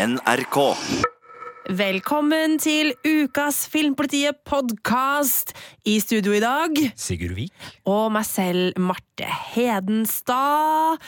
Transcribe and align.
NRK. 0.00 0.56
Velkommen 1.76 2.54
til 2.62 2.94
Ukas 3.04 3.66
Filmpolitiet-podkast. 3.68 5.52
I 5.84 5.98
studio 6.00 6.32
i 6.32 6.40
dag 6.40 6.78
Sigurd 6.96 7.34
Vik. 7.36 7.52
og 7.84 8.06
meg 8.14 8.24
selv, 8.24 8.78
Marte 8.80 9.28
Hedenstad. 9.28 11.04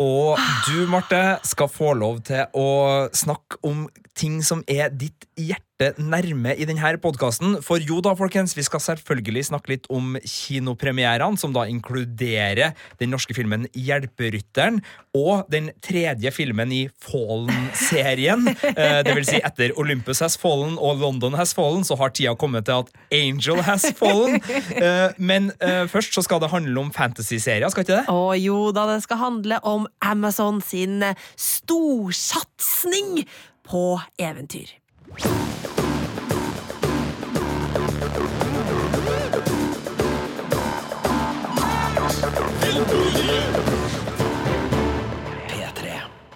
Og 0.00 0.40
du, 0.64 0.86
Marte, 0.88 1.20
skal 1.44 1.68
få 1.68 1.92
lov 1.92 2.22
til 2.24 2.48
å 2.56 3.10
snakke 3.12 3.60
om 3.68 3.84
ting 4.16 4.40
som 4.40 4.64
er 4.64 4.88
ditt 4.88 5.28
hjerte 5.36 5.71
nærme 5.98 6.54
i 6.54 6.66
denne 6.68 6.92
podkasten. 7.02 7.58
For 7.64 7.82
jo 7.82 8.00
da, 8.04 8.14
folkens, 8.18 8.54
vi 8.56 8.64
skal 8.66 8.82
selvfølgelig 8.82 9.46
snakke 9.50 9.74
litt 9.74 9.88
om 9.92 10.16
kinopremierene, 10.20 11.38
som 11.40 11.54
da 11.54 11.66
inkluderer 11.70 12.72
den 13.00 13.12
norske 13.12 13.34
filmen 13.36 13.66
Hjelperytteren 13.74 14.80
og 15.16 15.48
den 15.52 15.70
tredje 15.84 16.32
filmen 16.34 16.72
i 16.72 16.82
Fallen-serien. 17.02 18.48
Eh, 18.72 19.02
det 19.04 19.12
vil 19.14 19.26
si, 19.26 19.36
etter 19.44 19.72
Olympus 19.78 20.22
Has 20.24 20.36
Fallen 20.40 20.78
og 20.80 21.00
London 21.02 21.34
Has 21.36 21.52
Fallen, 21.54 21.82
så 21.84 21.96
har 22.00 22.12
tida 22.14 22.32
kommet 22.38 22.64
til 22.68 22.80
at 22.80 22.92
Angel 23.12 23.60
Has 23.66 23.84
Fallen. 23.98 24.38
Eh, 24.82 25.12
Men 25.18 25.50
eh, 25.60 25.84
først 25.90 26.14
så 26.14 26.22
skal 26.24 26.40
det 26.40 26.50
handle 26.52 26.80
om 26.80 26.92
fantasy-serier, 26.94 27.68
skal 27.72 27.84
ikke 27.84 27.98
det? 27.98 28.04
Å 28.12 28.34
jo 28.38 28.58
da, 28.74 28.86
det 28.94 29.02
skal 29.04 29.20
handle 29.20 29.58
om 29.68 29.86
Amazon 30.00 30.62
sin 30.64 31.04
storsatsing 31.36 33.24
på 33.68 34.00
eventyr. 34.18 34.72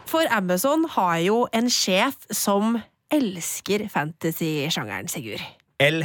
For 0.07 0.23
Amazon 0.31 0.85
har 0.95 1.17
jo 1.25 1.39
en 1.55 1.71
sjef 1.73 2.29
som 2.31 2.77
elsker 3.11 3.89
fantasy-sjangeren, 3.91 5.09
Sigurd. 5.11 5.43
El 5.83 6.05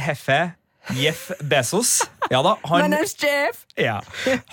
Jeff 0.98 1.30
Bezos. 1.38 2.00
Ja 2.32 2.40
da, 2.42 2.56
han 2.66 2.96
Jeff! 3.22 3.62
Ja. 3.80 4.00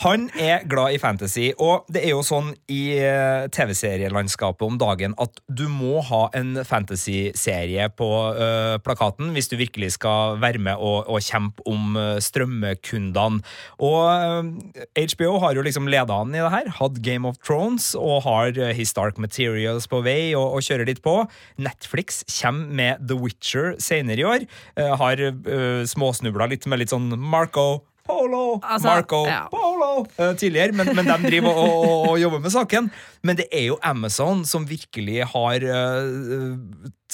Han 0.03 0.29
er 0.39 0.63
glad 0.69 0.95
i 0.95 0.99
fantasy, 1.01 1.49
og 1.59 1.87
det 1.91 2.05
er 2.05 2.13
jo 2.13 2.21
sånn 2.23 2.53
i 2.71 2.95
eh, 2.95 3.47
TV-serielandskapet 3.51 4.63
om 4.63 4.77
dagen 4.79 5.15
at 5.19 5.41
du 5.51 5.65
må 5.71 5.99
ha 6.07 6.21
en 6.37 6.61
fantasy-serie 6.67 7.89
på 7.99 8.09
eh, 8.31 8.77
plakaten 8.85 9.33
hvis 9.35 9.51
du 9.51 9.57
virkelig 9.59 9.93
skal 9.97 10.39
være 10.39 10.61
med 10.63 10.79
og, 10.79 11.09
og 11.11 11.23
kjempe 11.25 11.65
om 11.69 11.99
eh, 11.99 12.21
strømmekundene. 12.23 13.43
Og 13.83 13.99
eh, 14.07 15.03
HBO 15.11 15.35
har 15.43 15.57
jo 15.57 15.65
liksom 15.67 15.91
leda 15.91 16.21
an 16.21 16.33
i 16.35 16.39
det 16.39 16.53
her, 16.53 16.71
hatt 16.79 17.01
Game 17.03 17.27
of 17.27 17.41
Thrones 17.43 17.91
og 17.99 18.23
har 18.27 18.55
His 18.75 18.95
Dark 18.95 19.19
Materials 19.19 19.89
på 19.89 19.99
vei 20.05 20.31
og, 20.31 20.55
og 20.55 20.65
kjører 20.65 20.87
litt 20.87 21.03
på. 21.03 21.19
Netflix 21.59 22.23
kommer 22.39 22.71
med 22.79 23.07
The 23.09 23.19
Witcher 23.19 23.75
senere 23.83 24.23
i 24.23 24.27
år. 24.27 24.47
Eh, 24.79 24.95
har 24.99 25.19
uh, 25.19 25.83
småsnubla 25.87 26.49
litt 26.51 26.67
med 26.69 26.81
litt 26.81 26.93
sånn 26.93 27.11
Marco 27.19 27.83
Polo, 28.09 28.43
Altså, 28.63 28.89
Marco 28.89 29.21
ja. 29.29 29.43
Polo 29.53 29.91
eh, 30.17 30.33
tidligere, 30.39 30.75
men, 30.75 30.91
men 30.97 31.07
de 31.07 31.29
driver 31.29 31.53
og, 31.53 31.77
og, 31.85 32.09
og 32.09 32.19
jobber 32.21 32.43
med 32.43 32.53
saken. 32.55 32.89
Men 33.23 33.39
det 33.39 33.47
er 33.53 33.69
jo 33.69 33.79
Amazon 33.85 34.43
som 34.49 34.67
virkelig 34.69 35.23
har 35.31 35.65
uh, 35.69 36.57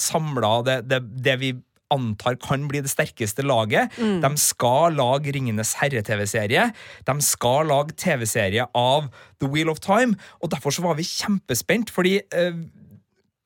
samla 0.00 0.52
det, 0.66 0.76
det, 0.90 1.02
det 1.24 1.38
vi 1.42 1.54
antar 1.94 2.34
kan 2.42 2.64
bli 2.66 2.80
det 2.82 2.90
sterkeste 2.90 3.44
laget. 3.46 3.94
De 3.94 4.30
skal 4.40 4.96
lage 4.98 5.30
Ringenes 5.36 5.76
herre-TV-serie. 5.78 6.64
De 7.06 7.14
skal 7.22 7.70
lage 7.70 7.94
TV-serie 7.94 8.66
av 8.74 9.06
The 9.38 9.50
Wheel 9.52 9.70
of 9.70 9.78
Time, 9.84 10.18
og 10.42 10.50
derfor 10.50 10.74
så 10.74 10.82
var 10.82 10.98
vi 10.98 11.06
kjempespent, 11.06 11.92
fordi 11.94 12.18
uh, 12.34 12.58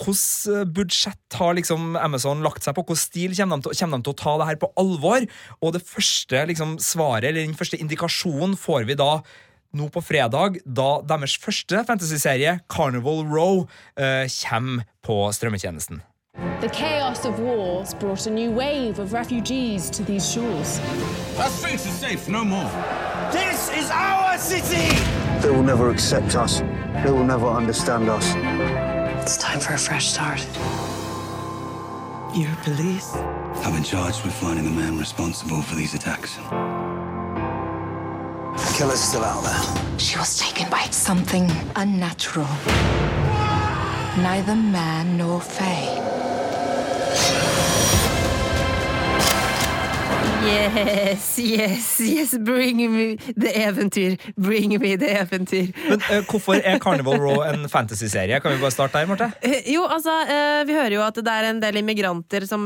Hvilket 0.01 0.73
budsjett 0.73 1.37
har 1.37 1.55
liksom 1.59 1.95
Amazon 2.01 2.43
lagt 2.45 2.65
seg 2.65 2.75
på? 2.77 2.84
Hvilken 2.89 3.03
stil 3.03 3.37
kommer 3.37 3.61
de, 3.61 3.69
til, 3.69 3.79
kommer 3.83 4.01
de 4.01 4.09
til 4.09 4.15
å 4.15 4.20
ta 4.23 4.34
det 4.41 4.48
her 4.48 4.61
på 4.62 4.73
alvor? 4.81 5.29
Og 5.61 5.77
det 5.77 5.84
første 5.84 6.45
liksom, 6.48 6.79
svaret, 6.81 7.29
eller 7.31 7.45
den 7.45 7.59
første 7.59 7.81
indikasjonen, 7.81 8.56
får 8.59 8.89
vi 8.89 8.97
da 9.00 9.21
nå 9.77 9.87
på 9.93 10.03
fredag, 10.03 10.59
da 10.66 10.99
deres 11.06 11.37
første 11.39 11.84
fantasyserie, 11.87 12.59
Carnival 12.72 13.22
Row, 13.28 13.69
eh, 13.97 14.27
kommer 14.41 14.89
på 15.06 15.31
strømmetjenesten. 15.33 16.03
The 16.60 16.69
chaos 16.69 17.25
of 17.25 17.39
wars 17.39 17.94
brought 17.94 18.27
a 18.27 18.31
new 18.31 18.50
wave 18.50 18.99
of 18.99 19.12
refugees 19.12 19.91
to 19.91 20.03
these 20.05 20.25
shores. 20.25 20.81
Our 21.39 21.49
streets 21.49 21.87
are 21.87 22.09
safe, 22.09 22.28
no 22.28 22.44
more. 22.44 22.71
This 23.33 23.71
is 23.77 23.91
our 23.91 24.39
city! 24.39 24.89
They 25.41 25.50
will 25.50 25.62
never 25.62 25.91
accept 25.91 26.34
us. 26.34 26.60
They 27.05 27.10
will 27.10 27.25
never 27.25 27.47
understand 27.47 28.09
us. 28.09 28.90
It's 29.22 29.36
time 29.36 29.60
for 29.60 29.75
a 29.75 29.78
fresh 29.78 30.06
start. 30.06 30.41
You're 32.34 32.56
police? 32.64 33.14
I've 33.14 33.75
been 33.75 33.84
charged 33.84 34.25
with 34.25 34.32
finding 34.32 34.64
the 34.64 34.70
man 34.70 34.98
responsible 34.98 35.60
for 35.60 35.75
these 35.75 35.92
attacks. 35.94 36.36
The 38.56 38.75
killer's 38.76 38.98
still 39.00 39.22
out 39.22 39.42
there. 39.44 39.98
She 39.98 40.16
was 40.19 40.38
taken 40.38 40.70
by 40.70 40.84
something 40.91 41.50
unnatural. 41.76 42.48
Neither 44.22 44.56
man 44.56 45.19
nor 45.19 45.41
fae. 45.41 46.00
Yes, 50.41 51.39
yes, 51.39 52.01
yes, 52.01 52.31
bring 52.39 52.78
me 52.93 53.17
the 53.37 53.51
eventyr. 53.61 54.17
Bring 54.37 54.73
me 54.81 54.97
the 54.97 55.11
eventyr. 55.21 55.69
Men 55.89 56.01
uh, 56.01 56.23
hvorfor 56.31 56.62
er 56.65 56.78
Carnival 56.81 57.21
Row 57.21 57.43
en 57.45 57.69
fantasyserie? 57.69 58.41
Kan 58.41 58.55
vi 58.55 58.62
bare 58.62 58.73
starte 58.73 58.97
der, 58.99 59.11
Marte? 59.11 59.28
Eh, 59.45 59.69
Jo, 59.75 59.84
altså, 59.84 60.15
uh, 60.25 60.62
vi 60.69 60.77
hører 60.77 60.97
jo 60.97 61.05
at 61.05 61.21
det 61.21 61.34
er 61.34 61.51
en 61.51 61.61
del 61.62 61.81
immigranter 61.83 62.47
som 62.49 62.65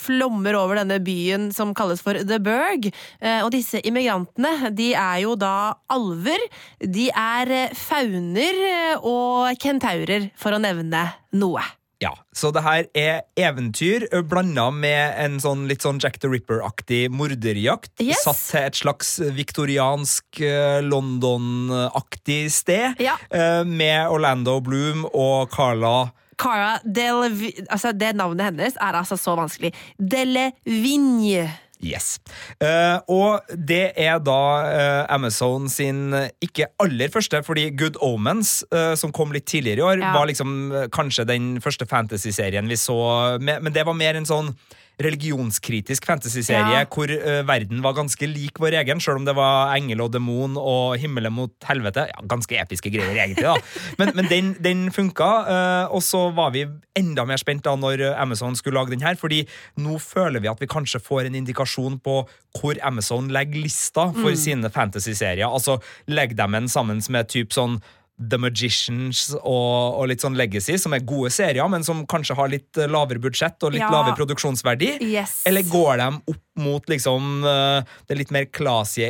flommer 0.00 0.56
over 0.58 0.80
denne 0.80 0.98
byen 1.04 1.48
som 1.54 1.72
kalles 1.76 2.02
for 2.02 2.18
The 2.18 2.40
Burg. 2.42 2.88
Eh, 3.20 3.40
og 3.44 3.50
disse 3.54 3.80
immigrantene, 3.86 4.70
de 4.74 4.90
er 4.98 5.22
jo 5.22 5.36
da 5.38 5.74
alver. 5.92 6.42
De 6.82 7.08
er 7.12 7.54
fauner 7.76 8.62
og 8.98 9.54
kentaurer, 9.62 10.30
for 10.38 10.56
å 10.56 10.62
nevne 10.62 11.06
noe. 11.36 11.62
Ja, 12.02 12.12
så 12.36 12.50
det 12.52 12.60
her 12.60 12.84
er 12.92 13.22
eventyr 13.40 14.04
blanda 14.28 14.66
med 14.74 15.14
en 15.22 15.38
sånn 15.40 15.64
litt 15.70 15.86
sånn 15.86 15.96
Jack 16.02 16.18
the 16.20 16.28
Ripper-aktig 16.28 17.06
morderjakt. 17.08 17.94
Yes. 18.04 18.20
Satt 18.26 18.42
til 18.50 18.60
et 18.68 18.76
slags 18.82 19.14
viktoriansk 19.38 20.42
London-aktig 20.84 22.42
sted. 22.52 23.00
Ja. 23.00 23.16
Med 23.64 24.12
Orlando 24.12 24.58
Bloom 24.60 25.08
og 25.08 25.48
Carla 25.54 26.10
Cara 26.36 26.74
Delevi... 26.84 27.54
Altså, 27.72 27.94
det 27.96 28.12
navnet 28.16 28.50
hennes 28.50 28.74
er 28.76 28.98
altså 28.98 29.16
så 29.16 29.32
vanskelig. 29.38 29.72
Delevigne. 29.96 31.46
Yes. 31.84 32.16
Uh, 32.62 32.98
og 33.12 33.50
det 33.52 33.92
er 34.00 34.20
da 34.24 34.40
uh, 34.64 35.02
Amazon 35.12 35.68
sin 35.68 36.14
eh, 36.16 36.30
ikke 36.42 36.70
aller 36.82 37.12
første, 37.12 37.42
fordi 37.44 37.68
Good 37.76 37.98
Omens, 38.04 38.62
uh, 38.72 38.94
som 38.96 39.12
kom 39.12 39.34
litt 39.34 39.46
tidligere 39.46 39.82
i 39.82 39.86
år, 39.90 40.00
Ja. 40.00 40.14
var 40.16 40.26
liksom 40.30 40.88
kanskje 40.92 41.26
den 41.28 41.60
første 41.60 41.86
fantasy-serien 41.86 42.68
vi 42.68 42.76
så, 42.80 43.38
med, 43.40 43.62
men 43.62 43.72
det 43.72 43.84
var 43.86 43.94
mer 43.94 44.16
en 44.16 44.28
sånn 44.28 44.54
religionskritisk 45.02 46.06
fantasyserie 46.08 46.78
Ja. 46.80 46.84
hvor 46.88 47.10
uh, 47.10 47.42
verden 47.48 47.82
var 47.84 47.92
ganske 47.94 48.26
lik 48.26 48.58
vår 48.58 48.76
egen, 48.80 49.00
selv 49.00 49.16
om 49.20 49.24
det 49.26 49.34
var 49.36 49.74
engel 49.76 50.00
og 50.00 50.12
demon 50.14 50.56
og 50.56 50.96
himmelen 50.98 51.32
mot 51.32 51.52
helvete. 51.68 52.06
Ja, 52.08 52.22
Ganske 52.26 52.56
episke 52.58 52.90
greier, 52.90 53.14
egentlig. 53.16 53.44
da 53.44 53.56
Men, 53.98 54.12
men 54.16 54.28
den, 54.30 54.54
den 54.62 54.86
funka, 54.92 55.26
Uh, 55.46 55.92
og 55.94 56.02
så 56.02 56.30
var 56.34 56.50
vi 56.54 56.64
enda 56.96 57.24
mer 57.28 57.36
spent 57.36 57.62
da 57.64 57.74
når 57.76 58.00
Amazon 58.18 58.56
skulle 58.56 58.78
lage 58.78 58.90
den 58.94 59.02
her, 59.04 59.14
fordi 59.20 59.42
nå 59.76 59.98
føler 60.00 60.40
vi 60.40 60.48
at 60.48 60.60
vi 60.60 60.66
kanskje 60.66 61.00
får 61.02 61.26
en 61.28 61.34
indikasjon 61.34 61.98
på 62.00 62.16
hvor 62.56 62.78
Amazon 62.82 63.28
legger 63.28 63.60
lista 63.62 64.08
for 64.16 64.34
sine 64.34 64.70
fantasyserier. 64.72 65.46
Altså, 65.46 65.78
legger 66.08 66.36
dem 66.36 66.54
en 66.54 66.68
sammen 66.72 67.02
med 67.12 67.28
typ 67.28 67.52
sånn 67.52 67.78
The 68.18 68.38
Magicians 68.40 69.34
og, 69.36 69.98
og 70.00 70.06
litt 70.08 70.22
sånn 70.24 70.36
Legacy, 70.38 70.78
som 70.80 70.94
er 70.96 71.02
gode 71.04 71.28
serier, 71.34 71.66
men 71.68 71.84
som 71.84 72.06
kanskje 72.08 72.36
har 72.38 72.48
litt 72.48 72.78
eh, 72.80 72.88
lavere 72.88 73.20
budsjett 73.20 73.60
og 73.66 73.74
litt 73.74 73.82
Ja. 73.84 73.90
lavere 73.92 74.16
produksjonsverdi? 74.16 74.94
Yes. 75.04 75.42
Eller 75.46 75.66
går 75.68 76.00
de 76.00 76.06
opp 76.32 76.42
mot 76.56 76.86
liksom 76.88 77.44
eh, 77.44 77.84
det 78.08 78.16
litt 78.16 78.30
mer 78.32 78.46
classy 78.48 79.04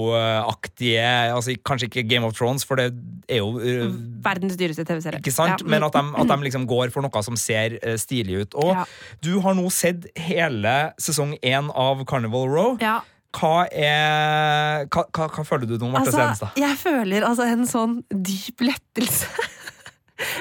HBO-aktige 0.00 1.04
altså 1.34 1.54
Kanskje 1.66 1.88
ikke 1.90 2.04
Game 2.08 2.24
of 2.26 2.32
Thrones, 2.38 2.64
for 2.64 2.80
det 2.80 2.88
er 3.28 3.42
jo 3.42 3.58
eh, 3.60 3.86
Verdens 4.24 4.56
dyreste 4.60 4.84
TV-serie. 4.88 5.20
ikke 5.20 5.34
sant? 5.34 5.60
Ja. 5.64 5.68
Men 5.68 5.84
at 5.86 5.92
de, 5.96 6.02
at 6.22 6.32
de 6.32 6.38
liksom 6.48 6.66
går 6.70 6.92
for 6.94 7.04
noe 7.04 7.22
som 7.26 7.36
ser 7.36 7.76
stilig 8.00 8.42
ut. 8.46 8.54
Og 8.64 8.72
Ja. 8.72 8.84
du 9.20 9.40
har 9.44 9.54
nå 9.58 9.68
sett 9.72 10.06
hele 10.16 10.92
sesong 11.00 11.36
én 11.44 11.68
av 11.74 12.04
Carnival 12.08 12.48
Row. 12.48 12.78
Ja. 12.80 13.00
Hva 13.32 13.64
er 13.72 14.86
Hva, 14.92 15.06
hva, 15.08 15.28
hva 15.32 15.44
føler 15.48 15.66
du 15.70 15.78
nå, 15.78 15.88
Marte 15.88 16.10
Altså, 16.10 16.18
Stenstad? 16.18 16.60
jeg 16.60 16.78
føler 16.80 17.26
altså 17.26 17.48
en 17.48 17.66
sånn 17.68 17.98
dyp 18.12 18.64
lettelse. 18.68 19.32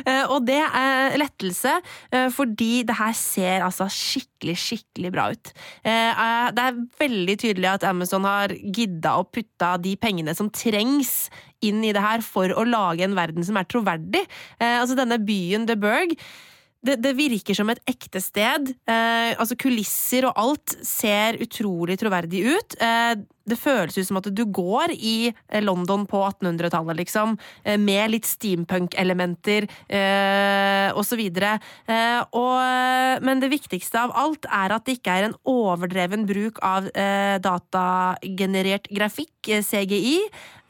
Eh, 0.05 0.25
og 0.29 0.43
det 0.45 0.59
er 0.61 1.15
lettelse 1.17 1.71
eh, 2.13 2.27
fordi 2.33 2.83
det 2.85 2.95
her 2.99 3.15
ser 3.17 3.63
altså 3.65 3.88
skikkelig, 3.89 4.53
skikkelig 4.61 5.11
bra 5.13 5.23
ut. 5.33 5.51
Eh, 5.81 6.21
det 6.53 6.65
er 6.67 6.77
veldig 7.01 7.35
tydelig 7.41 7.69
at 7.71 7.88
Amazon 7.89 8.27
har 8.29 8.53
gidda 8.53 9.15
å 9.17 9.25
putta 9.25 9.71
de 9.81 9.95
pengene 9.97 10.35
som 10.38 10.51
trengs 10.53 11.31
inn 11.65 11.81
i 11.85 11.95
det 11.95 12.03
her 12.03 12.21
for 12.25 12.53
å 12.53 12.67
lage 12.67 13.07
en 13.07 13.17
verden 13.17 13.45
som 13.47 13.57
er 13.57 13.65
troverdig. 13.69 14.23
Altså 14.61 14.97
denne 14.97 15.17
byen 15.21 15.65
The 15.69 15.77
Burg 15.81 16.13
det, 16.86 16.98
det 17.01 17.13
virker 17.18 17.57
som 17.57 17.69
et 17.69 17.81
ekte 17.89 18.22
sted. 18.24 18.72
Eh, 18.89 19.33
altså 19.36 19.57
Kulisser 19.60 20.25
og 20.30 20.39
alt 20.42 20.74
ser 20.86 21.38
utrolig 21.44 22.00
troverdig 22.01 22.42
ut. 22.48 22.75
Eh, 22.81 23.13
det 23.51 23.57
føles 23.60 23.98
ut 23.98 24.07
som 24.07 24.18
at 24.19 24.30
du 24.33 24.42
går 24.50 24.94
i 24.95 25.30
eh, 25.30 25.62
London 25.62 26.07
på 26.10 26.24
1800-tallet, 26.25 26.98
liksom. 27.04 27.38
Eh, 27.63 27.78
med 27.81 28.13
litt 28.16 28.30
steampunk-elementer 28.30 29.69
eh, 29.69 31.01
så 31.06 31.19
videre. 31.19 31.56
Eh, 31.86 33.22
men 33.22 33.42
det 33.44 33.54
viktigste 33.54 34.01
av 34.01 34.16
alt 34.18 34.50
er 34.50 34.74
at 34.74 34.88
det 34.88 34.98
ikke 34.98 35.18
er 35.19 35.30
en 35.30 35.39
overdreven 35.50 36.25
bruk 36.30 36.62
av 36.66 36.89
eh, 36.95 37.38
datagenerert 37.44 38.89
grafikk, 38.89 39.36
eh, 39.50 39.66
CGI. 39.66 40.18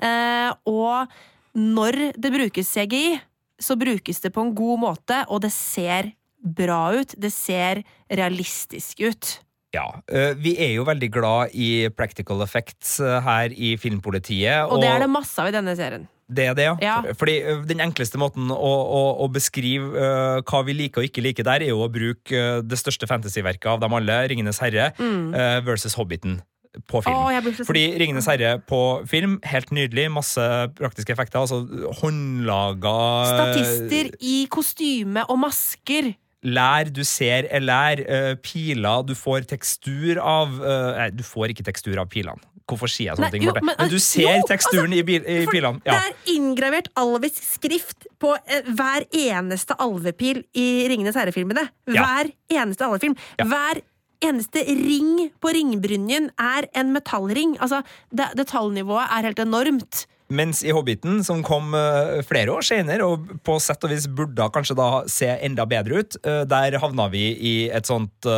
Eh, 0.02 0.50
og 0.68 1.20
når 1.56 2.04
det 2.20 2.32
brukes 2.34 2.72
CGI, 2.72 3.20
så 3.64 3.78
brukes 3.80 4.22
det 4.24 4.34
på 4.36 4.44
en 4.46 4.56
god 4.58 4.82
måte, 4.82 5.22
og 5.30 5.44
det 5.46 5.54
ser 5.56 6.12
bra 6.42 6.90
ut. 6.98 7.16
Det 7.22 7.32
ser 7.34 7.84
realistisk 8.10 9.02
ut. 9.06 9.38
Ja, 9.72 9.86
eh, 10.12 10.34
Vi 10.36 10.58
er 10.60 10.74
jo 10.76 10.84
veldig 10.88 11.12
glad 11.14 11.54
i 11.56 11.88
practical 11.96 12.42
effects 12.44 13.00
eh, 13.00 13.22
her 13.24 13.54
i 13.56 13.78
Filmpolitiet. 13.80 14.68
Og 14.68 14.82
det 14.84 14.90
er 14.90 15.06
det 15.06 15.12
masse 15.12 15.40
av 15.40 15.48
i 15.48 15.56
denne 15.56 15.76
serien. 15.80 16.10
Det 16.32 16.46
er 16.48 16.56
det, 16.56 16.64
ja. 16.64 16.76
Ja. 16.80 17.14
Fordi 17.20 17.40
Den 17.68 17.84
enkleste 17.84 18.20
måten 18.20 18.52
å, 18.52 18.56
å, 18.56 19.02
å 19.20 19.28
beskrive 19.28 19.90
uh, 19.92 20.38
hva 20.48 20.62
vi 20.64 20.78
liker 20.78 21.04
og 21.04 21.10
ikke 21.10 21.24
liker 21.26 21.44
der, 21.44 21.66
er 21.66 21.74
jo 21.74 21.82
å 21.84 21.90
bruke 21.92 22.62
det 22.64 22.80
største 22.80 23.08
fantasyverket 23.10 23.68
av 23.68 23.82
dem 23.84 23.98
alle, 23.98 24.16
Ringenes 24.32 24.62
herre, 24.64 24.94
ø, 24.96 25.44
versus 25.68 25.98
Hobbiten 26.00 26.40
på 26.88 27.02
film. 27.04 27.16
Å, 27.16 27.32
jeg 27.36 27.44
blir 27.46 27.56
så 27.58 27.66
Fordi 27.68 27.84
Ringenes 28.00 28.28
herre 28.32 28.56
på 28.68 28.82
film, 29.12 29.38
helt 29.48 29.72
nydelig, 29.76 30.08
masse 30.14 30.46
praktiske 30.78 31.14
effekter. 31.14 31.44
Altså 31.44 31.64
håndlaga 32.02 32.98
Statister 33.32 34.12
i 34.24 34.44
kostyme 34.52 35.26
og 35.28 35.42
masker. 35.44 36.14
Lær 36.42 36.90
du 36.90 37.04
ser 37.06 37.46
er 37.54 37.62
lær. 37.62 38.00
eh, 38.02 38.36
piler 38.42 39.04
du 39.06 39.14
får 39.14 39.46
tekstur 39.52 40.18
av 40.18 40.56
eh, 40.58 40.88
Nei, 40.98 41.10
du 41.14 41.22
får 41.24 41.54
ikke 41.54 41.68
tekstur 41.68 42.00
av 42.02 42.10
pilene. 42.10 42.42
Hvorfor 42.72 42.88
sier 42.88 43.10
jeg 43.10 43.20
sånne 43.20 43.28
Nei, 43.28 43.36
ting? 43.36 43.46
jo, 43.50 43.54
men, 43.58 43.68
men, 43.68 43.90
du 43.92 43.98
altså, 43.98 44.06
ser 44.06 44.38
jo, 44.40 44.48
teksturen 44.48 44.94
i, 44.96 45.02
bil, 45.04 45.22
i 45.26 45.42
pilene. 45.50 45.52
pilene. 45.52 45.82
Det 45.84 45.98
er 45.98 46.36
inngravert 46.38 46.88
alvisk 47.02 47.44
skrift 47.44 48.08
på 48.22 48.32
eh, 48.40 48.70
hver 48.78 49.06
eneste 49.12 49.76
alvepil 49.82 50.44
i 50.56 50.68
Ringenes 50.90 51.20
herre-filmene. 51.20 51.68
Ja. 51.92 52.06
Hver 52.06 52.32
eneste 52.62 52.88
alvefilm. 52.88 53.18
Ja. 53.42 53.50
Hver 53.52 53.84
eneste 54.26 54.64
ring 54.68 55.30
på 55.42 55.54
ringbrynjen 55.56 56.30
er 56.40 56.68
en 56.78 56.94
metallring. 56.96 57.58
Altså, 57.60 57.82
det, 58.10 58.32
detaljnivået 58.40 59.08
er 59.10 59.30
helt 59.30 59.44
enormt. 59.44 60.06
Mens 60.32 60.62
i 60.64 60.72
Hobbiten, 60.72 61.20
som 61.28 61.42
kom 61.44 61.74
eh, 61.76 62.22
flere 62.24 62.54
år 62.54 62.64
senere, 62.64 63.08
og 63.08 63.34
på 63.44 63.58
sett 63.60 63.84
og 63.84 63.92
vis 63.92 64.08
burde 64.08 64.48
kanskje 64.56 64.78
da 64.80 64.90
se 65.12 65.28
enda 65.44 65.66
bedre 65.68 66.04
ut, 66.04 66.16
eh, 66.24 66.44
der 66.48 66.80
havna 66.80 67.10
vi 67.12 67.26
i 67.36 67.56
et 67.68 67.90
sånt 67.90 68.30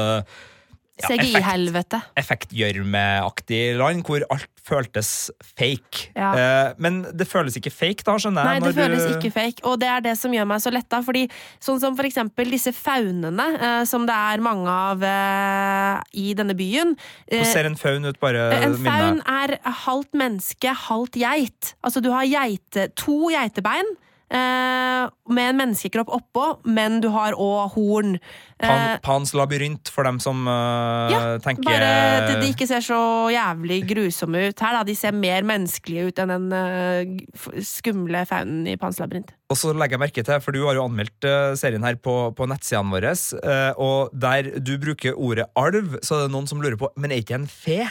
uh, 0.94 1.02
ja, 1.02 1.10
effekt, 1.10 1.24
CGI-helvete. 1.34 2.02
effektgjørmeaktig 2.22 3.62
land 3.80 4.04
hvor 4.08 4.24
alt 4.32 4.50
føltes 4.64 5.30
fake. 5.58 6.12
Ja. 6.16 6.30
Eh, 6.40 6.74
men 6.80 7.02
det 7.12 7.26
føles 7.28 7.58
ikke 7.60 7.72
fake, 7.74 8.06
da, 8.08 8.14
skjønner 8.16 8.46
Nei, 8.48 8.60
det 8.64 8.72
føles 8.78 9.02
du- 9.04 9.18
ikke 9.18 9.32
fake, 9.36 9.64
og 9.68 9.80
det 9.82 9.90
er 9.92 10.00
det 10.06 10.14
som 10.18 10.32
gjør 10.32 10.48
meg 10.48 10.62
så 10.64 10.72
letta. 10.72 11.02
Fordi 11.04 11.26
sånn 11.60 11.82
som 11.82 11.98
for 11.98 12.08
eksempel 12.08 12.50
disse 12.50 12.72
faunene, 12.72 13.48
eh, 13.60 13.84
som 13.90 14.06
det 14.08 14.16
er 14.16 14.40
mange 14.40 14.70
av 14.70 15.04
eh, 15.04 16.00
i 16.16 16.34
denne 16.34 16.56
byen. 16.56 16.96
eh, 17.28 17.42
Hvordan 17.42 17.52
ser 17.52 17.66
en 17.66 17.76
faun 17.76 18.06
ut, 18.06 18.20
bare 18.22 18.54
En 18.64 18.72
minn 18.78 18.88
faun 18.88 19.22
er 19.28 19.58
halvt 19.84 20.14
menneske, 20.14 20.72
halvt 20.88 21.20
geit. 21.20 21.74
Altså, 21.84 22.02
du 22.02 22.10
har 22.12 22.24
geite, 22.24 22.88
to 22.96 23.28
geitebein 23.34 23.84
eh, 23.84 24.00
med 24.34 25.50
en 25.52 25.60
menneskekropp 25.60 26.10
oppå, 26.16 26.46
men 26.66 27.00
du 27.04 27.10
har 27.14 27.36
òg 27.40 27.76
horn. 27.76 28.16
Eh, 28.58 28.68
Pan, 28.68 29.00
Pans 29.04 29.34
labyrint, 29.36 29.92
for 29.94 30.08
dem 30.08 30.20
som 30.24 30.48
eh, 30.50 31.14
ja, 31.14 31.22
tenker 31.44 31.68
bare 31.68 31.92
at 32.18 32.42
de 32.42 32.50
ikke 32.52 32.68
ser 32.70 32.84
så 32.86 33.00
jævlig 33.34 33.82
grusomme 33.90 34.48
ut 34.50 34.64
her. 34.64 34.78
Da. 34.80 34.84
De 34.88 34.96
ser 34.98 35.16
mer 35.16 35.46
menneskelige 35.48 36.10
ut 36.10 36.24
enn 36.24 36.34
den 36.34 36.58
eh, 36.58 37.62
skumle 37.66 38.24
faunen 38.30 38.68
i 38.72 38.78
Pans 38.80 39.00
labyrint. 39.02 39.34
Og 39.54 39.60
så 39.60 39.74
legger 39.76 40.00
jeg 40.00 40.04
merke 40.06 40.26
til, 40.26 40.42
for 40.44 40.56
du 40.56 40.64
har 40.66 40.80
jo 40.80 40.88
anmeldt 40.88 41.30
eh, 41.30 41.54
serien 41.60 41.86
her 41.86 42.00
på, 42.02 42.18
på 42.38 42.50
nettsidene 42.50 42.96
våre, 42.96 43.14
eh, 43.14 43.70
og 43.82 44.14
der 44.18 44.56
du 44.64 44.76
bruker 44.82 45.18
ordet 45.20 45.50
alv, 45.60 46.00
så 46.02 46.18
er 46.18 46.28
det 46.28 46.36
noen 46.36 46.50
som 46.50 46.64
lurer 46.64 46.80
på 46.80 46.90
Men 46.98 47.14
er 47.14 47.24
ikke 47.24 47.42
en 47.42 47.50
fe? 47.52 47.84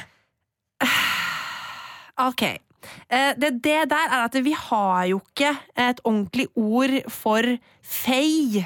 Ok. 2.22 2.42
Eh, 3.10 3.32
Det, 3.38 3.62
det 3.62 3.88
der 3.90 4.08
er 4.10 4.24
at 4.26 4.34
vi 4.44 4.52
har 4.52 5.06
jo 5.06 5.20
ikke 5.20 5.56
et 5.76 6.00
ordentlig 6.04 6.48
ord 6.56 6.98
for 7.10 7.42
fei 7.82 8.64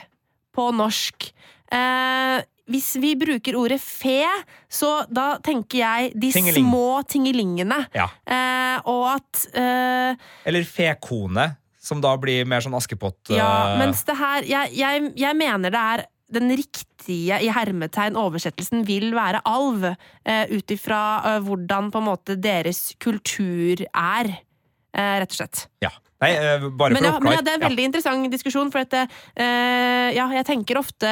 på 0.57 0.71
norsk. 0.75 1.33
Eh, 1.73 2.43
hvis 2.67 2.97
vi 2.99 3.13
bruker 3.15 3.55
ordet 3.59 3.79
fe, 3.81 4.25
så 4.69 5.05
da 5.13 5.37
tenker 5.39 5.79
jeg 5.79 6.13
de 6.19 6.33
Tingeling. 6.33 6.67
små 6.67 7.03
tingelingene. 7.07 7.87
Ja. 7.95 8.09
Eh, 8.27 8.81
og 8.91 9.05
at 9.21 9.47
eh, 9.55 10.17
Eller 10.45 10.65
fekone, 10.67 11.57
som 11.79 12.01
da 12.03 12.17
blir 12.19 12.45
mer 12.45 12.61
sånn 12.65 12.75
Askepott 12.75 13.31
Ja, 13.31 13.75
eh, 13.75 13.79
mens 13.79 14.03
det 14.09 14.17
her 14.19 14.43
jeg, 14.43 14.73
jeg, 14.75 15.13
jeg 15.15 15.37
mener 15.39 15.71
det 15.71 15.79
er 15.93 16.07
den 16.33 16.51
riktige 16.59 17.39
i 17.43 17.51
hermetegn 17.55 18.19
oversettelsen 18.19 18.83
vil 18.89 19.13
være 19.17 19.43
alv, 19.47 19.85
eh, 20.27 20.51
ut 20.51 20.75
ifra 20.75 21.03
eh, 21.23 21.39
hvordan 21.47 21.93
på 21.95 22.03
en 22.03 22.09
måte 22.09 22.37
deres 22.41 22.91
kultur 23.03 23.85
er, 23.87 24.33
eh, 24.97 25.15
rett 25.21 25.31
og 25.31 25.41
slett. 25.41 25.67
Ja. 25.85 25.93
Nei, 26.17 26.31
Men 26.33 27.05
ja, 27.05 27.19
men 27.21 27.35
ja, 27.35 27.41
det 27.45 27.51
er 27.53 27.59
en 27.59 27.67
veldig 27.67 27.85
interessant 27.91 28.31
diskusjon, 28.33 28.71
for 28.73 28.87
at, 28.87 28.95
eh, 28.97 30.15
ja, 30.17 30.25
jeg 30.33 30.47
tenker 30.49 30.81
ofte 30.81 31.11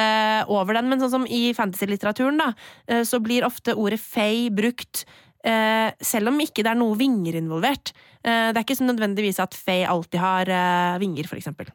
over 0.49 0.73
den, 0.73 0.89
men 0.89 0.99
sånn 0.99 1.13
som 1.13 1.27
i 1.29 1.53
fantasy-litteraturen, 1.53 2.39
da, 2.41 2.47
eh, 2.89 3.03
så 3.05 3.21
blir 3.21 3.45
ofte 3.45 3.75
ordet 3.77 4.01
fei 4.01 4.49
brukt 4.49 5.05
eh, 5.45 5.93
selv 6.01 6.31
om 6.31 6.41
ikke 6.41 6.65
det 6.65 6.71
er 6.73 6.79
noe 6.79 6.97
vinger 6.97 7.37
involvert. 7.37 7.93
Det 8.25 8.57
er 8.57 8.63
ikke 8.63 8.79
så 8.79 8.87
nødvendigvis 8.87 9.37
at 9.37 9.53
fei 9.53 9.83
alltid 9.85 10.17
har 10.17 10.49
vinger, 10.97 11.27
for 11.29 11.37
eksempel. 11.37 11.67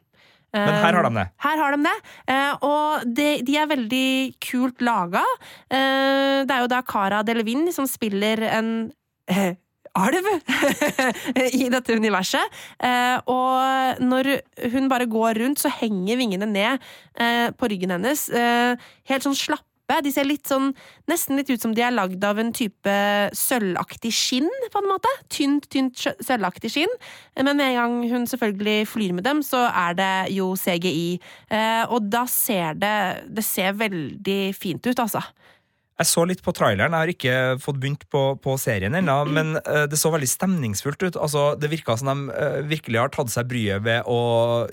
Men 0.53 0.77
her 0.83 0.97
har 0.97 1.07
de 1.07 1.13
det. 1.15 1.25
Her 1.45 1.63
har 1.63 1.75
de 1.75 1.83
det, 1.85 1.97
eh, 2.33 2.63
og 2.67 3.03
de, 3.17 3.27
de 3.47 3.57
er 3.57 3.69
veldig 3.71 4.07
kult 4.43 4.83
laga. 4.83 5.23
Eh, 5.71 6.43
det 6.43 6.55
er 6.55 6.65
jo 6.65 6.71
da 6.71 6.81
Cara 6.83 7.21
Delevin 7.23 7.69
som 7.71 7.87
spiller 7.87 8.43
en 8.49 8.71
eh, 9.31 9.53
alv 9.97 10.27
i 11.61 11.67
dette 11.71 11.95
universet. 11.95 12.59
Eh, 12.83 13.17
og 13.31 14.03
når 14.03 14.33
hun 14.73 14.89
bare 14.91 15.09
går 15.11 15.39
rundt, 15.41 15.63
så 15.63 15.71
henger 15.81 16.19
vingene 16.19 16.47
ned 16.49 16.91
eh, 17.19 17.49
på 17.55 17.71
ryggen 17.71 17.95
hennes. 17.95 18.27
Eh, 18.29 18.75
helt 19.11 19.27
sånn 19.27 19.37
slappe. 19.91 20.03
De 20.03 20.11
ser 20.11 20.27
litt 20.27 20.47
sånn, 20.47 20.73
nesten 21.09 21.37
litt 21.37 21.49
ut 21.49 21.61
som 21.61 21.73
de 21.73 21.83
er 21.83 21.91
lagd 21.91 22.23
av 22.23 22.39
en 22.39 22.51
type 22.51 22.95
sølvaktig 23.33 24.11
skinn, 24.11 24.49
på 24.71 24.81
en 24.81 24.89
måte. 24.89 25.09
Tynt, 25.29 25.69
tynt 25.69 25.97
sølvaktig 25.97 26.71
skinn. 26.71 26.91
Men 27.35 27.57
med 27.57 27.71
en 27.71 27.79
gang 27.79 28.09
hun 28.11 28.27
selvfølgelig 28.27 28.87
flyr 28.87 29.13
med 29.13 29.25
dem, 29.25 29.41
så 29.43 29.67
er 29.69 29.95
det 29.95 30.13
jo 30.31 30.55
CGI. 30.55 31.19
Eh, 31.49 31.83
og 31.89 32.09
da 32.09 32.25
ser 32.27 32.75
det 32.75 32.91
Det 33.31 33.43
ser 33.43 33.73
veldig 33.73 34.53
fint 34.55 34.85
ut, 34.85 34.99
altså. 34.99 35.21
Jeg 36.01 36.09
så 36.09 36.23
litt 36.25 36.41
på 36.41 36.53
traileren, 36.55 36.95
jeg 36.95 37.03
har 37.03 37.11
ikke 37.13 37.33
fått 37.61 37.77
begynt 37.81 38.07
på, 38.09 38.21
på 38.41 38.55
serien 38.57 38.95
ennå, 38.97 39.19
men 39.35 39.53
eh, 39.61 39.85
det 39.89 39.99
så 39.99 40.11
veldig 40.13 40.29
stemningsfullt 40.29 41.03
ut. 41.05 41.19
Altså, 41.21 41.51
det 41.59 41.69
virka 41.71 41.97
som 41.99 42.09
de 42.09 42.37
eh, 42.37 42.61
virkelig 42.71 43.01
har 43.03 43.13
tatt 43.13 43.33
seg 43.33 43.49
bryet 43.51 43.83
ved 43.85 44.07
å 44.09 44.21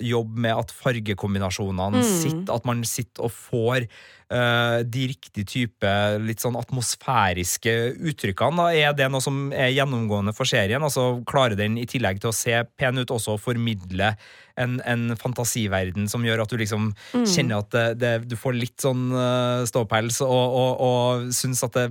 jobbe 0.01 0.45
med 0.47 0.55
at 0.55 0.73
fargekombinasjonene 0.73 2.01
sitter, 2.05 2.55
at 2.55 2.65
man 2.69 2.81
sitter 2.87 3.27
og 3.29 3.35
får 3.35 3.89
de 4.29 5.05
riktige 5.09 5.47
type 5.49 5.91
litt 6.21 6.43
sånn 6.43 6.57
atmosfæriske 6.59 7.71
uttrykkene. 8.11 8.61
Da. 8.61 8.67
Er 8.77 8.93
det 8.93 9.07
noe 9.09 9.23
som 9.25 9.47
er 9.49 9.71
gjennomgående 9.73 10.35
for 10.37 10.45
serien? 10.45 10.85
Altså, 10.85 11.23
klarer 11.25 11.57
den 11.57 11.79
i 11.81 11.87
tillegg 11.89 12.21
til 12.21 12.29
å 12.29 12.35
se 12.35 12.59
pen 12.77 13.01
ut, 13.01 13.09
også 13.15 13.33
å 13.33 13.41
formidle 13.41 14.11
en, 14.59 14.77
en 14.85 15.15
fantasiverden 15.19 16.09
som 16.11 16.25
gjør 16.25 16.43
at 16.43 16.51
du 16.51 16.59
liksom 16.59 16.89
kjenner 17.13 17.63
at 17.63 17.71
det, 17.73 17.85
det, 18.01 18.13
du 18.31 18.35
får 18.39 18.57
litt 18.57 18.83
sånn 18.83 19.07
uh, 19.13 19.65
ståpels 19.69 20.21
og, 20.25 20.57
og, 20.61 20.83
og 20.85 21.29
syns 21.35 21.63
at 21.67 21.77
det 21.77 21.87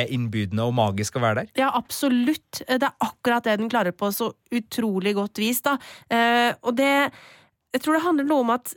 er 0.00 0.12
innbydende 0.14 0.66
og 0.66 0.74
magisk 0.78 1.18
å 1.18 1.24
være 1.24 1.42
der? 1.42 1.52
Ja, 1.62 1.70
absolutt. 1.78 2.62
Det 2.66 2.82
er 2.82 2.94
akkurat 3.04 3.46
det 3.46 3.58
den 3.60 3.70
klarer 3.72 3.94
på 3.96 4.10
så 4.14 4.32
utrolig 4.54 5.14
godt 5.18 5.40
vis, 5.40 5.62
da. 5.64 5.76
Eh, 6.10 6.50
og 6.62 6.76
det 6.78 7.10
Jeg 7.74 7.82
tror 7.84 7.98
det 7.98 8.04
handler 8.04 8.26
noe 8.28 8.44
om 8.44 8.52
at 8.54 8.72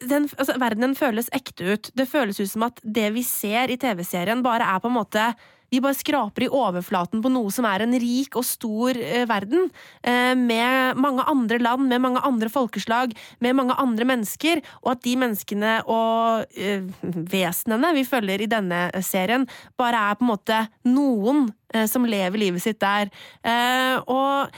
den, 0.00 0.28
altså, 0.38 0.56
verdenen 0.60 0.96
føles 0.98 1.30
ekte 1.36 1.74
ut. 1.74 1.90
Det 1.96 2.08
føles 2.08 2.40
ut 2.40 2.50
som 2.50 2.66
at 2.68 2.80
det 2.82 3.10
vi 3.16 3.24
ser 3.26 3.72
i 3.72 3.78
TV-serien, 3.80 4.44
bare 4.44 4.66
er 4.66 4.82
på 4.82 4.90
en 4.90 5.00
måte 5.00 5.32
Vi 5.70 5.78
bare 5.78 5.94
skraper 5.94 6.42
i 6.42 6.48
overflaten 6.50 7.20
på 7.22 7.30
noe 7.30 7.46
som 7.54 7.62
er 7.68 7.84
en 7.84 7.92
rik 7.94 8.34
og 8.34 8.42
stor 8.42 8.96
eh, 8.98 9.22
verden. 9.30 9.68
Eh, 10.02 10.32
med 10.34 10.98
mange 10.98 11.22
andre 11.30 11.60
land, 11.62 11.86
med 11.86 12.02
mange 12.02 12.18
andre 12.26 12.50
folkeslag, 12.50 13.14
med 13.38 13.54
mange 13.54 13.76
andre 13.78 14.08
mennesker. 14.10 14.64
Og 14.82 14.96
at 14.96 15.04
de 15.04 15.14
menneskene 15.14 15.76
og 15.86 16.50
eh, 16.58 16.82
vesenene 17.06 17.92
vi 17.94 18.02
følger 18.02 18.42
i 18.42 18.50
denne 18.50 18.80
serien, 19.06 19.46
bare 19.78 20.02
er 20.10 20.18
på 20.18 20.26
en 20.26 20.32
måte 20.32 20.58
noen 20.90 21.46
eh, 21.70 21.86
som 21.86 22.02
lever 22.02 22.48
livet 22.48 22.66
sitt 22.66 22.82
der. 22.82 23.14
Eh, 23.46 23.94
og 24.10 24.50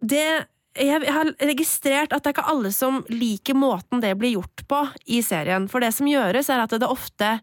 det 0.00 0.46
jeg 0.74 1.12
har 1.14 1.30
registrert 1.38 2.14
at 2.14 2.24
det 2.24 2.32
er 2.32 2.34
ikke 2.34 2.50
alle 2.50 2.70
som 2.74 3.02
liker 3.12 3.56
måten 3.58 4.02
det 4.02 4.14
blir 4.18 4.34
gjort 4.34 4.64
på 4.70 4.80
i 5.06 5.20
serien. 5.22 5.68
For 5.70 5.84
det 5.84 5.92
som 5.94 6.08
gjøres, 6.10 6.50
er 6.50 6.64
at 6.64 6.74
det 6.74 6.88
ofte 6.88 7.38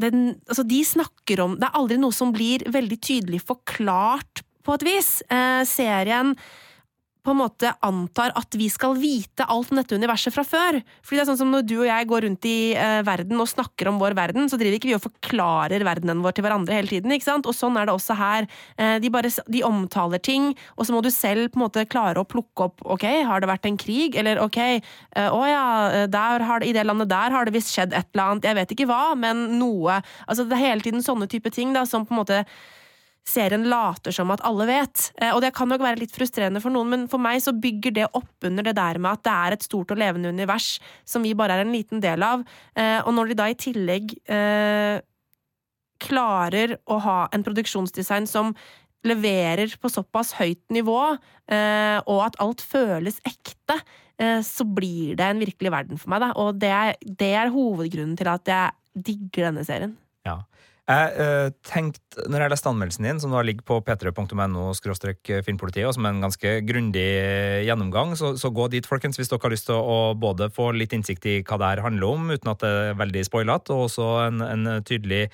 den, 0.00 0.38
altså 0.48 0.62
De 0.64 0.78
snakker 0.88 1.42
om 1.44 1.58
Det 1.60 1.66
er 1.66 1.74
aldri 1.76 1.98
noe 2.00 2.14
som 2.16 2.30
blir 2.32 2.62
veldig 2.64 2.96
tydelig 3.04 3.42
forklart, 3.44 4.40
på 4.62 4.76
et 4.78 4.84
vis. 4.86 5.08
Eh, 5.26 5.64
serien 5.66 6.36
på 7.22 7.30
en 7.30 7.38
måte 7.38 7.70
antar 7.86 8.32
at 8.38 8.56
vi 8.58 8.66
skal 8.72 8.96
vite 8.98 9.46
alt 9.50 9.70
om 9.70 9.78
dette 9.78 9.94
universet 9.94 10.34
fra 10.34 10.42
før. 10.46 10.78
Fordi 11.06 11.18
det 11.18 11.22
er 11.22 11.28
sånn 11.30 11.40
som 11.40 11.52
Når 11.52 11.66
du 11.68 11.76
og 11.78 11.86
jeg 11.86 12.08
går 12.10 12.24
rundt 12.26 12.48
i 12.48 12.56
uh, 12.74 13.02
verden 13.06 13.42
og 13.42 13.50
snakker 13.50 13.90
om 13.90 14.00
vår 14.02 14.16
verden, 14.18 14.48
så 14.50 14.58
driver 14.58 14.78
ikke 14.78 14.90
vi 14.90 14.96
og 14.96 15.04
forklarer 15.04 15.84
verdenen 15.86 16.22
vår 16.24 16.36
til 16.36 16.46
hverandre 16.46 16.78
hele 16.78 16.90
tiden. 16.90 17.14
ikke 17.14 17.28
sant? 17.28 17.46
Og 17.46 17.54
sånn 17.54 17.78
er 17.78 17.86
det 17.86 17.94
også 17.94 18.16
her. 18.18 18.48
Uh, 18.80 18.96
de, 19.02 19.12
bare, 19.12 19.30
de 19.30 19.62
omtaler 19.66 20.22
ting, 20.22 20.50
og 20.76 20.88
så 20.88 20.96
må 20.96 21.04
du 21.04 21.10
selv 21.14 21.52
på 21.52 21.60
en 21.60 21.66
måte 21.66 21.86
klare 21.86 22.22
å 22.22 22.26
plukke 22.28 22.66
opp 22.66 22.82
ok, 22.82 23.06
har 23.28 23.42
det 23.42 23.50
vært 23.52 23.70
en 23.70 23.78
krig, 23.78 24.18
eller 24.18 24.42
ok, 24.42 24.60
uh, 25.18 25.28
å 25.30 25.42
ja, 25.46 25.64
der 26.10 26.46
har 26.48 26.62
det, 26.62 26.70
i 26.70 26.76
det 26.76 26.86
landet 26.88 27.10
der 27.12 27.34
har 27.34 27.46
det 27.46 27.54
visst 27.54 27.74
skjedd 27.74 27.94
et 27.94 28.10
eller 28.12 28.32
annet, 28.32 28.48
jeg 28.48 28.58
vet 28.58 28.74
ikke 28.74 28.90
hva, 28.90 29.02
men 29.18 29.46
noe. 29.60 30.00
Altså 30.26 30.46
Det 30.48 30.58
er 30.58 30.66
hele 30.72 30.84
tiden 30.84 31.04
sånne 31.04 31.28
type 31.30 31.52
ting 31.54 31.74
da, 31.76 31.86
som 31.88 32.06
på 32.08 32.16
en 32.16 32.24
måte 32.24 32.44
serien 33.28 33.64
later 33.70 34.14
som 34.14 34.30
at 34.34 34.42
alle 34.46 34.66
vet. 34.68 35.06
Eh, 35.20 35.30
og 35.34 35.42
det 35.44 35.52
kan 35.56 35.70
nok 35.70 35.84
være 35.84 36.00
litt 36.02 36.14
frustrerende 36.14 36.62
for 36.62 36.74
noen, 36.74 36.90
men 36.92 37.06
for 37.10 37.22
meg 37.22 37.42
så 37.44 37.54
bygger 37.54 37.94
det 38.00 38.10
opp 38.18 38.48
under 38.48 38.66
det 38.66 38.74
der 38.78 38.98
med 39.02 39.14
at 39.14 39.24
det 39.26 39.36
er 39.36 39.56
et 39.56 39.66
stort 39.68 39.94
og 39.94 40.02
levende 40.02 40.32
univers 40.32 40.74
som 41.08 41.24
vi 41.24 41.34
bare 41.38 41.58
er 41.58 41.64
en 41.64 41.74
liten 41.74 42.02
del 42.02 42.24
av. 42.26 42.44
Eh, 42.74 42.98
og 43.04 43.14
når 43.16 43.32
de 43.32 43.38
da 43.38 43.48
i 43.50 43.58
tillegg 43.58 44.14
eh, 44.26 44.98
klarer 46.02 46.76
å 46.90 46.98
ha 47.02 47.18
en 47.30 47.44
produksjonsdesign 47.46 48.26
som 48.26 48.56
leverer 49.06 49.70
på 49.82 49.90
såpass 49.90 50.36
høyt 50.38 50.62
nivå, 50.70 50.98
og 52.06 52.18
at 52.22 52.36
alt 52.42 52.62
føles 52.62 53.16
ekte, 53.26 53.74
så 54.46 54.66
blir 54.66 55.16
det 55.18 55.26
en 55.26 55.42
virkelig 55.42 55.72
verden 55.74 55.98
for 55.98 56.12
meg. 56.12 56.22
Da. 56.22 56.28
Og 56.38 56.60
det 56.62 56.70
er, 56.70 56.94
det 57.02 57.32
er 57.34 57.50
hovedgrunnen 57.50 58.14
til 58.18 58.30
at 58.30 58.50
jeg 58.50 59.02
digger 59.10 59.48
denne 59.48 59.66
serien. 59.66 59.96
Jeg 60.90 61.10
uh, 61.14 61.48
tenkte, 61.62 62.24
når 62.26 62.42
jeg 62.42 62.52
leste 62.52 62.70
anmeldelsen 62.72 63.06
din, 63.06 63.20
som 63.22 63.30
da 63.30 63.40
ligger 63.46 63.62
på 63.68 63.76
p3.no 63.86 64.72
filmpolitiet, 65.46 65.86
og 65.86 65.94
som 65.94 66.08
er 66.08 66.10
en 66.10 66.24
ganske 66.24 66.54
grundig 66.66 67.06
gjennomgang, 67.68 68.16
så, 68.18 68.32
så, 68.34 68.50
gå 68.50 68.66
dit, 68.72 68.88
folkens, 68.88 69.20
hvis 69.20 69.30
dere 69.30 69.46
har 69.46 69.54
lyst 69.54 69.68
til 69.70 69.78
å, 69.78 69.82
å 69.82 70.00
både 70.18 70.50
få 70.50 70.72
litt 70.74 70.92
innsikt 70.96 71.28
i 71.30 71.36
hva 71.46 71.60
det 71.62 71.70
her 71.70 71.84
handler 71.86 72.16
om, 72.16 72.32
uten 72.34 72.50
at 72.50 72.64
det 72.64 72.72
er 72.72 72.98
veldig 72.98 73.22
spoilete, 73.30 73.76
og 73.76 73.86
også 73.86 74.08
en, 74.26 74.42
en 74.42 74.72
tydelig 74.82 75.28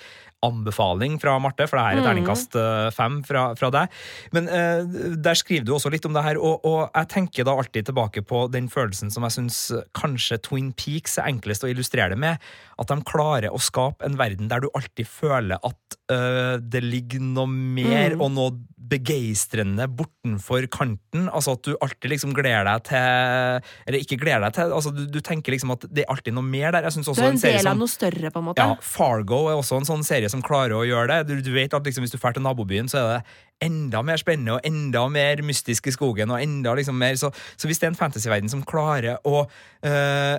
anbefaling 0.44 1.16
fra 1.18 1.34
Marte, 1.42 1.66
for 1.66 1.78
det 1.78 1.84
her 1.86 1.96
er 1.96 1.98
et 1.98 2.04
mm. 2.04 2.08
terningkast 2.10 2.58
uh, 2.60 2.90
fem 2.94 3.18
fra, 3.26 3.48
fra, 3.58 3.72
deg. 3.74 3.96
Men 4.36 4.52
uh, 4.52 5.16
der 5.16 5.38
skriver 5.38 5.66
du 5.66 5.74
også 5.74 5.90
litt 5.90 6.06
om 6.06 6.14
det 6.14 6.22
her, 6.28 6.38
og, 6.38 6.60
og, 6.68 6.84
jeg 6.92 7.10
tenker 7.16 7.48
da 7.48 7.56
alltid 7.58 7.88
tilbake 7.88 8.22
på 8.26 8.44
den 8.52 8.68
følelsen 8.70 9.10
som 9.10 9.26
jeg 9.26 9.38
syns 9.38 9.60
kanskje 9.98 10.38
Twin 10.44 10.70
Peaks 10.78 11.18
er 11.18 11.32
enklest 11.32 11.66
å 11.66 11.72
illustrere 11.72 12.14
det 12.14 12.20
med, 12.22 12.44
at 12.78 12.90
de 12.90 12.98
klarer 13.06 13.52
å 13.52 13.60
skape 13.62 14.06
en 14.06 14.18
verden 14.18 14.50
der 14.50 14.62
du 14.62 14.68
alltid 14.70 15.08
føler 15.10 15.58
at 15.66 15.98
uh, 16.12 16.56
det 16.62 16.82
ligger 16.84 17.22
noe 17.22 17.48
mer 17.50 18.14
mm. 18.14 18.22
og 18.22 18.34
noe 18.36 18.56
begeistrende 18.88 19.84
bortenfor 19.90 20.64
kanten. 20.72 21.26
Altså 21.28 21.56
at 21.56 21.66
du 21.66 21.74
alltid 21.76 22.12
liksom 22.14 22.32
gleder 22.36 22.64
deg 22.68 22.86
til 22.88 23.66
Eller 23.88 23.98
ikke 24.00 24.20
gleder 24.22 24.46
deg 24.46 24.56
til, 24.56 24.72
altså 24.78 24.92
du, 24.94 25.02
du 25.10 25.18
tenker 25.24 25.52
liksom 25.54 25.74
at 25.74 25.84
det 25.90 26.04
er 26.04 26.14
alltid 26.14 26.36
noe 26.36 26.46
mer 26.46 26.72
der. 26.72 26.88
Jeg 26.88 26.96
synes 26.96 27.10
også 27.12 27.20
du 27.20 27.26
er 27.26 27.34
en, 27.34 27.40
en 27.40 27.58
del 27.58 27.72
av 27.72 27.82
noe 27.82 27.92
større, 27.92 28.32
på 28.32 28.42
en 28.42 28.48
måte. 28.50 28.64
Ja, 28.64 28.78
Fargo 28.84 29.42
er 29.50 29.58
også 29.58 29.82
en 29.82 29.88
sånn 29.88 30.06
serie 30.06 30.30
som 30.32 30.44
klarer 30.44 30.78
å 30.78 30.86
gjøre 30.88 31.18
det. 31.18 31.20
Du, 31.28 31.44
du 31.44 31.52
vet 31.56 31.74
at 31.74 31.84
liksom, 31.84 32.06
hvis 32.06 32.14
du 32.14 32.18
drar 32.20 32.36
til 32.36 32.46
nabobyen, 32.46 32.88
så 32.90 33.02
er 33.02 33.10
det 33.18 33.68
enda 33.68 34.04
mer 34.06 34.20
spennende 34.20 34.56
og 34.56 34.66
enda 34.66 35.04
mer 35.10 35.42
mystisk 35.46 35.90
i 35.90 35.94
skogen. 35.94 36.30
og 36.30 36.42
enda 36.42 36.74
liksom 36.78 36.98
mer, 36.98 37.16
Så, 37.18 37.32
så 37.56 37.68
hvis 37.68 37.82
det 37.82 37.88
er 37.88 37.92
en 37.92 37.98
fantasyverden 37.98 38.48
som 38.48 38.62
klarer 38.64 39.18
å 39.26 39.44
øh, 39.44 40.36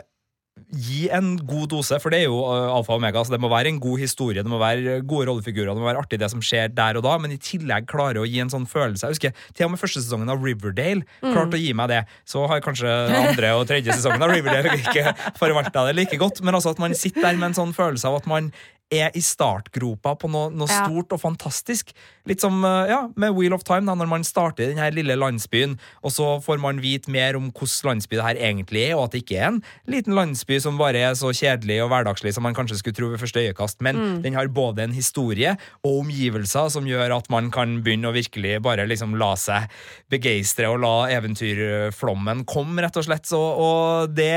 gi 0.70 1.08
en 1.16 1.34
god 1.48 1.70
dose, 1.74 2.00
for 2.02 2.14
det 2.14 2.22
er 2.24 2.28
jo 2.28 2.40
uh, 2.44 2.70
alfa 2.76 2.96
og 2.96 3.02
omega. 3.02 3.24
så 3.24 3.36
Det 3.36 3.42
må 3.42 3.52
være 3.52 3.72
en 3.74 3.80
god 3.82 4.00
historie, 4.02 4.44
det 4.44 4.52
må 4.52 4.60
være 4.62 5.00
gode 5.02 5.30
rollefigurer, 5.30 5.74
det 5.74 5.84
må 5.84 5.90
være 5.90 6.04
artig 6.04 6.20
det 6.22 6.32
som 6.32 6.44
skjer 6.44 6.72
der 6.76 7.00
og 7.00 7.06
da, 7.06 7.18
men 7.22 7.36
i 7.36 7.40
tillegg 7.42 7.88
klare 7.90 8.22
å 8.22 8.28
gi 8.28 8.42
en 8.44 8.52
sånn 8.52 8.68
følelse. 8.70 9.08
Jeg 9.08 9.18
husker 9.18 9.46
Til 9.54 9.68
og 9.68 9.74
med 9.74 9.82
første 9.82 10.04
sesongen 10.04 10.32
av 10.32 10.44
Riverdale 10.44 11.06
mm. 11.06 11.32
klarte 11.32 11.60
å 11.60 11.62
gi 11.62 11.76
meg 11.78 11.92
det. 11.92 12.02
Så 12.30 12.46
har 12.50 12.64
kanskje 12.66 12.90
andre 13.20 13.54
og 13.60 13.68
tredje 13.70 13.96
sesongen 13.96 14.26
av 14.26 14.34
Riverdale 14.34 14.76
ikke 14.80 15.14
forvalta 15.40 15.88
det 15.90 15.98
like 15.98 16.20
godt, 16.22 16.44
men 16.44 16.58
altså 16.58 16.76
at 16.76 16.84
man 16.84 16.98
sitter 16.98 17.26
der 17.30 17.40
med 17.40 17.52
en 17.52 17.60
sånn 17.64 17.76
følelse 17.78 18.10
av 18.10 18.22
at 18.22 18.30
man 18.30 18.54
er 18.90 19.14
i 19.14 19.22
startgropa 19.22 20.16
på 20.18 20.30
noe, 20.32 20.50
noe 20.50 20.70
ja. 20.70 20.84
stort 20.88 21.14
og 21.14 21.22
fantastisk. 21.22 21.92
Litt 22.30 22.42
som 22.42 22.58
eh, 22.66 22.90
ja, 22.90 23.04
med 23.20 23.36
Wheel 23.38 23.54
of 23.54 23.66
Time, 23.68 23.86
da, 23.86 23.96
når 23.98 24.10
man 24.10 24.26
starter 24.26 24.66
i 24.66 24.72
denne 24.72 24.90
lille 24.96 25.18
landsbyen, 25.20 25.76
og 26.02 26.14
så 26.14 26.30
får 26.44 26.62
man 26.62 26.82
vite 26.82 27.12
mer 27.14 27.38
om 27.38 27.52
hvordan 27.52 27.92
landsby 27.92 28.18
det 28.18 28.26
her 28.26 28.42
egentlig 28.50 28.84
er, 28.88 28.96
og 28.98 29.08
at 29.08 29.16
det 29.16 29.24
ikke 29.24 29.38
er 29.40 29.48
en 29.52 29.62
liten 29.90 30.18
landsby 30.18 30.58
som 30.62 30.80
bare 30.80 31.04
er 31.10 31.18
så 31.18 31.32
kjedelig 31.36 31.80
og 31.84 31.92
hverdagslig 31.94 32.34
som 32.36 32.46
man 32.46 32.58
kanskje 32.58 32.80
skulle 32.82 32.98
tro 32.98 33.12
ved 33.14 33.22
første 33.22 33.46
øyekast, 33.46 33.80
men 33.86 34.00
mm. 34.00 34.18
den 34.26 34.38
har 34.38 34.50
både 34.54 34.88
en 34.88 34.98
historie 34.98 35.56
og 35.84 36.02
omgivelser 36.02 36.74
som 36.74 36.90
gjør 36.90 37.20
at 37.20 37.30
man 37.34 37.54
kan 37.54 37.80
begynne 37.86 38.10
å 38.10 38.16
virkelig 38.16 38.58
bare 38.66 38.88
liksom 38.90 39.16
la 39.22 39.36
seg 39.40 39.70
begeistre 40.10 40.70
og 40.72 40.82
la 40.84 40.96
eventyrflommen 41.14 42.46
komme, 42.50 42.82
rett 42.84 42.98
og 43.00 43.06
slett. 43.06 43.30
Så, 43.30 43.40
og 43.40 44.14
det 44.18 44.34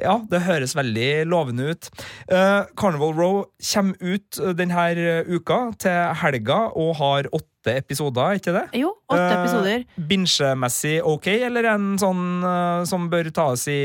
ja, 0.00 0.16
det 0.30 0.40
høres 0.46 0.72
veldig 0.76 1.08
lovende 1.28 1.72
ut. 1.72 1.88
Uh, 2.30 2.64
Carnival 2.78 3.12
Row 3.16 3.40
kommer 3.72 3.96
ut 4.00 4.38
eh, 4.40 4.54
denne 4.56 4.84
uka 5.28 5.58
til 5.80 6.14
helga 6.22 6.58
og 6.78 6.94
har 7.00 7.28
åtte 7.28 7.74
episoder, 7.76 8.38
ikke 8.40 8.54
det? 8.56 8.62
Jo, 8.80 8.94
åtte 9.12 9.26
uh, 9.26 9.34
episoder. 9.36 9.84
Binsjemessig 10.08 10.94
ok, 11.06 11.28
eller 11.48 11.68
en 11.74 11.90
sånn 12.00 12.24
uh, 12.44 12.86
som 12.88 13.10
bør 13.12 13.28
tas 13.36 13.66
i 13.70 13.82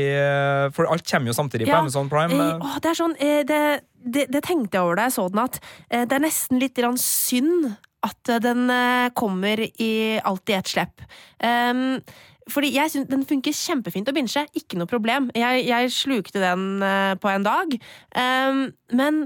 For 0.74 0.88
alt 0.88 1.04
kommer 1.08 1.30
jo 1.30 1.36
samtidig 1.36 1.68
på. 1.68 1.76
Amazon 1.76 2.08
Prime. 2.12 2.40
Åh, 2.56 2.78
det 2.82 2.92
er 2.92 2.98
sånn, 2.98 3.16
det, 3.18 3.60
det, 4.00 4.24
det, 4.32 4.42
tenkte 4.46 4.78
jeg 4.78 4.86
over 4.86 4.98
da 4.98 5.10
jeg 5.10 5.18
så 5.18 5.28
den, 5.28 5.44
at 5.44 5.60
det 6.08 6.16
er 6.16 6.24
nesten 6.24 6.62
litt 6.62 6.80
synd 7.02 7.68
at 8.06 8.30
den 8.40 8.70
kommer 9.18 9.60
i, 9.60 9.92
alt 10.22 10.48
i 10.48 10.56
ett 10.56 10.70
slipp. 10.70 11.02
Um, 11.42 11.98
fordi 12.52 12.72
jeg 12.74 12.92
synes 12.92 13.10
Den 13.10 13.26
funker 13.28 13.56
kjempefint 13.56 14.08
å 14.10 14.14
binche, 14.16 14.46
ikke 14.56 14.78
noe 14.78 14.90
problem. 14.90 15.28
Jeg, 15.36 15.66
jeg 15.68 15.92
slukte 15.94 16.42
den 16.42 16.82
uh, 16.84 17.14
på 17.20 17.30
en 17.32 17.46
dag. 17.46 17.76
Um, 18.14 18.62
men 18.96 19.24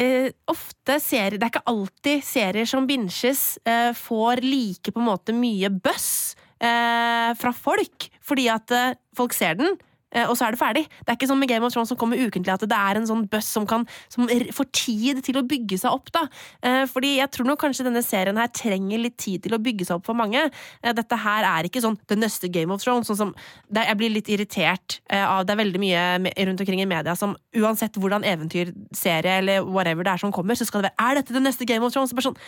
uh, 0.00 0.28
ofte 0.50 0.98
serier 1.02 1.38
Det 1.38 1.48
er 1.48 1.54
ikke 1.54 1.70
alltid 1.72 2.26
serier 2.26 2.68
som 2.68 2.88
binches, 2.88 3.58
uh, 3.68 3.92
får 3.96 4.44
like 4.44 4.92
på 4.92 5.02
en 5.02 5.10
måte 5.10 5.36
mye 5.36 5.72
buzz 5.72 6.36
fra 6.58 7.52
folk, 7.54 8.08
fordi 8.26 8.48
at 8.50 8.72
folk 9.14 9.30
ser 9.30 9.52
den. 9.60 9.76
Eh, 10.14 10.24
og 10.28 10.36
så 10.38 10.46
er 10.46 10.54
det 10.54 10.60
ferdig. 10.60 10.84
Det 11.04 11.12
er 11.12 11.18
ikke 11.18 11.28
sånn 11.28 11.40
med 11.40 11.50
Game 11.50 11.66
of 11.66 11.72
Thrones 11.74 11.90
som 11.92 11.98
kommer 12.00 12.16
ukentlig, 12.20 12.52
at 12.54 12.64
det 12.64 12.76
er 12.78 13.00
en 13.00 13.08
sånn 13.08 13.26
buss 13.28 13.48
som, 13.52 13.66
kan, 13.68 13.84
som 14.12 14.28
får 14.28 14.68
tid 14.72 15.20
til 15.26 15.40
å 15.40 15.44
bygge 15.48 15.78
seg 15.82 15.92
opp. 15.92 16.12
da. 16.14 16.24
Eh, 16.64 16.84
fordi 16.88 17.16
jeg 17.18 17.30
tror 17.34 17.50
nok 17.50 17.60
kanskje 17.66 17.84
denne 17.88 18.02
serien 18.04 18.40
her 18.40 18.48
trenger 18.54 19.02
litt 19.02 19.18
tid 19.20 19.44
til 19.44 19.56
å 19.56 19.60
bygge 19.62 19.88
seg 19.88 19.98
opp 19.98 20.06
for 20.08 20.16
mange. 20.18 20.46
Eh, 20.82 20.94
dette 20.96 21.18
her 21.24 21.44
er 21.44 21.68
ikke 21.68 21.82
sånn 21.84 21.98
det 22.08 22.18
neste 22.20 22.48
Game 22.52 22.72
of 22.72 22.82
Thrones. 22.82 23.08
sånn 23.10 23.20
som, 23.20 23.34
Jeg 23.72 23.96
blir 23.96 24.10
litt 24.10 24.28
irritert 24.28 24.98
av 25.10 25.44
Det 25.46 25.52
er 25.52 25.58
veldig 25.60 25.80
mye 25.80 26.32
rundt 26.46 26.60
omkring 26.60 26.80
i 26.80 26.86
media 26.88 27.14
som 27.16 27.36
uansett 27.56 27.94
hvordan 27.96 28.24
eventyrserie 28.24 29.38
eller 29.38 29.64
whatever 29.64 30.04
det 30.04 30.12
er 30.12 30.18
som 30.22 30.32
kommer, 30.32 30.54
så 30.56 30.66
skal 30.66 30.82
det 30.82 30.90
være 30.96 31.10
Er 31.10 31.20
dette 31.20 31.32
det 31.36 31.42
neste 31.42 31.66
Game 31.68 31.84
of 31.84 31.92
Thrones? 31.92 32.12
Bare 32.12 32.28
sånn 32.28 32.38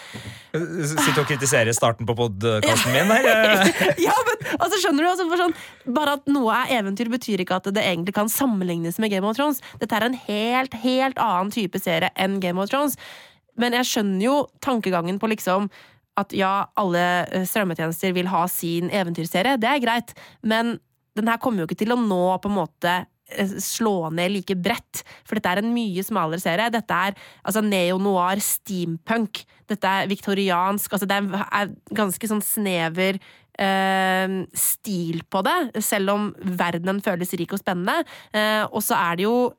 Sitter 1.00 1.22
og 1.22 1.28
kritiserer 1.28 1.72
starten 1.76 2.06
på 2.08 2.16
podkasten 2.18 2.92
min 2.96 3.10
her? 3.12 3.28
ja, 4.00 4.16
men 4.26 4.50
altså, 4.58 4.80
skjønner 4.82 5.04
du? 5.04 5.08
Altså, 5.10 5.28
bare, 5.30 5.46
sånn, 5.46 5.94
bare 5.96 6.16
at 6.18 6.30
noe 6.32 6.56
er 6.64 6.74
eventyr, 6.80 7.10
betyr 7.12 7.44
ikke 7.44 7.49
ikke 7.50 7.58
at 7.58 7.70
det 7.74 7.82
egentlig 7.82 8.14
kan 8.16 8.30
sammenlignes 8.30 9.00
med 9.02 9.10
Game 9.10 9.26
of 9.26 9.36
Thrones. 9.36 9.60
Dette 9.82 9.98
er 9.98 10.06
en 10.06 10.18
helt, 10.28 10.74
helt 10.84 11.18
annen 11.18 11.50
type 11.54 11.82
serie 11.82 12.12
enn 12.14 12.38
Game 12.42 12.62
of 12.62 12.70
Thrones. 12.70 12.96
Men 13.60 13.74
jeg 13.76 13.88
skjønner 13.90 14.24
jo 14.24 14.36
tankegangen 14.62 15.18
på 15.20 15.30
liksom 15.32 15.68
at 16.20 16.34
ja, 16.36 16.66
alle 16.78 17.04
eh, 17.30 17.46
strømmetjenester 17.48 18.14
vil 18.16 18.30
ha 18.30 18.44
sin 18.50 18.90
eventyrserie. 18.92 19.58
Det 19.60 19.68
er 19.70 19.82
greit, 19.82 20.14
men 20.42 20.78
den 21.18 21.30
her 21.30 21.40
kommer 21.42 21.62
jo 21.62 21.70
ikke 21.70 21.80
til 21.82 21.94
å 21.94 22.00
nå 22.00 22.24
på 22.42 22.50
en 22.50 22.58
måte 22.58 22.94
eh, 23.00 23.54
slå 23.62 24.10
ned 24.14 24.34
like 24.34 24.56
bredt, 24.58 25.02
for 25.24 25.38
dette 25.38 25.54
er 25.54 25.62
en 25.62 25.72
mye 25.74 26.04
smalere 26.06 26.42
serie. 26.42 26.70
Dette 26.72 27.00
er 27.08 27.16
altså 27.42 27.62
neo-noir 27.64 28.42
steampunk. 28.44 29.44
Dette 29.70 29.96
er 30.00 30.10
viktoriansk. 30.10 30.92
altså 30.92 31.08
Det 31.08 31.20
er 31.20 31.74
ganske 31.96 32.32
sånn 32.32 32.44
snever 32.44 33.20
stil 34.56 35.20
på 35.28 35.42
det, 35.44 35.84
selv 35.84 36.14
om 36.14 36.30
verdenen 36.40 37.02
føles 37.04 37.34
rik 37.36 37.52
og 37.52 37.60
spennende. 37.60 38.06
Eh, 38.32 38.64
og 38.70 38.80
så 38.84 38.96
er 38.96 39.20
det 39.20 39.28
jo 39.28 39.50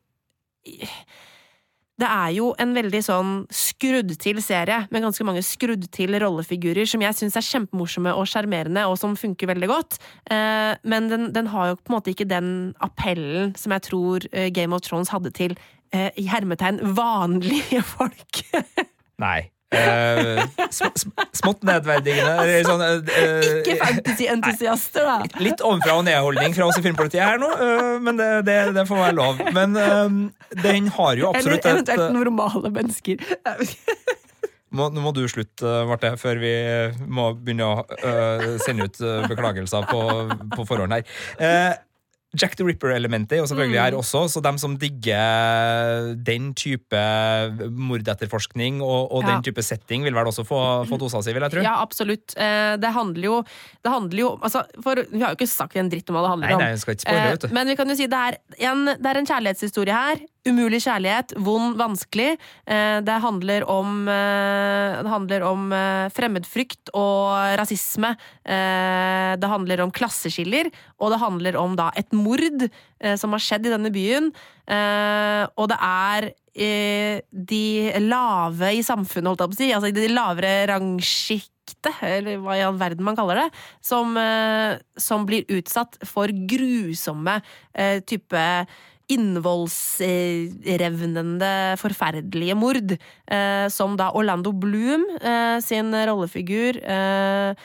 det 2.01 2.07
er 2.09 2.31
jo 2.33 2.47
en 2.61 2.71
veldig 2.73 3.01
sånn 3.05 3.31
skrudd 3.53 4.13
til 4.21 4.39
serie, 4.41 4.85
med 4.93 5.03
ganske 5.05 5.25
mange 5.27 5.43
skrudd 5.45 5.85
til 5.93 6.17
rollefigurer 6.21 6.89
som 6.89 7.03
jeg 7.03 7.17
syns 7.17 7.37
er 7.37 7.45
kjempemorsomme 7.45 8.13
og 8.17 8.25
sjarmerende, 8.29 8.87
og 8.89 8.97
som 8.99 9.17
funker 9.19 9.51
veldig 9.51 9.69
godt. 9.69 9.99
Eh, 10.33 10.73
men 10.81 11.11
den, 11.11 11.29
den, 11.35 11.51
har 11.53 11.71
jo 11.71 11.79
på 11.79 11.91
en 11.91 11.97
måte 11.99 12.13
ikke 12.13 12.29
den 12.29 12.49
appellen 12.81 13.53
som 13.59 13.75
jeg 13.75 13.85
tror 13.91 14.25
eh, 14.31 14.49
Game 14.53 14.75
of 14.75 14.85
Thrones 14.87 15.13
hadde 15.13 15.33
til 15.37 15.57
eh, 15.93 16.09
i 16.17 16.25
hermetegn 16.31 16.81
vanlige 16.97 17.83
folk. 17.85 18.45
Nei. 19.25 19.51
Eh, 19.75 20.41
sm 20.69 20.91
sm 20.95 21.13
smått 21.41 21.65
nedverdigende. 21.67 22.33
eller 22.43 22.65
Sånn, 22.67 22.83
uh, 22.83 23.45
Ikke 23.61 23.77
fantasy-entusiaster, 23.79 25.07
da. 25.07 25.41
Litt 25.41 25.63
ovenfra 25.65 25.97
og 25.99 26.05
ned-holdning 26.07 26.55
fra 26.57 26.67
oss 26.69 26.79
i 26.79 26.85
Filmpolitiet 26.85 27.23
her 27.23 27.41
nå, 27.41 27.49
uh, 27.49 27.97
men 28.03 28.19
det, 28.19 28.29
det, 28.49 28.57
det 28.77 28.87
får 28.89 29.03
være 29.05 29.17
lov. 29.17 29.43
Men 29.55 29.77
den 30.61 30.89
har 30.95 31.19
jo 31.19 31.29
Eller 31.29 31.37
absolutt 31.37 31.65
et 31.65 31.71
eventuelt 31.71 32.03
øh, 32.05 32.15
normale 32.15 32.71
mennesker. 32.73 33.23
må, 34.77 34.89
Nå 34.93 35.03
må 35.03 35.13
du 35.15 35.23
slutte, 35.31 35.75
Marte, 35.89 36.13
før 36.21 36.41
vi 36.41 36.55
må 37.07 37.31
begynne 37.39 37.67
å 37.67 38.57
sende 38.63 38.87
ut 38.87 38.99
beklagelser 39.31 39.87
på, 39.89 40.03
på 40.55 40.67
forhånd 40.67 40.99
her. 40.99 41.79
Jack 42.39 42.55
the 42.55 42.63
Ripper-elementet 42.63 43.33
er 43.35 43.41
jo 43.41 43.47
selvfølgelig 43.49 43.75
Mm. 43.75 43.83
her 43.83 43.97
også, 43.99 44.19
så 44.31 44.41
dem 44.41 44.57
som 44.57 44.77
digger 44.79 46.15
den 46.23 46.53
type 46.55 47.01
mordetterforskning 47.69 48.81
og, 48.81 49.11
og 49.11 49.23
Ja. 49.23 49.33
den 49.35 49.43
type 49.43 49.61
setting, 49.63 50.03
vil 50.03 50.13
vel 50.15 50.25
også 50.29 50.45
få, 50.47 50.87
få 50.87 50.97
dosa 50.97 51.21
si, 51.21 51.33
vil 51.33 51.41
jeg 51.43 51.51
tro. 51.51 51.61
Ja, 51.65 51.75
absolutt. 51.81 52.35
Eh, 52.37 52.77
Det 52.81 52.93
handler 52.93 53.23
jo, 53.23 53.43
det 53.83 53.91
handler 53.91 54.17
jo 54.19 54.29
altså, 54.41 54.63
for, 54.81 54.95
Vi 55.11 55.19
har 55.19 55.33
jo 55.33 55.35
ikke 55.35 55.47
sagt 55.49 55.75
en 55.75 55.89
dritt 55.89 56.09
om 56.09 56.15
hva 56.15 56.21
det 56.23 56.29
handler 56.31 56.47
Nei, 56.47 56.53
om. 56.55 56.61
nei, 56.61 56.69
jeg 56.71 56.79
skal 56.79 56.93
ikke 56.95 57.05
spoile, 57.05 57.25
Eh, 57.25 57.31
vet 57.31 57.41
du. 57.41 57.47
Men 57.53 57.67
vi 57.67 57.75
kan 57.75 57.89
jo 57.89 57.95
si 57.95 58.07
det 58.07 58.13
er 58.19 58.37
en, 58.71 58.85
det 58.85 59.05
er 59.05 59.17
en 59.17 59.25
kjærlighetshistorie 59.25 59.91
her. 59.93 60.15
Umulig 60.41 60.79
kjærlighet, 60.81 61.35
vond, 61.37 61.75
vanskelig. 61.77 62.31
Eh, 62.65 62.99
Det 63.05 63.17
handler 63.21 63.61
om, 63.69 64.07
eh, 64.09 65.03
det 65.03 65.09
handler 65.09 65.41
om 65.45 65.71
eh, 65.71 66.09
fremmedfrykt 66.09 66.89
og 66.95 67.59
rasisme. 67.59 68.15
Det 68.43 69.47
handler 69.49 69.81
om 69.81 69.91
klasseskiller, 69.91 70.71
og 70.99 71.11
det 71.11 71.19
handler 71.19 71.55
om 71.55 71.75
da 71.75 71.91
et 71.95 72.11
mord 72.11 72.69
som 73.17 73.31
har 73.31 73.39
skjedd 73.39 73.67
i 73.67 73.69
denne 73.69 73.91
byen. 73.93 74.31
Og 75.57 75.69
det 75.69 75.77
er 75.79 76.33
de 77.31 77.91
lave 78.01 78.73
i 78.73 78.81
samfunnet, 78.83 79.29
holdt 79.29 79.41
jeg 79.41 79.49
på 79.49 79.55
å 79.55 79.61
si, 79.61 79.71
altså 79.73 79.93
de 79.93 80.07
lavere 80.09 80.67
rangsjiktet, 80.67 82.01
eller 82.01 82.41
hva 82.41 82.57
i 82.57 82.65
all 82.65 82.77
verden 82.77 83.05
man 83.05 83.15
kaller 83.15 83.43
det, 83.45 83.49
som, 83.81 84.17
som 84.97 85.25
blir 85.25 85.45
utsatt 85.47 85.97
for 86.03 86.27
grusomme 86.27 87.41
eh, 87.73 88.01
type 88.01 88.65
innvoldsrevnende, 89.11 91.51
forferdelige 91.81 92.55
mord, 92.57 92.91
eh, 93.27 93.67
som 93.73 93.97
da 93.99 94.11
Orlando 94.17 94.51
Bloom 94.55 95.03
eh, 95.19 95.59
sin 95.63 95.93
rollefigur 95.93 96.77
eh, 96.79 97.55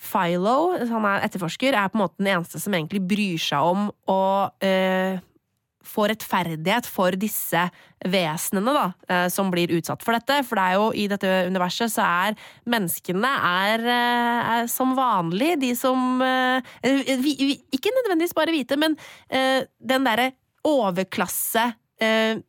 Philo, 0.00 0.78
han 0.88 1.04
er 1.04 1.24
etterforsker, 1.26 1.72
er 1.76 1.88
på 1.92 1.96
en 1.98 2.04
måte 2.06 2.20
den 2.20 2.32
eneste 2.34 2.58
som 2.60 2.74
egentlig 2.74 3.02
bryr 3.04 3.38
seg 3.40 3.60
om 3.60 3.80
å 4.08 4.20
få 5.90 6.02
rettferdighet 6.08 6.86
for 6.88 7.10
disse 7.20 7.70
vesenene 8.08 8.72
da, 8.72 8.92
som 9.28 9.50
blir 9.52 9.72
utsatt 9.76 10.02
for 10.04 10.12
dette. 10.16 10.42
For 10.48 10.54
det 10.56 10.64
er 10.64 10.74
jo 10.78 10.92
i 10.96 11.08
dette 11.10 11.46
universet 11.50 11.92
så 11.92 12.02
er 12.06 12.36
menneskene 12.64 13.30
er, 13.50 13.78
er 13.92 14.66
som 14.72 14.96
vanlig 14.96 15.60
de 15.60 15.76
som 15.76 16.22
Ikke 16.24 17.92
nødvendigvis 17.98 18.38
bare 18.40 18.56
hvite, 18.56 18.80
men 18.80 18.96
den 19.28 20.08
derre 20.08 20.32
overklasse 20.66 21.72
eh, 22.02 22.40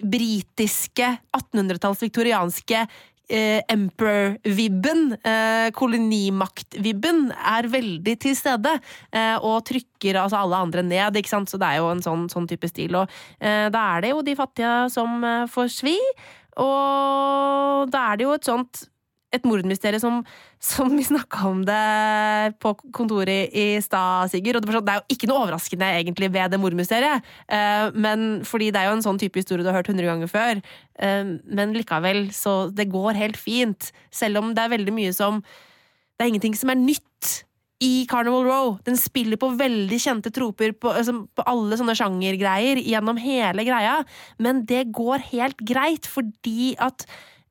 britiske 0.00 1.08
1800-talls 1.36 2.02
viktorianske 2.06 2.86
eh, 3.30 3.60
emperor-vibben, 3.68 5.16
eh, 5.24 5.70
kolonimakt-vibben, 5.76 7.30
er 7.32 7.68
veldig 7.70 8.16
til 8.20 8.36
stede. 8.36 8.76
Eh, 9.12 9.36
og 9.36 9.64
trykker 9.68 10.18
altså 10.22 10.42
alle 10.42 10.60
andre 10.66 10.82
ned, 10.82 11.16
ikke 11.20 11.32
sant. 11.32 11.50
Så 11.50 11.60
det 11.60 11.68
er 11.68 11.80
jo 11.80 11.90
en 11.92 12.04
sånn, 12.04 12.28
sånn 12.32 12.48
type 12.50 12.68
stil. 12.70 12.96
Og 12.98 13.10
eh, 13.38 13.68
da 13.72 13.86
er 13.96 14.06
det 14.06 14.14
jo 14.14 14.24
de 14.26 14.36
fattige 14.38 14.76
som 14.92 15.24
eh, 15.24 15.48
får 15.50 15.72
svi. 15.80 15.96
Og 16.60 17.90
da 17.92 18.10
er 18.10 18.20
det 18.20 18.26
jo 18.26 18.36
et 18.36 18.48
sånt 18.48 18.86
et 19.30 19.44
mordmysterium 19.46 20.02
som, 20.02 20.16
som 20.62 20.90
vi 20.90 21.04
snakka 21.06 21.42
om 21.48 21.62
det 21.66 21.80
på 22.62 22.72
kontoret 22.96 23.54
i 23.54 23.66
stad, 23.84 24.30
Sigurd. 24.32 24.58
Og 24.58 24.66
det, 24.66 24.74
sånn, 24.74 24.90
er 24.90 25.00
jo 25.00 25.16
ikke 25.16 25.30
noe 25.30 25.44
overraskende 25.44 25.90
egentlig 26.00 26.30
ved 26.34 26.50
det 26.50 26.60
mordmysteriet. 26.62 27.26
Eh, 27.46 27.90
men 27.94 28.40
fordi 28.46 28.72
det 28.74 28.82
er 28.82 28.90
jo 28.90 28.96
en 28.98 29.06
sånn 29.06 29.20
type 29.22 29.38
historie 29.38 29.62
du 29.64 29.70
har 29.70 29.78
hørt 29.80 29.90
hundre 29.92 30.08
ganger 30.08 30.30
før. 30.30 30.62
Eh, 30.98 31.36
men 31.46 31.76
likevel, 31.76 32.26
så 32.34 32.56
det 32.74 32.90
går 32.90 33.18
helt 33.20 33.38
fint. 33.38 33.92
Selv 34.14 34.42
om 34.42 34.54
det 34.56 34.64
er 34.64 34.74
veldig 34.76 34.96
mye 34.96 35.14
som 35.16 35.44
Det 36.20 36.26
er 36.26 36.34
ingenting 36.34 36.56
som 36.58 36.68
er 36.68 36.76
nytt 36.76 37.28
i 37.80 38.04
Carnival 38.10 38.44
Row. 38.44 38.74
Den 38.84 38.98
spiller 39.00 39.40
på 39.40 39.54
veldig 39.56 39.98
kjente 40.02 40.32
troper 40.36 40.74
på, 40.76 40.92
altså, 40.92 41.22
på 41.32 41.46
alle 41.48 41.78
sånne 41.80 41.96
sjangergreier 41.96 42.82
gjennom 42.84 43.16
hele 43.16 43.64
greia, 43.64 43.94
men 44.36 44.66
det 44.68 44.90
går 44.92 45.24
helt 45.30 45.64
greit 45.64 46.04
fordi 46.04 46.74
at 46.76 47.06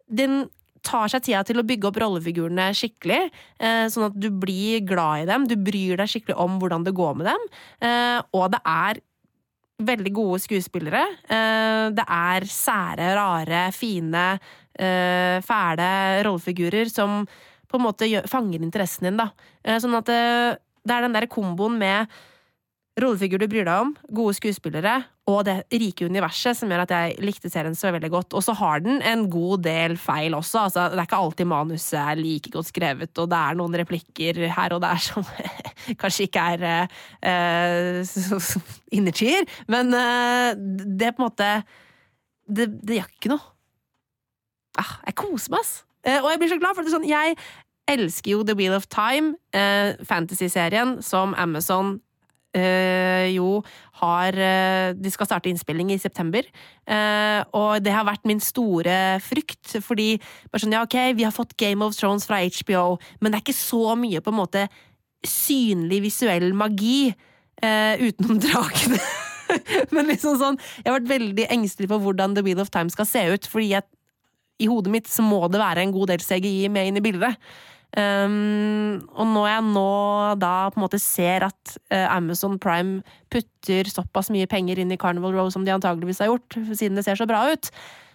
den 0.06 0.44
tar 0.86 1.12
seg 1.12 1.26
tida 1.26 1.44
til 1.48 1.60
å 1.62 1.66
bygge 1.68 1.90
opp 1.90 2.00
rollefigurene 2.02 2.70
skikkelig, 2.78 3.20
eh, 3.60 3.86
sånn 3.92 4.08
at 4.10 4.18
du 4.20 4.30
blir 4.32 4.82
glad 4.88 5.24
i 5.24 5.30
dem, 5.30 5.48
du 5.50 5.56
bryr 5.56 6.00
deg 6.00 6.10
skikkelig 6.12 6.38
om 6.40 6.58
hvordan 6.62 6.86
det 6.88 6.96
går 6.98 7.20
med 7.20 7.30
dem, 7.32 7.46
eh, 7.82 8.22
og 8.34 8.52
det 8.56 8.62
er 8.66 9.02
veldig 9.80 10.12
gode 10.12 10.40
skuespillere. 10.44 11.04
Eh, 11.32 11.90
det 11.96 12.06
er 12.06 12.48
sære, 12.52 13.14
rare, 13.20 13.70
fine, 13.76 14.40
fæle 14.80 15.88
rollefigurer 16.24 16.88
som 16.88 17.26
på 17.68 17.76
en 17.76 17.84
måte 17.84 18.08
fanger 18.32 18.62
interessen 18.64 19.10
din, 19.10 19.18
da. 19.20 19.26
Sånn 19.84 19.98
at 19.98 20.08
det 20.08 20.94
er 20.96 21.04
den 21.04 21.18
der 21.18 21.28
komboen 21.28 21.76
med 21.82 22.08
rollefigurer 22.96 23.44
du 23.44 23.52
bryr 23.52 23.68
deg 23.68 23.82
om, 23.84 23.92
gode 24.08 24.38
skuespillere 24.38 25.02
og 25.30 25.44
det 25.46 25.56
rike 25.70 26.08
universet 26.10 26.58
som 26.58 26.72
gjør 26.72 26.84
at 26.86 26.94
jeg 26.96 27.18
likte 27.22 27.52
serien 27.52 27.76
så 27.78 27.92
veldig 27.94 28.10
godt. 28.14 28.36
Og 28.38 28.44
så 28.46 28.56
har 28.58 28.82
den 28.86 29.02
en 29.06 29.28
god 29.32 29.64
del 29.68 29.96
feil 30.02 30.36
også. 30.38 30.64
Altså, 30.66 30.88
det 30.90 30.98
er 30.98 31.10
ikke 31.10 31.22
alltid 31.22 31.50
manuset 31.50 32.00
er 32.02 32.20
like 32.20 32.54
godt 32.54 32.72
skrevet, 32.72 33.14
og 33.22 33.30
det 33.30 33.42
er 33.42 33.60
noen 33.60 33.78
replikker 33.82 34.42
her 34.56 34.76
og 34.76 34.82
der 34.86 35.04
som 35.04 35.28
kanskje 36.02 36.30
ikke 36.30 36.48
er 36.56 36.66
uh, 37.22 38.50
innertier, 38.98 39.46
men 39.70 39.94
uh, 39.94 40.52
det 40.58 41.12
er 41.12 41.16
på 41.16 41.24
en 41.24 41.30
måte 41.30 41.54
Det, 42.50 42.66
det 42.82 42.96
gjør 42.98 43.10
ikke 43.14 43.30
noe. 43.30 43.44
Ah, 44.82 44.96
jeg 45.06 45.16
koser 45.22 45.54
meg, 45.54 45.62
ass. 45.62 45.84
Uh, 46.02 46.18
og 46.24 46.32
jeg 46.32 46.40
blir 46.42 46.50
så 46.50 46.58
glad, 46.58 46.74
for 46.74 46.88
det 46.88 46.94
sånn, 46.96 47.06
jeg 47.06 47.36
elsker 47.90 48.32
jo 48.34 48.44
The 48.46 48.56
Wheel 48.58 48.74
of 48.74 48.88
Time, 48.90 49.36
uh, 49.54 49.94
fantasy-serien 50.10 50.98
som 51.06 51.36
Amazon 51.38 52.00
jo 53.30 53.60
har 54.00 54.34
eh, 54.34 54.96
De 54.98 55.12
skal 55.12 55.28
starte 55.28 55.50
innspilling 55.52 55.92
i 55.94 56.00
september. 56.02 56.46
Eh, 56.90 57.42
og 57.54 57.84
det 57.84 57.94
har 57.94 58.08
vært 58.08 58.28
min 58.30 58.42
store 58.44 59.20
frykt, 59.24 59.76
fordi 59.86 60.16
bare 60.50 60.64
sånn, 60.64 60.76
ja, 60.76 60.84
ok, 60.86 60.98
vi 61.20 61.28
har 61.28 61.36
fått 61.36 61.58
Game 61.60 61.86
of 61.86 61.98
Thrones 61.98 62.28
fra 62.30 62.42
HBO, 62.42 62.98
men 63.20 63.32
det 63.32 63.40
er 63.40 63.46
ikke 63.46 63.60
så 63.60 63.96
mye 64.00 64.24
på 64.24 64.34
en 64.34 64.40
måte 64.40 64.68
synlig 65.26 66.02
visuell 66.08 66.54
magi 66.56 67.10
eh, 67.10 68.00
utenom 68.00 68.40
drakene. 68.46 69.02
men 69.96 70.12
liksom 70.12 70.36
sånn 70.38 70.60
Jeg 70.78 70.86
har 70.86 71.00
vært 71.00 71.10
veldig 71.10 71.48
engstelig 71.50 71.88
for 71.90 72.04
hvordan 72.04 72.36
The 72.38 72.44
Wheel 72.46 72.62
of 72.62 72.70
Time 72.74 72.92
skal 72.94 73.10
se 73.10 73.26
ut, 73.34 73.50
fordi 73.50 73.74
jeg, 73.74 73.88
i 74.60 74.70
hodet 74.70 74.94
mitt 74.94 75.10
så 75.10 75.26
må 75.26 75.42
det 75.52 75.62
være 75.62 75.84
en 75.86 75.96
god 75.96 76.14
del 76.14 76.24
CGI 76.24 76.70
med 76.72 76.90
inn 76.90 77.00
i 77.00 77.04
bildet. 77.04 77.38
Um, 77.98 79.00
og 79.18 79.26
når 79.32 79.48
jeg 79.50 79.62
nå 79.66 79.92
da 80.38 80.54
på 80.70 80.78
en 80.78 80.84
måte 80.84 81.00
ser 81.02 81.48
at 81.48 81.72
uh, 81.90 82.06
Amazon 82.14 82.60
Prime 82.62 83.00
putter 83.34 83.90
såpass 83.90 84.30
mye 84.30 84.46
penger 84.50 84.78
inn 84.78 84.94
i 84.94 85.00
Carnival 85.02 85.34
Row 85.34 85.50
som 85.50 85.66
de 85.66 85.74
antageligvis 85.74 86.22
har 86.22 86.30
gjort, 86.30 86.60
siden 86.70 87.00
det 87.00 87.08
ser 87.08 87.18
så 87.18 87.26
bra 87.30 87.48
ut, 87.50 87.72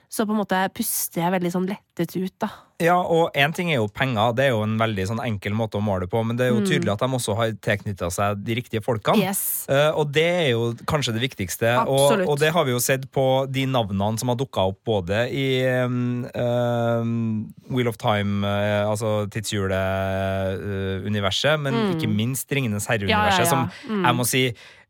så 0.08 0.26
på 0.26 0.32
en 0.34 0.40
måte 0.42 0.58
puster 0.76 1.20
jeg 1.24 1.34
veldig 1.34 1.52
sånn 1.54 1.68
lettet 1.70 2.10
ut, 2.16 2.34
da. 2.42 2.48
Ja, 2.82 2.96
og 2.98 3.30
én 3.38 3.52
ting 3.54 3.68
er 3.70 3.76
jo 3.78 3.86
penger, 3.86 4.32
det 4.34 4.48
er 4.48 4.50
jo 4.50 4.64
en 4.64 4.74
veldig 4.80 5.04
sånn 5.06 5.20
enkel 5.22 5.52
måte 5.54 5.78
å 5.78 5.80
måle 5.84 6.08
på, 6.10 6.18
men 6.26 6.34
det 6.38 6.44
er 6.48 6.50
jo 6.50 6.64
tydelig 6.66 6.90
at 6.90 6.98
de 7.04 7.08
også 7.18 7.34
har 7.38 7.52
tilknytta 7.62 8.08
seg 8.10 8.40
de 8.42 8.54
riktige 8.58 8.82
folkene. 8.82 9.14
Mm. 9.20 9.24
Yes. 9.30 9.42
Uh, 9.70 9.94
og 10.00 10.10
det 10.14 10.24
er 10.26 10.48
jo 10.50 10.74
kanskje 10.90 11.14
det 11.14 11.22
viktigste, 11.22 11.70
og, 11.86 12.26
og 12.26 12.34
det 12.42 12.50
har 12.56 12.64
vi 12.66 12.72
jo 12.74 12.80
sett 12.82 13.06
på 13.14 13.26
de 13.46 13.62
navnene 13.70 14.18
som 14.18 14.28
har 14.32 14.38
dukka 14.40 14.60
opp 14.72 14.80
både 14.90 15.18
i 15.30 15.62
um, 15.86 16.26
um, 16.34 17.46
Wheel 17.70 17.86
of 17.92 17.98
Time, 18.02 18.42
uh, 18.42 18.90
altså 18.90 19.30
tidshjulet-universet, 19.34 21.54
men 21.62 21.94
ikke 21.94 22.10
minst 22.10 22.50
Ringenes 22.50 22.90
herre-universet, 22.90 23.12
Mm. 23.14 23.14
Ja, 23.14 23.30
ja, 23.30 23.38
ja. 23.44 23.50
som 23.50 23.70
jeg 24.04 24.14
må 24.18 24.24
si 24.26 24.42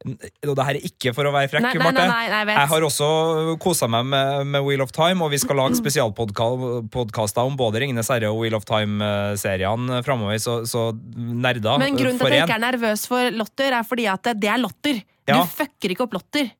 og 0.04 0.57
det 0.59 0.64
her 0.66 0.78
er 0.78 0.87
ikke 0.88 1.12
for 1.16 1.28
å 1.28 1.33
være 1.35 1.48
frekk, 1.52 1.62
Nei, 1.64 1.74
nei, 1.74 1.85
Marte. 1.85 2.07
nei, 2.09 2.24
jeg 2.28 2.48
jeg 2.54 2.70
har 2.74 2.87
også 2.88 3.09
kosa 3.62 3.88
meg 3.88 4.04
med, 4.11 4.46
med 4.54 4.64
Wheel 4.66 4.83
of 4.85 4.92
Time, 4.92 5.22
og 5.24 5.30
vi 5.33 5.38
skal 5.42 5.57
lage 5.61 5.78
spesialpodkaster 5.80 7.44
om 7.44 7.57
både 7.59 7.80
Ringenes 7.85 8.11
herre 8.12 8.30
og 8.33 8.40
Wheel 8.42 8.57
of 8.59 8.66
Time-seriene 8.68 10.02
framover, 10.07 10.40
så, 10.42 10.61
så 10.68 10.90
nerder 11.16 11.78
Men 11.83 11.96
grunnen 11.98 12.18
til 12.20 12.26
at 12.30 12.38
jeg 12.40 12.48
ikke 12.48 12.59
er 12.59 12.66
nervøs 12.66 13.07
for 13.11 13.30
Lotter, 13.38 13.78
er 13.80 13.87
fordi 13.88 14.09
at 14.11 14.35
det 14.35 14.50
er 14.50 14.61
Lotter. 14.62 15.00
Ja. 15.28 15.40
Du 15.42 15.48
fucker 15.57 15.94
ikke 15.94 16.07
opp 16.09 16.18
Lotter. 16.18 16.50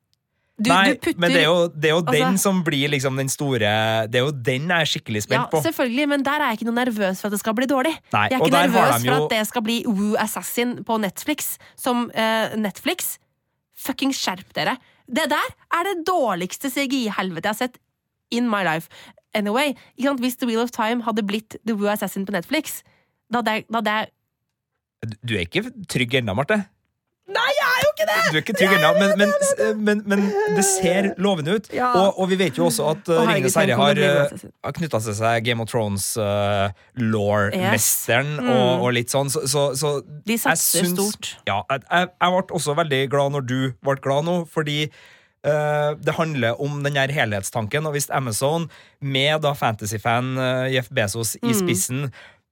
Du, 0.55 0.69
Nei, 0.71 0.93
du 0.95 1.01
putter 1.03 1.19
men 1.19 1.33
det 1.35 1.41
er 1.41 1.49
jo, 1.49 1.63
det 1.67 1.89
er 1.89 1.93
jo 1.97 2.03
altså- 2.05 2.13
den 2.15 2.37
som 2.39 2.61
blir 2.63 2.87
liksom 2.93 3.17
den 3.19 3.27
store 3.29 4.07
Det 4.07 4.21
er 4.21 4.23
jo 4.23 4.31
den 4.31 4.69
jeg 4.71 4.85
er 4.85 4.87
skikkelig 4.87 5.17
Ja, 5.17 5.27
spent 5.27 5.51
på. 5.51 5.63
selvfølgelig, 5.65 6.09
men 6.13 6.23
der 6.23 6.39
er 6.39 6.53
jeg 6.53 6.61
ikke 6.61 6.69
noe 6.71 6.77
nervøs 6.79 7.19
for 7.21 7.27
at 7.27 7.33
det 7.35 7.41
skal 7.41 7.55
bli 7.59 7.67
dårlig. 7.67 7.91
Nei, 8.13 8.29
jeg 8.31 8.39
er 8.39 8.45
ikke 8.45 8.55
nervøs 8.55 9.03
jo- 9.03 9.11
for 9.11 9.25
at 9.25 9.31
det 9.35 9.47
skal 9.49 9.63
bli 9.67 9.81
Woo 9.89 10.15
Assassin 10.15 10.85
på 10.87 11.01
Netflix. 11.03 11.59
Som 11.75 12.09
eh, 12.15 12.55
Netflix. 12.55 13.19
Fuckings 13.85 14.21
skjerp 14.21 14.55
dere! 14.57 14.79
Det 15.05 15.27
der 15.29 15.51
er 15.77 15.85
det 15.91 16.07
dårligste 16.09 16.71
CGI-helvete 16.73 17.51
jeg 17.51 17.53
har 17.53 17.61
sett 17.61 17.81
in 18.33 18.49
my 18.49 18.63
life. 18.65 18.89
anyway. 19.35 19.75
Hvis 19.97 20.37
The 20.37 20.47
Wheel 20.47 20.63
of 20.63 20.71
Time 20.71 21.03
hadde 21.03 21.23
blitt 21.27 21.57
The 21.67 21.75
Woo 21.75 21.91
Assassin 21.91 22.25
på 22.27 22.33
Netflix, 22.33 22.83
da 23.33 23.43
hadde 23.43 23.91
jeg 23.91 24.11
Du 25.27 25.35
er 25.35 25.45
ikke 25.45 25.69
trygg 25.89 26.15
ennå, 26.15 26.35
Marte. 26.35 26.65
Nei, 27.25 27.45
jeg 27.57 27.69
er 27.73 27.85
jo 27.85 27.91
ikke 27.95 28.07
det! 28.09 28.17
Du 28.29 28.35
er 28.37 28.43
ikke 28.43 28.55
trygg 28.59 28.73
ennå, 28.77 28.89
men, 29.01 29.13
men, 29.17 29.31
men, 29.87 30.01
men 30.13 30.25
det 30.59 30.65
ser 30.69 31.07
lovende 31.25 31.55
ut. 31.57 31.71
Ja. 31.73 31.89
Og, 31.97 32.19
og 32.21 32.29
vi 32.29 32.37
vet 32.37 32.59
jo 32.61 32.67
også 32.69 32.91
at 32.91 33.09
uh, 33.09 33.15
og 33.17 33.31
herregud, 33.31 33.49
Ringenes 33.49 33.57
herre 33.57 33.79
har, 33.81 34.01
uh, 34.37 34.45
har 34.69 34.75
knytta 34.77 35.01
til 35.07 35.17
seg 35.17 35.47
Game 35.47 35.65
of 35.65 35.71
Thrones 35.73 36.11
uh, 36.21 36.69
law-mesteren 37.01 38.35
Mm. 38.45 38.51
og, 38.51 38.85
og 38.85 38.93
litt 38.97 39.13
sånn, 39.13 39.31
så, 39.33 39.45
så, 39.49 39.65
så 39.79 39.95
De 40.29 40.37
satser 40.41 40.85
syns- 40.85 40.95
stort. 40.99 41.33
Ja, 41.49 41.63
jeg, 41.71 41.85
jeg, 41.89 42.13
jeg 42.21 42.37
ble 42.37 42.57
også 42.61 42.77
veldig 42.79 43.03
glad 43.13 43.35
når 43.39 43.49
du 43.49 43.59
ble 43.85 43.99
glad 44.05 44.29
nå, 44.31 44.39
fordi 44.53 44.83
Uh, 45.45 45.93
det 46.01 46.15
handler 46.17 46.57
om 46.65 46.79
den 46.87 46.95
her 46.97 47.11
helhetstanken, 47.13 47.85
og 47.85 47.93
hvis 47.93 48.07
Amazon, 48.17 48.63
med 49.05 49.43
da 49.45 49.51
fantasyfan 49.53 50.31
uh, 50.41 50.63
Jeff 50.73 50.87
Bezos 50.89 51.35
Mm. 51.37 51.51
i 51.51 51.57
spissen, 51.59 52.07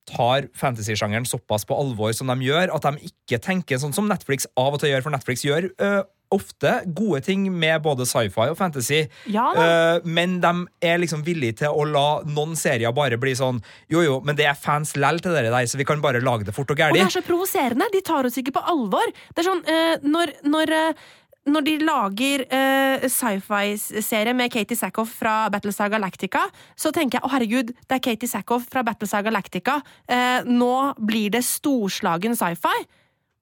tar 0.08 0.48
fantasy-sjangeren 0.58 1.26
såpass 1.28 1.66
på 1.68 1.76
alvor 1.78 2.14
som 2.16 2.30
de 2.32 2.48
gjør, 2.48 2.72
at 2.74 2.88
de 2.88 3.10
ikke 3.12 3.38
tenker 3.42 3.78
sånn 3.78 3.94
som 3.94 4.08
Netflix 4.10 4.48
av 4.58 4.74
og 4.74 4.82
til 4.82 4.92
gjør, 4.92 5.04
for 5.06 5.14
Netflix 5.14 5.44
gjør 5.46 5.70
eh, 5.78 6.02
ofte 6.32 6.72
gode 6.96 7.20
ting 7.26 7.44
med 7.52 7.82
både 7.84 8.06
sci-fi 8.08 8.48
og 8.50 8.58
fantasy, 8.58 9.02
Ja. 9.30 9.46
Eh, 9.52 10.00
men 10.04 10.38
de 10.42 10.52
er 10.82 11.00
liksom 11.02 11.24
villige 11.26 11.60
til 11.62 11.74
å 11.76 11.84
la 11.88 12.22
noen 12.24 12.56
serier 12.58 12.92
bare 12.96 13.18
bli 13.20 13.34
sånn 13.36 13.60
Jo, 13.92 14.02
jo, 14.02 14.20
men 14.24 14.36
det 14.38 14.46
er 14.48 14.58
fans 14.58 14.94
lell 14.96 15.20
til 15.22 15.34
dere 15.36 15.52
der, 15.52 15.68
så 15.68 15.78
vi 15.80 15.86
kan 15.88 16.02
bare 16.02 16.22
lage 16.24 16.48
det 16.48 16.54
fort 16.56 16.70
og 16.72 16.80
Og 16.80 16.96
det 16.96 17.04
er 17.04 17.12
så 17.12 17.22
provoserende. 17.24 17.90
De 17.92 18.00
tar 18.00 18.26
oss 18.26 18.38
ikke 18.40 18.54
på 18.56 18.62
alvor. 18.64 19.12
Det 19.34 19.42
er 19.44 19.48
sånn, 19.50 19.64
eh, 19.68 19.96
når, 20.02 20.32
når, 20.48 20.72
eh, 20.72 21.10
når 21.50 21.64
de 21.66 21.72
lager 21.82 22.44
uh, 22.46 23.04
sci-fi-serie 23.10 24.34
med 24.38 24.52
Katie 24.54 24.78
Sackhoff 24.78 25.16
fra 25.22 25.48
Battlestar 25.50 25.90
Galactica, 25.90 26.44
så 26.78 26.92
tenker 26.94 27.18
jeg 27.18 27.26
å 27.26 27.32
herregud, 27.32 27.72
det 27.74 27.96
er 27.98 28.02
Katie 28.04 28.30
Sackhoff 28.30 28.68
fra 28.70 28.84
Battlestar 28.86 29.24
Galactica. 29.26 29.80
Uh, 30.06 30.46
nå 30.46 30.72
blir 31.02 31.32
det 31.34 31.42
storslagen 31.46 32.36
sci-fi. 32.38 32.84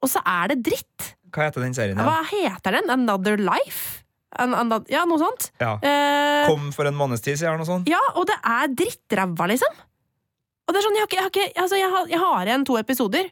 Og 0.00 0.08
så 0.08 0.22
er 0.24 0.54
det 0.54 0.62
dritt! 0.70 1.10
Hva 1.30 1.50
heter 1.50 1.62
den 1.66 1.76
serien? 1.76 2.00
Hva 2.00 2.22
heter 2.30 2.78
den? 2.78 2.88
Another 2.90 3.36
Life? 3.36 4.00
An, 4.40 4.54
ano- 4.56 4.84
ja, 4.88 5.04
noe 5.10 5.20
sånt. 5.20 5.50
Ja. 5.60 5.74
Uh, 5.82 6.48
Kom 6.48 6.70
for 6.72 6.88
en 6.88 6.96
måneds 6.96 7.22
tid 7.26 7.36
siden, 7.36 7.60
noe 7.60 7.68
sånt. 7.68 7.90
ja, 7.90 8.00
og 8.16 8.24
det 8.30 8.38
er 8.46 8.72
drittræva, 8.80 9.50
liksom. 9.50 9.76
Og 10.64 10.72
det 10.72 10.80
er 10.80 10.86
sånn, 10.86 10.96
jeg 10.96 11.04
har, 11.04 11.10
ikke, 11.10 11.18
jeg 11.18 11.26
har, 11.26 11.34
ikke, 11.34 11.62
altså 11.66 11.78
jeg 11.80 11.90
har, 11.92 12.08
jeg 12.14 12.20
har 12.22 12.48
igjen 12.48 12.64
to 12.68 12.76
episoder. 12.80 13.30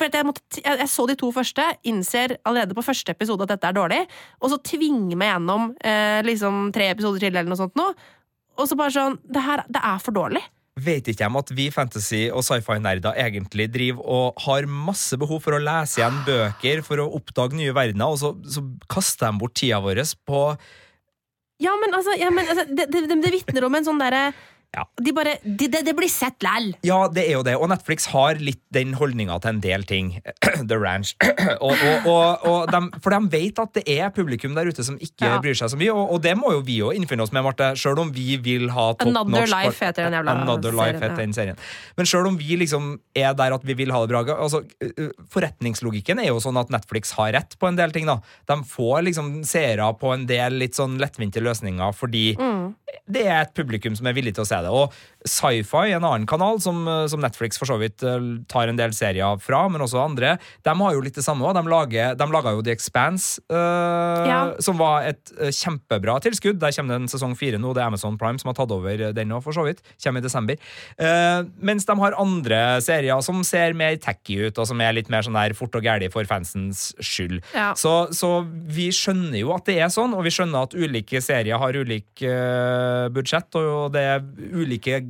For 0.00 0.08
jeg, 0.08 0.24
måtte, 0.24 0.62
jeg, 0.62 0.78
jeg 0.80 0.88
så 0.88 1.04
de 1.10 1.16
to 1.20 1.28
første, 1.34 1.66
innser 1.90 2.38
allerede 2.48 2.76
på 2.76 2.84
første 2.86 3.12
episode 3.12 3.44
at 3.44 3.52
dette 3.52 3.68
er 3.68 3.76
dårlig, 3.76 3.98
og 4.40 4.52
så 4.52 4.60
tvinger 4.64 5.18
meg 5.20 5.34
gjennom 5.34 5.74
eh, 5.84 6.22
liksom 6.24 6.70
tre 6.72 6.88
episoder 6.94 7.26
til, 7.26 7.34
eller 7.34 7.52
noe 7.52 7.60
sånt 7.60 7.76
nå. 7.76 7.90
Og 8.60 8.68
så 8.68 8.76
bare 8.76 8.92
sånn 8.92 9.14
Det 9.24 9.42
her 9.44 9.62
det 9.72 9.80
er 9.84 10.00
for 10.02 10.16
dårlig. 10.16 10.42
Vet 10.80 11.08
ikke 11.10 11.24
jeg 11.24 11.32
om 11.32 11.38
at 11.40 11.50
vi 11.52 11.66
fantasy- 11.74 12.28
og 12.32 12.44
sci-fi-nerder 12.46 13.18
egentlig 13.20 13.66
driver 13.74 14.06
og 14.06 14.44
har 14.46 14.68
masse 14.70 15.18
behov 15.20 15.42
for 15.44 15.56
å 15.56 15.60
lese 15.60 16.00
igjen 16.00 16.20
bøker 16.24 16.80
for 16.86 17.02
å 17.02 17.10
oppdage 17.18 17.58
nye 17.58 17.74
verdener, 17.76 18.14
og 18.14 18.20
så, 18.22 18.32
så 18.48 18.64
kaster 18.88 19.28
de 19.28 19.42
bort 19.42 19.58
tida 19.60 19.82
vår 19.84 20.00
på 20.24 20.40
Ja, 21.60 21.74
men 21.76 21.92
altså, 21.92 22.14
ja, 22.16 22.30
men, 22.32 22.48
altså 22.48 22.64
det, 22.70 22.86
det, 22.88 23.04
det, 23.10 23.18
det 23.20 23.34
vitner 23.34 23.66
om 23.66 23.76
en 23.76 23.88
sånn 23.90 24.00
derre 24.00 24.30
Ja. 24.76 24.84
De 25.02 25.10
bare 25.16 25.32
de, 25.42 25.66
det, 25.66 25.80
det 25.86 25.92
blir 25.98 26.06
sett 26.12 26.44
læll. 26.46 26.68
Ja, 26.86 27.08
det 27.10 27.24
er 27.26 27.32
jo 27.34 27.42
det, 27.42 27.56
og 27.58 27.66
Netflix 27.72 28.04
har 28.12 28.38
litt 28.38 28.60
den 28.70 28.92
holdninga 28.94 29.40
til 29.42 29.50
en 29.56 29.60
del 29.64 29.82
ting. 29.88 30.12
The 30.70 30.78
Ranch. 30.78 31.16
og, 31.66 31.74
og, 32.06 32.44
og, 32.46 32.70
dem- 32.70 32.90
for 33.02 33.10
de 33.16 33.18
vet 33.32 33.58
at 33.58 33.72
det 33.80 33.82
er 33.98 34.12
publikum 34.14 34.54
der 34.54 34.70
ute 34.70 34.84
som 34.86 34.94
ikke 35.02 35.26
Ja. 35.26 35.40
bryr 35.42 35.58
seg 35.58 35.72
så 35.72 35.78
mye, 35.80 35.90
og, 35.90 36.20
det 36.22 36.36
må 36.38 36.52
jo 36.54 36.60
vi 36.66 36.78
òg 36.86 36.94
innfinne 37.00 37.24
oss 37.26 37.32
med, 37.34 37.42
Marte, 37.44 37.72
sjøl 37.80 37.98
om 38.04 38.12
vi 38.14 38.36
vil 38.40 38.68
ha 38.70 38.92
topp 38.94 39.08
Another 39.10 39.40
norsk 39.40 39.52
Life 39.56 39.84
heter 39.88 40.06
den 40.06 40.16
jævla 40.20 40.36
Another 40.44 40.72
Life 40.78 40.98
serien, 41.00 41.18
heter 41.18 41.34
serien. 41.40 41.60
Men 41.98 42.06
sjøl 42.12 42.30
om 42.30 42.38
vi 42.38 42.60
liksom 42.62 42.88
er 43.18 43.34
der 43.42 43.56
at 43.58 43.66
vi 43.66 43.74
vil 43.82 43.90
ha 43.94 44.04
det 44.06 44.12
bra 44.14 44.22
altså, 44.38 44.62
uh, 44.62 44.92
uh, 45.02 45.10
Forretningslogikken 45.34 46.22
er 46.22 46.30
jo 46.30 46.38
sånn 46.42 46.58
at 46.60 46.70
Netflix 46.72 47.12
har 47.18 47.32
rett 47.36 47.56
på 47.60 47.68
en 47.68 47.78
del 47.78 47.90
ting. 47.94 48.06
da 48.08 48.18
De 48.48 48.56
får 48.70 49.02
liksom 49.08 49.32
seere 49.48 49.90
på 49.98 50.14
en 50.14 50.26
del 50.30 50.60
litt 50.62 50.78
sånn 50.78 50.98
lettvinte 51.02 51.42
løsninger 51.42 51.92
fordi 51.96 52.24
Mm. 52.40 52.74
det 53.10 53.22
er 53.26 53.40
et 53.42 53.52
publikum 53.56 53.94
som 53.96 54.06
er 54.06 54.14
villig 54.16 54.32
til 54.36 54.44
å 54.44 54.46
se 54.48 54.59
det. 54.62 54.70
Og 54.70 54.92
Sci-Fi, 55.28 55.90
en 55.96 56.04
annen 56.06 56.26
kanal 56.28 56.60
som, 56.64 56.82
uh, 56.88 57.04
som 57.10 57.20
Netflix 57.20 57.58
for 57.60 57.68
så 57.68 57.76
vidt 57.80 58.02
uh, 58.06 58.16
tar 58.48 58.70
en 58.70 58.78
del 58.78 58.94
serier 58.96 59.40
fra, 59.42 59.66
men 59.68 59.82
også 59.84 60.00
andre, 60.02 60.36
de 60.64 60.74
har 60.80 60.94
jo 60.96 61.02
litt 61.04 61.16
det 61.18 61.24
samme 61.26 61.44
òg. 61.44 61.54
De, 61.58 61.64
lager- 61.68 62.14
de 62.16 62.28
laga 62.32 62.54
jo 62.56 62.62
The 62.64 62.72
Expanse, 62.76 63.40
uh, 63.52 64.24
Ja. 64.26 64.38
som 64.62 64.78
var 64.80 65.04
et 65.10 65.32
kjempebra 65.54 66.18
tilskudd. 66.24 66.58
Der 66.62 66.72
kommer 66.76 66.94
det 66.96 67.02
en 67.02 67.10
sesong 67.12 67.34
fire 67.38 67.58
nå. 67.60 67.72
Det 67.76 67.82
er 67.82 67.90
Amazon 67.90 68.16
Prime 68.20 68.38
som 68.40 68.48
har 68.52 68.56
tatt 68.58 68.72
over 68.74 69.04
den 69.16 69.28
nå, 69.32 69.40
for 69.44 69.52
så 69.56 69.64
vidt. 69.66 69.82
Kommer 70.02 70.20
i 70.22 70.26
desember. 70.26 70.56
Uh, 71.00 71.44
mens 71.60 71.84
de 71.88 71.96
har 72.00 72.16
andre 72.20 72.60
serier 72.84 73.20
som 73.24 73.42
ser 73.46 73.74
mer 73.76 73.96
tacky 74.00 74.38
ut, 74.48 74.58
og 74.60 74.66
som 74.70 74.80
er 74.84 74.96
litt 74.96 75.10
mer 75.12 75.22
sånn 75.26 75.36
der 75.38 75.54
fort 75.58 75.74
og 75.78 75.84
gæli 75.84 76.08
for 76.12 76.24
fansens 76.28 76.90
skyld. 77.00 77.40
Ja. 77.54 77.72
Så, 77.78 78.08
så 78.16 78.32
vi 78.46 78.88
skjønner 78.94 79.40
jo 79.42 79.52
at 79.56 79.66
det 79.68 79.78
er 79.84 79.92
sånn, 79.92 80.14
og 80.16 80.24
vi 80.26 80.32
skjønner 80.34 80.68
at 80.68 80.76
ulike 80.78 81.20
serier 81.24 81.60
har 81.60 81.76
ulik 81.76 82.24
uh, 82.24 83.08
budsjett, 83.12 83.54
og 83.60 83.92
det 83.94 84.06
er 84.16 84.24
ulike 84.54 85.00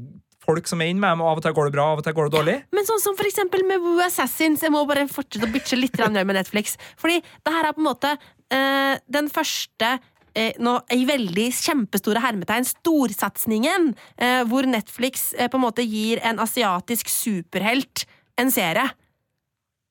folk 0.50 0.70
som 0.70 0.82
er 0.82 0.92
inne 0.92 1.02
med 1.02 1.14
dem, 1.14 1.24
og 1.24 1.32
av 1.32 1.40
og 1.40 1.46
til 1.46 1.56
går 1.56 1.68
det 1.70 1.74
bra, 1.76 1.88
av 1.94 2.02
og 2.02 2.06
til 2.06 2.16
går 2.16 2.28
det 2.28 2.36
dårlig. 2.36 2.56
Men 2.76 2.88
sånn 2.88 3.02
som 3.02 3.16
for 3.18 3.28
eksempel 3.28 3.64
med 3.68 3.82
Woo 3.84 4.02
Assassins 4.04 4.64
Jeg 4.64 4.74
må 4.74 4.84
bare 4.88 5.06
fortsette 5.10 5.48
å 5.48 5.52
bitche 5.52 5.78
litt 5.78 5.98
med 6.00 6.34
Netflix. 6.36 6.76
Fordi 7.00 7.20
det 7.20 7.54
her 7.54 7.68
er 7.68 7.76
på 7.76 7.82
en 7.82 7.90
måte 7.90 8.14
eh, 8.14 8.96
Den 9.10 9.30
første 9.32 9.92
eh, 10.34 10.58
nå, 10.62 10.76
I 10.94 11.04
veldig 11.08 11.46
kjempestore 11.54 12.22
hermetegn 12.24 12.66
Storsatsningen 12.68 13.92
eh, 14.16 14.42
Hvor 14.50 14.68
Netflix 14.68 15.30
eh, 15.36 15.50
på 15.50 15.60
en 15.60 15.66
måte 15.66 15.86
gir 15.86 16.22
en 16.26 16.42
asiatisk 16.42 17.10
superhelt 17.12 18.06
En 18.40 18.52
serie. 18.52 18.86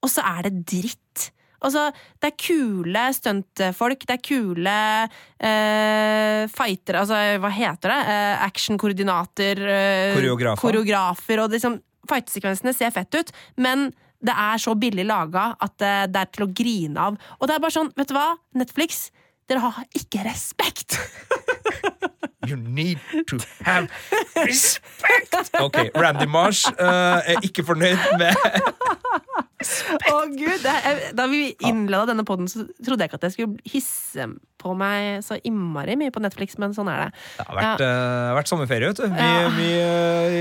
Og 0.04 0.12
så 0.12 0.24
er 0.26 0.48
det 0.48 0.64
dritt 0.70 1.30
Altså, 1.66 1.90
det 2.22 2.32
er 2.32 2.38
kule 2.40 3.06
stuntfolk, 3.16 4.06
det 4.08 4.16
er 4.16 4.24
kule 4.24 4.76
eh, 5.06 6.44
fightere, 6.54 7.04
altså 7.04 7.20
hva 7.44 7.52
heter 7.54 7.94
det? 7.94 8.00
Eh, 8.14 8.44
Actionkoordinater, 8.48 9.64
eh, 9.68 10.14
Koreografer. 10.16 10.62
koreografer, 10.64 11.44
og 11.44 11.56
liksom, 11.56 11.80
Fightesekvensene 12.10 12.74
ser 12.74 12.94
fett 12.96 13.20
ut, 13.20 13.34
men 13.62 13.90
det 14.24 14.34
er 14.34 14.60
så 14.60 14.74
billig 14.76 15.06
laga 15.08 15.52
at 15.62 15.76
det 15.80 16.20
er 16.20 16.32
til 16.34 16.48
å 16.48 16.52
grine 16.52 17.10
av. 17.10 17.20
Og 17.40 17.48
det 17.48 17.56
er 17.56 17.62
bare 17.64 17.76
sånn, 17.76 17.92
vet 17.96 18.10
du 18.10 18.16
hva, 18.18 18.32
Netflix, 18.58 19.06
dere 19.50 19.64
har 19.64 19.86
ikke 19.98 20.26
respekt! 20.28 20.98
You 22.48 22.56
need 22.56 22.98
to 23.28 23.38
have 23.62 23.90
respect! 24.36 25.36
Ok, 25.60 25.78
Randy 25.96 26.26
Marsh 26.26 26.66
uh, 26.80 27.20
er 27.22 27.44
ikke 27.46 27.66
fornøyd 27.68 28.00
med 28.18 28.34
Å 29.60 30.20
gud, 30.32 30.62
det 30.64 30.72
er, 30.88 31.00
Da 31.18 31.26
vi 31.28 31.50
innleda 31.68 32.06
denne 32.14 32.24
poden, 32.28 32.48
trodde 32.48 33.04
jeg 33.04 33.10
ikke 33.12 33.18
at 33.20 33.26
jeg 33.28 33.34
skulle 33.36 33.58
hisse 33.68 34.28
på 34.60 34.74
meg 34.76 35.22
så 35.24 35.38
innmari 35.48 35.96
mye 36.00 36.12
på 36.12 36.20
Netflix, 36.24 36.58
men 36.60 36.74
sånn 36.76 36.90
er 36.92 37.06
det. 37.06 37.20
Det 37.38 37.46
har 37.48 37.56
vært, 37.60 37.84
eh, 37.84 38.32
vært 38.36 38.50
sommerferie, 38.52 38.90
vet 38.92 38.98
du. 39.00 39.08
Mye, 39.14 39.28
Ja. 39.40 39.50
mye 39.56 39.84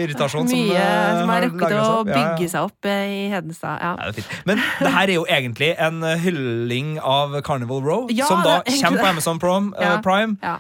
irritasjon 0.07 0.09
irritasjon 0.09 0.49
som, 0.49 0.59
Mye 0.59 0.75
eh, 0.79 1.21
som 1.21 1.29
har 1.29 1.43
rukket 1.47 1.75
å 1.79 1.83
opp. 2.01 2.07
Ja, 2.09 2.15
ja. 2.19 2.37
bygge 2.37 2.49
seg 2.51 2.63
opp 2.67 2.85
eh, 2.91 3.05
i 3.15 3.29
Hedenstad. 3.31 3.79
Ja. 3.81 3.93
Ja, 4.03 4.11
det. 4.13 4.25
Men 4.47 4.63
det 4.81 4.93
her 4.97 5.03
er 5.09 5.15
jo 5.15 5.25
egentlig 5.27 5.75
en 5.79 6.03
hylling 6.03 6.99
av 7.01 7.41
Carnival 7.47 7.83
Row, 7.83 8.09
Ja, 8.11 8.27
som 8.27 8.43
da 8.43 8.57
er 8.67 8.83
kommer 8.83 8.99
på. 9.03 9.07
Amazon 9.13 9.39
Prom, 9.39 9.75
Ja. 9.81 10.01
Prime. 10.03 10.37
Ja. 10.43 10.59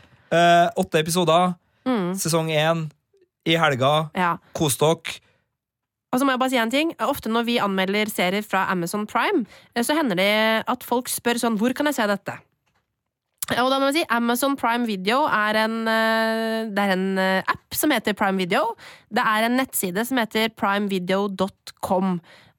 Åtte 0.79 0.99
episoder, 1.03 1.55
Mm, 1.87 2.12
sesong 2.14 2.51
én, 2.53 2.90
i 3.47 3.55
helga. 3.57 4.11
ja. 4.14 4.37
Kos 4.55 4.77
dere. 4.77 5.18
Og 6.09 6.21
så 6.21 6.25
må 6.25 6.33
jeg 6.33 6.40
bare 6.40 6.53
si 6.53 6.61
en 6.61 6.73
ting. 6.73 6.92
Ofte 7.05 7.33
når 7.33 7.47
vi 7.49 7.59
anmelder 7.61 8.09
serier 8.12 8.44
fra 8.44 8.66
Amazon 8.73 9.07
Prime, 9.07 9.44
eh, 9.75 9.85
så 9.85 9.97
hender 9.99 10.16
det 10.16 10.33
at 10.68 10.87
folk 10.87 11.11
spør 11.12 11.40
sånn 11.40 11.59
Hvor 11.61 11.75
kan 11.77 11.90
jeg 11.90 11.99
se 12.01 12.09
dette? 12.09 12.38
Og 13.57 13.71
da 13.73 13.79
må 13.81 13.88
jeg 13.88 14.03
si 14.03 14.09
Amazon 14.12 14.59
Prime 14.61 14.85
Video 14.85 15.23
er 15.25 15.57
en, 15.64 15.77
eh, 15.88 16.68
det 16.68 16.83
er 16.85 16.92
en 16.92 17.07
eh, 17.18 17.49
app 17.49 17.73
som 17.77 17.92
heter 17.94 18.12
Prime 18.12 18.37
Video. 18.37 18.75
Det 19.09 19.25
er 19.25 19.47
en 19.47 19.57
nettside 19.57 20.05
som 20.05 20.21
heter 20.21 20.53
primevideo.com. 20.53 22.18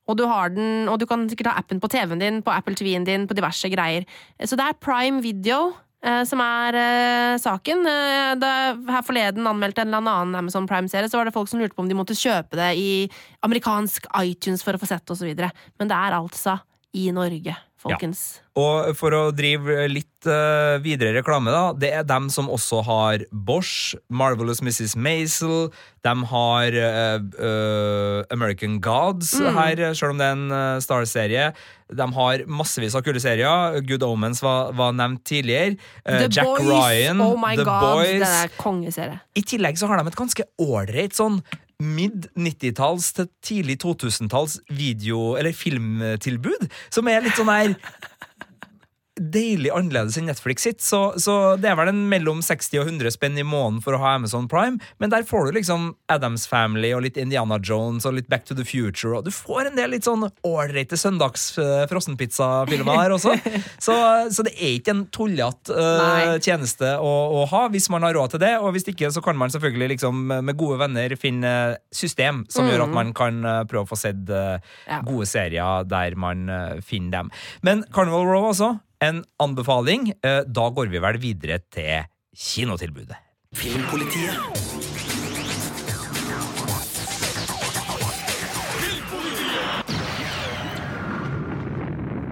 Og 0.10 0.18
du, 0.18 0.26
har 0.26 0.50
den, 0.50 0.90
og 0.90 0.98
du 0.98 1.06
kan 1.06 1.28
sikkert 1.30 1.52
ha 1.52 1.60
appen 1.62 1.78
på 1.78 1.92
TV-en 1.94 2.22
din, 2.22 2.42
på 2.42 2.50
Apple 2.50 2.74
TV-en 2.74 3.06
din, 3.06 3.28
på 3.30 3.38
diverse 3.38 3.70
greier. 3.70 4.08
Så 4.42 4.58
det 4.58 4.66
er 4.66 4.80
Prime 4.82 5.22
Video 5.22 5.70
eh, 5.70 5.89
som 6.24 6.40
er 6.44 6.78
eh, 6.80 7.38
saken. 7.42 7.86
Eh, 7.92 8.34
da 8.40 8.52
her 8.96 9.06
forleden 9.06 9.48
anmeldte 9.50 9.84
en 9.84 9.92
eller 9.92 10.04
annen 10.24 10.40
Amazon 10.40 10.68
Prime-serie, 10.70 11.12
så 11.12 11.20
var 11.20 11.28
det 11.28 11.36
folk 11.36 11.52
som 11.52 11.60
lurte 11.60 11.76
på 11.76 11.84
om 11.84 11.92
de 11.92 11.98
måtte 11.98 12.18
kjøpe 12.18 12.60
det 12.60 12.72
i 12.80 12.92
amerikansk 13.46 14.08
iTunes 14.24 14.64
for 14.64 14.76
å 14.78 14.82
få 14.82 14.90
sett 14.90 15.06
det, 15.06 15.18
osv. 15.18 15.50
Men 15.80 15.92
det 15.92 15.98
er 15.98 16.20
altså 16.20 16.60
i 16.96 17.10
Norge 17.16 17.58
folkens. 17.80 18.22
Og 18.60 18.92
for 19.00 19.16
å 19.16 19.22
drive 19.36 19.86
litt 19.92 20.28
uh, 20.28 20.78
videre 20.84 21.14
reklame, 21.16 21.52
da. 21.54 21.72
Det 21.80 21.92
er 21.96 22.08
dem 22.08 22.28
som 22.34 22.50
også 22.52 22.82
har 22.88 23.24
Bosch, 23.32 23.96
Marvelous 24.12 24.60
Mrs. 24.66 24.98
Maisel. 25.00 25.70
De 26.06 26.14
har 26.32 26.76
uh, 26.76 27.22
uh, 27.40 28.20
American 28.36 28.80
Gods 28.84 29.36
her, 29.40 29.82
selv 29.98 30.16
om 30.16 30.20
det 30.20 30.28
er 30.28 30.36
en 30.36 30.84
Star-serie. 30.84 31.52
De 31.90 32.10
har 32.18 32.44
massevis 32.46 32.98
av 33.00 33.06
kule 33.06 33.22
serier. 33.24 33.80
Good 33.88 34.04
Omens 34.06 34.44
var, 34.46 34.76
var 34.78 34.94
nevnt 34.98 35.24
tidligere. 35.30 35.80
Jack 36.28 36.46
Boys. 36.60 36.68
Ryan, 36.68 37.24
oh 37.26 37.40
The 37.48 37.66
god, 37.66 37.88
Boys. 37.88 39.24
I 39.40 39.48
tillegg 39.48 39.80
så 39.80 39.90
har 39.90 40.02
de 40.02 40.12
et 40.12 40.20
ganske 40.20 40.48
ålreit 40.62 41.18
sånn 41.18 41.42
mid 41.80 42.28
90-talls 42.36 43.14
til 43.16 43.30
tidlig 43.46 43.78
2000-talls 43.84 44.60
video- 44.70 45.38
eller 45.40 45.56
filmtilbud, 45.56 46.68
som 46.92 47.08
er 47.08 47.24
litt 47.24 47.40
sånn 47.40 47.52
her 47.52 47.76
Deilig 49.20 49.72
annerledes 49.76 50.18
enn 50.20 50.30
Netflix 50.30 50.66
sitt, 50.66 50.82
så, 50.86 51.14
så 51.20 51.56
det 51.60 51.72
er 51.72 51.78
vel 51.80 51.92
en 51.92 52.06
mellom 52.12 52.42
60 52.46 52.82
og 52.82 52.90
100 52.90 53.14
spenn 53.16 53.38
i 53.40 53.46
måneden 53.46 53.82
for 53.84 53.96
å 53.96 54.02
ha 54.02 54.16
Amazon 54.18 54.48
Prime, 54.52 54.80
men 55.02 55.12
der 55.14 55.26
får 55.28 55.50
du 55.50 55.60
liksom 55.60 55.90
Adams 56.12 56.48
Family 56.50 56.92
og 56.96 57.04
litt 57.06 57.20
Indiana 57.20 57.60
Jones 57.64 58.08
og 58.08 58.18
litt 58.18 58.30
Back 58.32 58.48
to 58.50 58.58
the 58.58 58.66
Future, 58.68 59.18
og 59.20 59.28
du 59.28 59.32
får 59.36 59.70
en 59.70 59.80
del 59.80 59.94
litt 59.96 60.08
sånn 60.08 60.26
ålreite 60.48 60.98
søndags 61.00 61.52
eh, 61.62 61.86
frossenpizza-filmer 61.92 63.04
der 63.04 63.16
også. 63.18 63.36
Så, 63.90 63.94
så 64.34 64.44
det 64.46 64.52
er 64.58 64.74
ikke 64.76 64.92
en 64.94 65.06
tullete 65.14 65.74
uh, 65.74 66.36
tjeneste 66.44 66.92
å, 67.00 67.12
å 67.40 67.46
ha 67.50 67.62
hvis 67.72 67.88
man 67.92 68.04
har 68.06 68.14
råd 68.18 68.34
til 68.34 68.42
det, 68.44 68.52
og 68.60 68.74
hvis 68.76 68.88
ikke 68.92 69.10
så 69.14 69.22
kan 69.24 69.38
man 69.40 69.52
selvfølgelig 69.54 69.94
liksom 69.94 70.20
med 70.30 70.58
gode 70.60 70.80
venner 70.82 71.16
finne 71.20 71.54
system 71.96 72.44
som 72.52 72.68
gjør 72.70 72.86
at 72.86 72.94
man 72.94 73.14
kan 73.18 73.40
eh, 73.46 73.62
prøve 73.70 73.88
å 73.88 73.90
få 73.90 74.00
sett 74.00 74.30
uh, 74.30 74.60
Ja. 74.90 75.02
gode 75.06 75.28
serier 75.30 75.88
der 75.90 76.16
man 76.20 76.50
uh, 76.52 76.80
finner 76.86 77.20
dem. 77.20 77.32
Men 77.66 77.84
Carnival 77.96 78.28
Row 78.28 78.50
også, 78.52 78.74
en 79.02 79.24
anbefaling. 79.40 80.14
Eh, 80.24 80.44
Da 80.48 80.70
går 80.70 80.90
vi 80.92 81.00
vel 81.00 81.18
videre 81.18 81.60
til 81.72 82.06
kinotilbudet. 82.36 83.18
Filmpolitiet. 83.56 84.38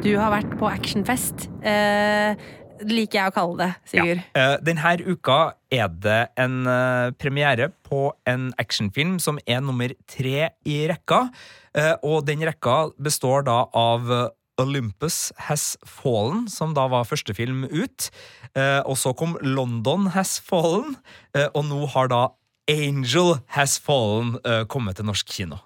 Du 0.03 0.13
har 0.15 0.31
vært 0.31 0.53
på 0.59 0.67
actionfest. 0.69 1.47
Eh, 1.65 2.37
liker 2.85 3.17
jeg 3.17 3.31
å 3.31 3.33
kalle 3.33 3.57
det, 3.57 3.69
Sigurd. 3.89 4.21
Ja. 4.21 4.43
Eh, 4.53 4.57
Denne 4.63 4.93
uka 5.09 5.37
er 5.73 5.89
det 5.89 6.19
en 6.37 6.67
eh, 6.69 7.09
premiere 7.17 7.71
på 7.87 8.11
en 8.29 8.51
actionfilm 8.61 9.17
som 9.19 9.39
er 9.47 9.63
nummer 9.65 9.91
tre 10.07 10.51
i 10.69 10.77
rekka. 10.87 11.25
Eh, 11.75 11.95
og 12.05 12.25
den 12.29 12.45
rekka 12.45 12.91
består 13.01 13.43
da 13.49 13.65
av 13.73 14.05
Olympus 14.57 15.31
Has 15.37 15.77
Fallen, 15.85 16.47
som 16.49 16.73
da 16.73 16.87
var 16.87 17.05
første 17.05 17.33
film 17.33 17.63
ut. 17.69 18.09
Eh, 18.55 18.81
og 18.85 18.97
så 18.97 19.13
kom 19.13 19.37
London 19.41 20.07
Has 20.15 20.39
Fallen, 20.39 20.97
eh, 21.35 21.47
og 21.53 21.65
nå 21.69 21.85
har 21.93 22.09
da 22.11 22.27
Angel 22.67 23.37
Has 23.55 23.77
Fallen 23.79 24.37
eh, 24.43 24.65
kommet 24.65 24.97
til 24.97 25.05
norsk 25.05 25.27
kino. 25.27 25.57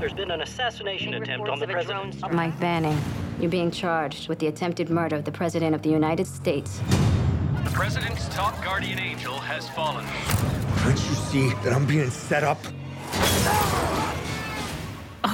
There's 0.00 0.16
been 0.16 0.30
an 0.30 0.40
assassination 0.40 1.14
attempt 1.14 1.48
on 1.48 1.58
the 1.58 1.66
president. 1.66 2.16
Mike 2.32 2.58
Banning, 2.58 2.98
you're 3.38 3.50
being 3.50 3.70
charged 3.70 4.28
with 4.28 4.38
the 4.38 4.46
attempted 4.46 4.88
murder 4.88 5.16
of 5.16 5.24
the 5.24 5.32
President 5.32 5.74
of 5.74 5.82
the 5.82 5.90
United 5.90 6.26
States. 6.26 6.80
The 7.64 7.70
president's 7.70 8.26
top 8.28 8.54
guardian 8.64 8.98
angel 8.98 9.34
has 9.34 9.68
fallen. 9.68 10.06
Can't 10.82 10.98
you 10.98 11.14
see 11.14 11.50
that 11.62 11.74
I'm 11.74 11.86
being 11.86 12.10
set 12.10 12.42
up? 12.42 12.58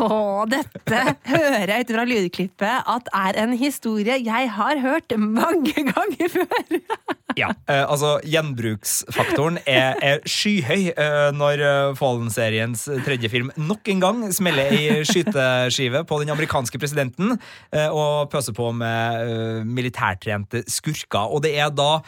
Å, 0.02 0.44
dette 0.50 1.02
hører 1.30 1.72
jeg 1.72 1.86
ut 1.86 1.92
fra 1.96 2.04
lydklippet 2.08 2.90
at 2.96 3.08
er 3.16 3.38
en 3.44 3.54
historie 3.56 4.18
jeg 4.20 4.50
har 4.56 4.82
hørt 4.82 5.16
mange 5.20 5.86
ganger 5.92 6.32
før. 6.32 6.76
Ja, 7.36 7.50
eh, 7.70 7.82
altså 7.84 8.16
Gjenbruksfaktoren 8.24 9.58
er, 9.68 9.96
er 10.04 10.22
skyhøy 10.28 10.92
eh, 10.92 11.30
når 11.36 11.62
eh, 11.64 11.96
Fallen-seriens 11.98 12.86
tredje 13.04 13.30
film 13.32 13.50
nok 13.60 13.88
en 13.92 14.02
gang 14.02 14.22
smeller 14.34 14.72
ei 14.72 15.02
skyteskive 15.06 16.04
på 16.08 16.20
den 16.22 16.32
amerikanske 16.32 16.80
presidenten 16.80 17.36
og 17.92 18.30
pøser 18.32 18.54
på 18.56 18.70
med 18.76 19.66
militærtrente 19.68 20.62
skurker. 20.70 21.28
Og 21.32 21.42
det 21.44 21.52
er 21.60 21.70
da 21.74 22.00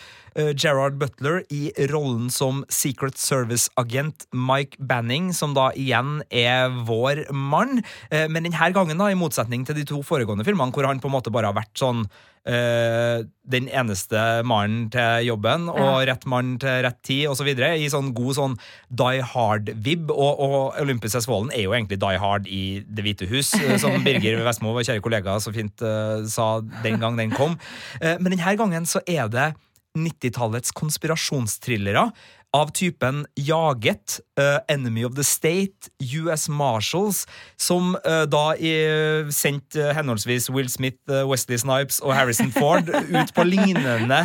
Gerard 0.58 0.98
Butler 1.00 1.40
i 1.54 1.70
rollen 1.90 2.28
som 2.32 2.62
Secret 2.72 3.18
Service-agent 3.18 4.28
Mike 4.32 4.78
Banning, 4.78 5.32
som 5.34 5.54
da 5.56 5.68
igjen 5.74 6.22
er 6.30 6.70
vår 6.88 7.24
mann. 7.34 7.82
Men 8.10 8.46
denne 8.46 8.70
gangen, 8.76 9.00
da, 9.00 9.10
i 9.10 9.18
motsetning 9.18 9.66
til 9.66 9.80
de 9.80 9.86
to 9.88 10.02
foregående 10.06 10.46
filmene, 10.46 10.74
hvor 10.74 10.88
han 10.88 11.02
på 11.02 11.10
en 11.10 11.16
måte 11.16 11.34
bare 11.34 11.50
har 11.50 11.58
vært 11.58 11.74
sånn 11.80 12.06
eh, 12.46 13.24
den 13.48 13.68
eneste 13.72 14.42
mannen 14.46 14.88
til 14.92 15.28
jobben 15.30 15.68
og 15.72 16.02
rett 16.08 16.26
mann 16.28 16.56
til 16.60 16.82
rett 16.84 16.98
tid 17.06 17.26
osv. 17.30 17.48
I 17.48 17.88
sånn 17.90 18.12
god 18.16 18.38
sånn 18.38 18.56
Die 18.88 19.22
Hard-vib. 19.32 20.12
Og, 20.12 20.42
og 20.44 20.80
Olympus 20.82 21.16
S. 21.18 21.28
Wallen 21.30 21.52
er 21.54 21.66
jo 21.66 21.74
egentlig 21.76 22.00
Die 22.02 22.20
Hard 22.20 22.50
i 22.50 22.64
Det 22.84 23.06
hvite 23.06 23.30
hus, 23.30 23.54
eh, 23.58 23.76
som 23.80 23.96
Birger 24.06 24.42
Vestmo, 24.46 24.74
vår 24.76 24.88
kjære 24.90 25.04
kollega, 25.04 25.38
så 25.42 25.54
fint 25.54 25.84
eh, 25.84 26.26
sa 26.28 26.58
den 26.84 27.00
gang 27.02 27.18
den 27.18 27.34
kom. 27.34 27.58
Eh, 28.02 28.18
men 28.20 28.34
denne 28.34 28.58
gangen 28.60 28.88
så 28.88 29.02
er 29.08 29.32
det 29.32 29.52
90-tallets 29.98 30.70
konspirasjonstrillere 30.76 32.08
av 32.56 32.70
typen 32.72 33.26
Jaget, 33.36 34.20
uh, 34.40 34.58
Enemy 34.68 35.04
of 35.04 35.14
the 35.16 35.24
State, 35.24 35.90
US 36.00 36.48
Marshals, 36.48 37.26
som 37.60 37.96
uh, 38.06 38.24
da 38.30 38.44
uh, 38.56 39.28
sendte 39.34 39.82
eh, 39.82 39.92
henholdsvis 39.96 40.48
Will 40.50 40.68
Smith, 40.72 40.98
Wesley 41.28 41.58
Snipes 41.60 42.00
og 42.00 42.14
Harrison 42.16 42.50
Ford 42.54 42.88
ut 42.88 43.34
på 43.34 43.44
lignende 43.46 44.24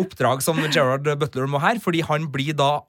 oppdrag 0.00 0.42
som 0.44 0.58
Gerard 0.68 1.06
Butler 1.18 1.50
må 1.50 1.60
her, 1.62 1.80
fordi 1.82 2.02
han 2.06 2.28
blir 2.32 2.54
da 2.58 2.80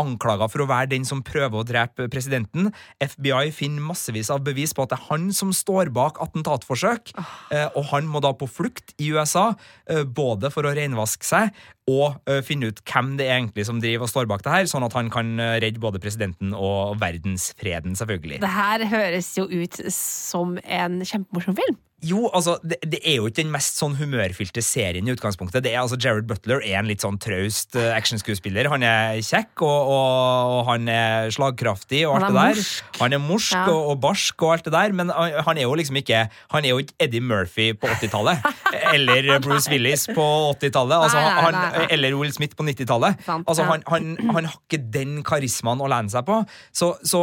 anklaga 0.00 0.48
for 0.50 0.64
å 0.64 0.68
være 0.70 0.90
den 0.94 1.04
som 1.08 1.20
prøver 1.26 1.60
å 1.60 1.66
drepe 1.66 2.08
presidenten. 2.12 2.70
FBI 3.02 3.50
finner 3.54 3.84
massevis 3.84 4.30
av 4.32 4.42
bevis 4.46 4.72
på 4.74 4.86
at 4.86 4.92
det 4.94 4.98
er 4.98 5.08
han 5.10 5.28
som 5.36 5.52
står 5.54 5.92
bak 5.94 6.20
attentatforsøk, 6.22 7.12
Oh. 7.12 7.68
og 7.76 7.84
han 7.90 8.06
må 8.08 8.20
da 8.24 8.32
på 8.32 8.48
flukt 8.48 8.94
i 8.98 9.10
USA, 9.12 9.54
eh, 9.86 10.02
både 10.04 10.50
for 10.50 10.64
å 10.64 10.72
renvaske 10.74 11.24
seg 11.26 11.50
og 11.90 12.16
eh, 12.30 12.40
finne 12.46 12.70
ut 12.70 12.80
hvem 12.88 13.16
det 13.18 13.26
er 13.28 13.36
egentlig 13.40 13.66
som 13.68 13.80
driver 13.82 14.06
og 14.06 14.12
står 14.12 14.28
bak 14.30 14.42
det 14.46 14.52
her, 14.54 14.64
sånn 14.70 14.86
at 14.86 14.96
han 14.96 15.10
kan 15.12 15.34
redde 15.38 15.82
både 15.82 16.00
presidenten 16.02 16.54
og 16.54 16.98
verdensfreden, 17.02 17.96
selvfølgelig. 17.98 18.40
Det 18.40 18.54
her 18.54 18.86
høres 18.88 19.32
jo 19.36 19.48
ut 19.50 19.80
som 19.92 20.56
en 20.64 21.00
kjempemorsom 21.04 21.58
film. 21.58 21.78
Jo, 22.02 22.24
altså, 22.34 22.56
det, 22.66 22.80
det 22.90 22.98
er 23.06 23.20
jo 23.20 23.28
ikke 23.30 23.42
den 23.44 23.52
mest 23.54 23.76
sånn 23.78 23.94
humørfylte 23.98 24.62
serien 24.64 25.06
i 25.06 25.12
utgangspunktet. 25.14 25.62
Det 25.62 25.70
er 25.72 25.80
altså 25.84 25.98
Jared 26.02 26.26
Butler 26.26 26.58
er 26.66 26.80
en 26.80 26.88
litt 26.90 27.04
sånn 27.04 27.18
traust 27.22 27.76
uh, 27.78 27.92
actionskuespiller. 27.94 28.66
Han 28.72 28.82
er 28.86 29.20
kjekk, 29.22 29.62
og, 29.62 29.92
og, 29.92 30.54
og 30.56 30.62
han 30.72 30.88
er 30.90 31.30
slagkraftig 31.34 32.02
og 32.08 32.16
alt 32.18 32.26
det 32.26 32.32
er 32.32 32.38
der. 32.40 32.58
morsk. 32.58 32.90
Han 33.04 33.16
er 33.18 33.22
morsk 33.22 33.52
Ja. 33.52 33.62
og, 33.70 33.92
og 33.92 34.00
barsk 34.02 34.42
og 34.46 34.54
alt 34.56 34.66
det 34.66 34.74
der, 34.74 34.96
men 34.98 35.12
han 35.14 35.52
han 35.52 35.58
er 35.60 35.66
jo 35.68 35.74
liksom 35.78 35.96
ikke 36.00 36.22
Han 36.54 36.64
er 36.64 36.72
jo 36.72 36.78
ikke 36.82 36.94
Eddie 37.06 37.20
Murphy 37.20 37.68
på 37.78 37.86
80-tallet. 37.86 38.42
eller 38.94 39.38
Bruce 39.44 39.70
Willis 39.70 40.06
på 40.14 40.26
80-tallet. 40.58 40.96
Altså, 41.06 41.18
han-. 41.18 41.86
Eller 41.90 42.14
Will 42.18 42.32
Smith 42.32 42.56
på 42.56 42.64
90-tallet. 42.66 43.22
Altså, 43.46 43.62
han, 43.68 43.82
han, 43.88 44.16
han 44.32 44.44
har 44.50 44.58
ikke 44.58 44.82
den 44.92 45.22
karismaen 45.26 45.80
å 45.82 45.88
lene 45.92 46.10
seg 46.12 46.26
på. 46.28 46.40
Så, 46.74 46.94
så 47.06 47.22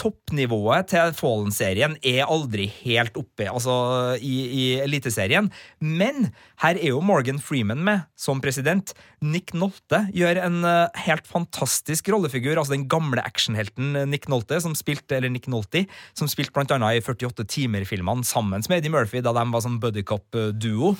toppnivået 0.00 0.88
til 0.90 1.12
Fallen-serien 1.16 1.96
er 2.06 2.26
aldri 2.26 2.66
helt 2.82 3.16
oppe 3.18 3.46
altså, 3.50 3.74
i, 4.20 4.34
i 4.48 4.64
Eliteserien. 4.82 5.50
Men 5.80 6.30
her 6.62 6.78
er 6.78 6.90
jo 6.90 7.02
Morgan 7.04 7.38
Freeman 7.42 7.84
med 7.86 8.06
som 8.18 8.42
president. 8.42 8.92
Nick 9.22 9.54
Nolte 9.54 10.04
gjør 10.14 10.40
en 10.44 10.60
eh, 10.66 11.02
helt 11.06 11.26
fantastisk 11.30 12.10
rollefigur. 12.12 12.56
Altså 12.56 12.74
den 12.74 12.88
gamle 12.90 13.22
actionhelten 13.22 13.94
eh, 13.98 14.08
Nick 14.10 14.28
Nolte, 14.30 14.60
som 14.64 14.74
spilte, 14.78 15.18
eller 15.18 15.32
Nick 15.32 15.48
Nolte, 15.50 15.84
som 16.18 16.30
spilte 16.30 16.54
blant 16.56 16.74
annet 16.74 16.98
i 16.98 17.04
48 17.04 17.46
timer-filmene 17.48 18.26
sammen 18.26 18.64
med 18.68 18.80
Eddie 18.80 18.94
Murphy 18.94 19.22
da 19.24 19.34
de 19.36 19.46
var 19.52 19.64
sånn 19.64 19.78
buddycop-duo. 19.82 20.94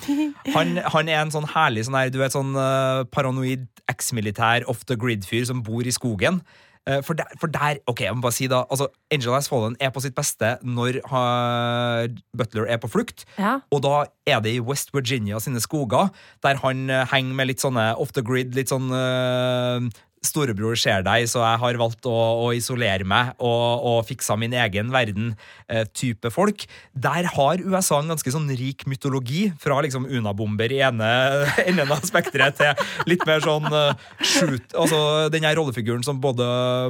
Han, 0.55 0.79
han 0.95 1.11
er 1.11 1.21
en 1.21 1.33
sånn 1.33 1.47
herlig 1.51 1.85
sånn 1.87 1.99
her, 1.99 2.13
du 2.13 2.19
vet, 2.21 2.35
sånn 2.35 2.55
eh, 2.57 3.03
paranoid 3.11 3.67
eks-militær 3.91 4.67
off 4.69 4.85
the 4.89 4.97
grid-fyr 4.99 5.47
som 5.49 5.63
bor 5.65 5.87
i 5.87 5.93
skogen. 5.95 6.43
Eh, 6.87 7.01
For 7.03 7.13
der, 7.13 7.27
for 7.39 7.47
der, 7.47 7.79
ok, 7.87 8.01
jeg 8.01 8.15
må 8.15 8.21
bare 8.21 8.35
si 8.35 8.47
da 8.47 8.63
altså, 8.71 8.87
Angel 9.11 9.33
Has 9.33 9.49
Fallen 9.49 9.75
er 9.79 9.91
på 9.93 10.01
sitt 10.03 10.15
beste 10.17 10.55
når 10.63 11.01
uh, 11.05 12.07
Butler 12.37 12.69
er 12.69 12.79
på 12.81 12.89
flukt. 12.91 13.25
Ja. 13.37 13.59
Og 13.71 13.83
da 13.83 14.05
er 14.29 14.39
det 14.45 14.55
i 14.55 14.63
West 14.63 14.93
Virginia 14.95 15.39
sine 15.43 15.61
skoger, 15.61 16.09
der 16.43 16.61
han 16.63 16.89
uh, 16.89 17.03
henger 17.11 17.35
med 17.35 17.51
litt 17.51 17.61
sånne 17.63 17.91
off 17.99 18.13
the 18.15 18.23
grid, 18.25 18.55
litt 18.57 18.71
sånn 18.71 18.89
eh, 18.95 19.89
storebror 20.25 20.75
ser 20.79 21.03
deg, 21.05 21.27
så 21.31 21.43
jeg 21.43 21.61
har 21.61 21.79
valgt 21.79 22.07
å, 22.09 22.15
å 22.43 22.49
isolere 22.55 23.05
meg 23.07 23.31
og, 23.37 23.85
og 23.91 23.99
fiksa 24.09 24.35
min 24.39 24.55
egen 24.57 24.89
verden-type 24.91 26.31
folk. 26.33 26.65
Der 26.93 27.29
har 27.35 27.63
USA 27.63 28.01
en 28.01 28.11
ganske 28.11 28.33
sånn 28.33 28.49
rik 28.59 28.85
mytologi, 28.89 29.49
fra 29.59 29.79
liksom 29.85 30.07
Unabomber 30.09 30.71
i 30.73 30.81
ene 30.85 31.09
enden 31.67 31.93
av 31.93 32.03
spekteret 32.07 32.57
til 32.59 33.09
litt 33.09 33.23
mer 33.27 33.43
sånn 33.43 33.67
uh, 33.69 33.93
shoot 34.19 34.73
Altså 34.79 35.29
den 35.31 35.45
her 35.47 35.55
rollefiguren 35.57 36.03
som 36.05 36.19
både 36.21 36.45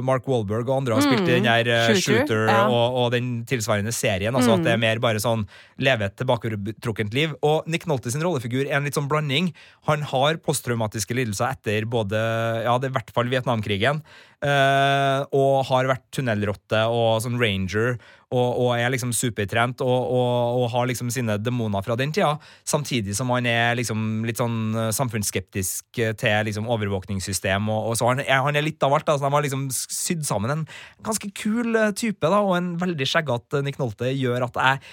Mark 0.06 0.26
Wahlberg 0.30 0.68
og 0.68 0.80
andre 0.80 0.96
har 0.96 1.04
spilt 1.04 1.26
i 1.28 1.36
den 1.36 1.48
her 1.48 1.68
eh, 1.68 1.90
Mm. 1.90 1.98
Shooter, 2.00 2.46
ja. 2.48 2.64
og, 2.70 2.96
og 3.00 3.06
den 3.14 3.28
tilsvarende 3.48 3.92
serien. 3.94 4.34
Altså 4.36 4.54
At 4.54 4.64
det 4.64 4.72
er 4.74 4.80
mer 4.80 5.00
bare 5.02 5.20
sånn 5.22 5.42
leve 5.82 6.06
et 6.06 6.16
tilbaketrukkent 6.20 7.14
liv. 7.16 7.34
Og 7.46 7.66
Nick 7.70 7.86
Nolte 7.90 8.12
sin 8.12 8.22
rollefigur 8.24 8.64
er 8.66 8.78
en 8.78 8.86
litt 8.86 8.96
sånn 8.96 9.08
blanding. 9.10 9.50
Han 9.88 10.04
har 10.10 10.38
posttraumatiske 10.44 11.16
lidelser 11.16 11.56
etter 11.56 11.86
både 11.90 12.20
Ja, 12.64 12.76
det 12.80 12.90
er 12.90 12.94
i 12.94 12.98
hvert 12.98 13.12
fall 13.16 13.19
Vietnamkrigen. 13.28 14.00
Uh, 14.40 15.20
og 15.36 15.66
har 15.68 15.84
vært 15.90 16.06
tunnelrotte 16.16 16.78
og 16.88 17.18
sånn 17.20 17.36
ranger. 17.40 17.98
Og, 18.30 18.60
og 18.62 18.68
er 18.78 18.92
liksom 18.94 19.10
supertrent 19.12 19.82
og, 19.82 19.90
og, 19.90 20.60
og 20.60 20.68
har 20.70 20.86
liksom 20.86 21.08
sine 21.10 21.34
demoner 21.42 21.82
fra 21.82 21.96
den 21.98 22.14
tida. 22.14 22.36
Samtidig 22.64 23.16
som 23.18 23.32
han 23.34 23.48
er 23.50 23.74
liksom 23.74 24.22
litt 24.22 24.38
sånn 24.38 24.70
eh, 24.70 24.92
samfunnsskeptisk 24.94 25.98
eh, 25.98 26.12
til 26.14 26.46
liksom 26.46 26.70
overvåkningssystem. 26.70 27.66
Og, 27.74 27.96
så 27.98 28.06
han 28.06 28.22
han 28.22 28.56
er 28.56 28.62
litt 28.62 28.86
av 28.86 28.94
alt. 28.94 29.08
Da, 29.08 29.18
så 29.18 29.26
de 29.26 29.34
har 29.34 29.44
liksom 29.44 29.66
sydd 29.74 30.22
sammen 30.28 30.54
en 30.54 30.64
ganske 31.02 31.32
kul 31.34 31.74
type, 31.98 32.22
da, 32.22 32.38
og 32.38 32.54
en 32.54 32.72
veldig 32.78 33.10
skjeggete 33.10 33.64
Nick 33.66 33.82
Nolte 33.82 34.14
gjør 34.14 34.46
at 34.46 34.62
jeg 34.62 34.84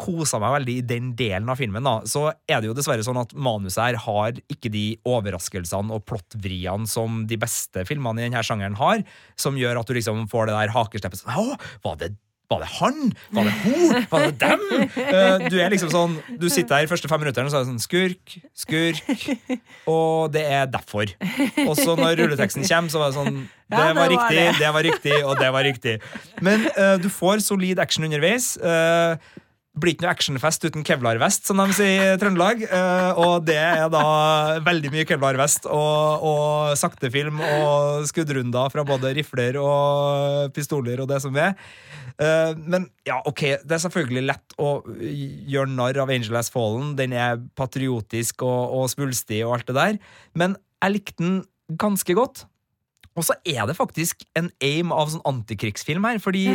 kosa 0.00 0.40
meg 0.42 0.56
veldig 0.58 0.76
i 0.80 0.86
den 0.94 1.12
delen 1.18 1.48
av 1.52 1.60
filmen. 1.60 1.84
da, 1.84 2.00
Så 2.08 2.26
er 2.48 2.60
det 2.60 2.70
jo 2.70 2.76
dessverre 2.76 3.04
sånn 3.06 3.20
at 3.20 3.34
manuset 3.34 3.82
her 3.82 4.00
har 4.06 4.32
ikke 4.50 4.72
de 4.72 4.84
overraskelsene 5.08 5.94
og 5.94 6.04
plottvriene 6.08 6.88
som 6.90 7.24
de 7.30 7.38
beste 7.40 7.86
filmene 7.88 8.20
i 8.22 8.28
denne 8.28 8.44
sjangeren 8.46 8.76
har, 8.80 9.04
som 9.36 9.56
gjør 9.58 9.80
at 9.80 9.88
du 9.90 9.94
liksom 9.98 10.26
får 10.32 10.50
det 10.50 10.58
der 10.58 10.74
hakesleppet 10.74 11.22
sånn 11.24 11.34
Å, 11.34 11.58
var 11.84 11.98
det 12.02 12.14
var 12.52 12.60
det 12.60 12.66
han? 12.76 12.98
Var 13.32 13.46
det 13.48 13.52
hun? 13.64 14.04
Var 14.10 14.24
det 14.26 14.34
dem? 14.42 14.60
Eh, 15.14 15.44
du 15.48 15.56
er 15.62 15.70
liksom 15.72 15.90
sånn 15.92 16.14
Du 16.40 16.46
sitter 16.52 16.74
der 16.76 16.86
de 16.86 16.90
første 16.90 17.08
fem 17.10 17.20
minuttene 17.22 17.48
og 17.48 17.52
så 17.52 17.60
er 17.60 17.64
det 17.64 17.70
sånn 17.70 17.82
Skurk, 17.82 18.34
skurk. 18.56 19.60
Og 19.90 20.32
det 20.34 20.42
er 20.44 20.68
derfor. 20.70 21.08
Og 21.64 21.72
så 21.78 21.94
når 21.98 22.18
rulleteksten 22.20 22.66
kommer, 22.68 22.92
så 22.92 23.00
var 23.00 23.12
det 23.12 23.18
sånn 23.18 23.38
Det 23.44 23.78
Ja, 23.78 23.86
det 23.88 23.94
var 23.96 24.00
var 24.02 24.12
riktig, 24.12 24.38
det. 24.38 24.58
det 24.60 24.72
var 24.76 24.86
riktig, 24.86 25.14
og 25.24 25.40
det 25.40 25.50
var 25.56 25.66
riktig. 25.66 25.94
Men 26.44 26.66
uh, 26.76 26.96
du 27.00 27.08
får 27.12 27.42
solid 27.46 27.80
action 27.82 28.04
underveis. 28.06 28.54
Uh, 28.60 29.16
blir 29.74 29.94
ikke 29.94 30.04
noe 30.04 30.12
actionfest 30.14 30.66
uten 30.68 30.84
kevlarvest, 30.86 31.48
som 31.48 31.58
de 31.58 31.74
sier 31.74 32.14
i 32.14 32.18
Trøndelag. 32.20 32.62
Eh, 32.62 33.18
og 33.18 33.46
det 33.46 33.58
er 33.58 33.88
da 33.90 34.04
veldig 34.62 34.92
mye 34.94 35.06
kevlarvest 35.08 35.66
og, 35.66 36.26
og 36.28 36.76
saktefilm 36.78 37.42
og 37.42 38.06
skuddrunder 38.10 38.70
fra 38.70 38.86
både 38.86 39.14
rifler 39.18 39.58
og 39.58 40.54
pistoler 40.54 41.02
og 41.02 41.10
det 41.10 41.18
som 41.24 41.34
er. 41.40 41.56
Eh, 42.22 42.54
men 42.60 42.86
ja, 43.08 43.18
ok, 43.26 43.42
det 43.66 43.74
er 43.74 43.82
selvfølgelig 43.82 44.24
lett 44.28 44.56
å 44.62 44.76
gjøre 44.94 45.74
narr 45.74 45.98
av 46.04 46.14
Angel 46.14 46.38
Has 46.38 46.52
Fallen. 46.54 46.94
Den 47.00 47.16
er 47.18 47.42
patriotisk 47.58 48.46
og, 48.46 48.78
og 48.78 48.90
svulstig 48.94 49.42
og 49.42 49.58
alt 49.58 49.72
det 49.72 49.78
der. 49.80 50.00
Men 50.38 50.58
jeg 50.84 50.98
likte 51.00 51.18
den 51.18 51.40
ganske 51.80 52.14
godt. 52.14 52.46
Og 53.14 53.26
så 53.26 53.36
er 53.46 53.66
det 53.66 53.76
faktisk 53.78 54.24
en 54.38 54.50
aim 54.62 54.90
av 54.94 55.10
sånn 55.12 55.22
antikrigsfilm 55.28 56.06
her, 56.06 56.18
fordi 56.22 56.48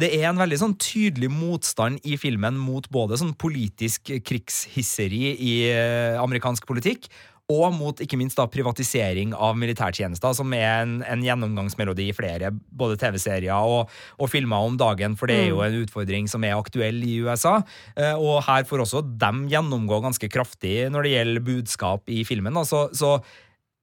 det 0.00 0.08
er 0.16 0.30
en 0.30 0.40
veldig 0.40 0.58
sånn 0.60 0.78
tydelig 0.80 1.28
motstand 1.32 2.00
i 2.08 2.16
filmen 2.20 2.56
mot 2.56 2.86
både 2.92 3.18
sånn 3.20 3.34
politisk 3.36 4.14
krigshisseri 4.24 5.34
i 5.36 5.52
eh, 5.68 6.20
amerikansk 6.20 6.64
politikk, 6.68 7.10
og 7.52 7.74
mot 7.74 8.00
ikke 8.00 8.16
minst 8.16 8.38
da 8.38 8.46
privatisering 8.48 9.34
av 9.34 9.56
militærtjenester, 9.60 10.32
som 10.36 10.52
er 10.56 10.84
en, 10.84 10.94
en 11.04 11.24
gjennomgangsmelodi 11.26 12.08
i 12.08 12.16
flere 12.16 12.52
både 12.52 12.96
TV-serier 13.00 13.52
og, 13.52 13.90
og 14.16 14.30
filmer 14.32 14.68
om 14.68 14.78
dagen, 14.80 15.16
for 15.18 15.28
det 15.28 15.38
er 15.40 15.50
jo 15.50 15.62
en 15.64 15.80
utfordring 15.82 16.30
som 16.30 16.44
er 16.46 16.56
aktuell 16.56 17.02
i 17.04 17.18
USA. 17.26 17.58
Eh, 17.96 18.14
og 18.14 18.44
her 18.46 18.64
får 18.68 18.86
også 18.86 19.04
dem 19.20 19.46
gjennomgå 19.52 20.00
ganske 20.06 20.30
kraftig 20.32 20.86
når 20.92 21.08
det 21.08 21.16
gjelder 21.16 21.48
budskap 21.50 22.12
i 22.12 22.22
filmen. 22.28 22.62
Så, 22.68 22.86
så 22.96 23.18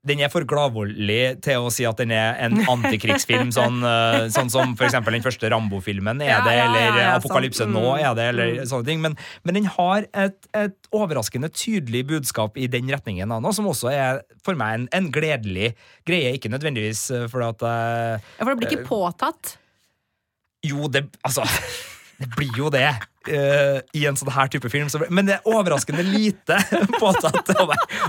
den 0.08 0.22
er 0.24 0.30
for 0.32 0.46
gladvoldelig 0.48 1.42
til 1.44 1.66
å 1.66 1.72
si 1.74 1.84
at 1.84 1.98
den 2.00 2.14
er 2.16 2.38
en 2.46 2.54
antikrigsfilm, 2.74 3.50
sånn, 3.52 3.82
eh, 3.84 4.30
sånn 4.32 4.48
som 4.54 4.72
eksempel 4.80 5.18
den 5.18 5.26
første 5.26 5.50
Rambo-filmen 5.52 6.22
er 6.24 6.40
det, 6.46 6.54
eller 6.64 7.00
Apokalypse 7.18 7.68
nå 7.68 7.84
Mm. 7.84 8.00
er 8.06 8.16
det, 8.16 8.28
eller 8.32 8.54
sånne 8.70 8.88
ting. 8.88 9.02
Men, 9.04 9.18
men 9.44 9.58
den 9.60 9.68
har 9.76 10.08
et, 10.14 10.38
et 10.56 10.90
overraskende 10.96 11.50
tydelig 11.52 12.06
budskap 12.14 12.56
i 12.58 12.70
den 12.72 12.88
retningen, 12.88 13.28
da, 13.30 13.52
som 13.52 13.68
også 13.68 13.92
er 13.92 14.22
for 14.46 14.56
meg 14.56 14.78
en, 14.80 14.88
en 14.96 15.12
gledelig 15.12 15.74
greie. 16.08 16.32
Ikke 16.40 16.52
nødvendigvis 16.54 17.04
eh, 17.12 17.28
fordi 17.28 17.50
at 17.52 17.68
eh, 17.68 18.28
Ja, 18.40 18.46
for 18.46 18.54
det 18.54 18.60
blir 18.64 18.72
ikke 18.72 18.88
påtatt. 18.88 19.58
Jo, 20.64 20.88
det 20.92 21.06
Altså, 21.28 21.44
det 22.24 22.32
blir 22.38 22.56
jo 22.58 22.72
det. 22.72 22.88
Eh, 23.28 23.80
I 23.98 24.06
en 24.10 24.18
sånn 24.20 24.32
her 24.34 24.50
type 24.52 24.70
film. 24.72 24.90
Så, 24.92 25.02
men 25.12 25.28
det 25.28 25.38
er 25.38 25.50
overraskende 25.50 26.04
lite 26.06 26.60
påtatt. 27.02 27.52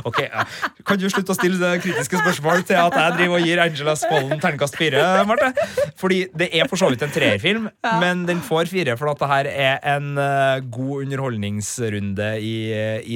Ok, 0.06 0.22
ja. 0.26 0.44
Kan 0.86 1.00
du 1.00 1.08
slutte 1.10 1.34
å 1.34 1.38
stille 1.38 1.58
det 1.60 1.82
kritiske 1.84 2.20
spørsmål 2.22 2.64
til 2.68 2.78
at 2.80 2.96
jeg 2.96 3.16
driver 3.18 3.40
og 3.40 3.48
gir 3.48 3.62
Angela 3.64 3.96
Follen 4.00 4.42
terningkast 4.42 4.78
fire, 4.78 5.02
Marte? 5.28 5.50
Fordi 6.00 6.22
det 6.36 6.50
er 6.56 6.68
for 6.70 6.80
så 6.80 6.90
vidt 6.92 7.04
en 7.04 7.14
treerfilm, 7.14 7.68
men 8.02 8.24
den 8.28 8.42
får 8.44 8.70
fire 8.70 8.96
for 9.00 9.12
at 9.12 9.22
det 9.22 9.30
her 9.30 9.50
er 9.50 9.80
en 9.94 10.12
uh, 10.18 10.60
god 10.72 11.06
underholdningsrunde 11.06 12.30
i, 12.44 12.54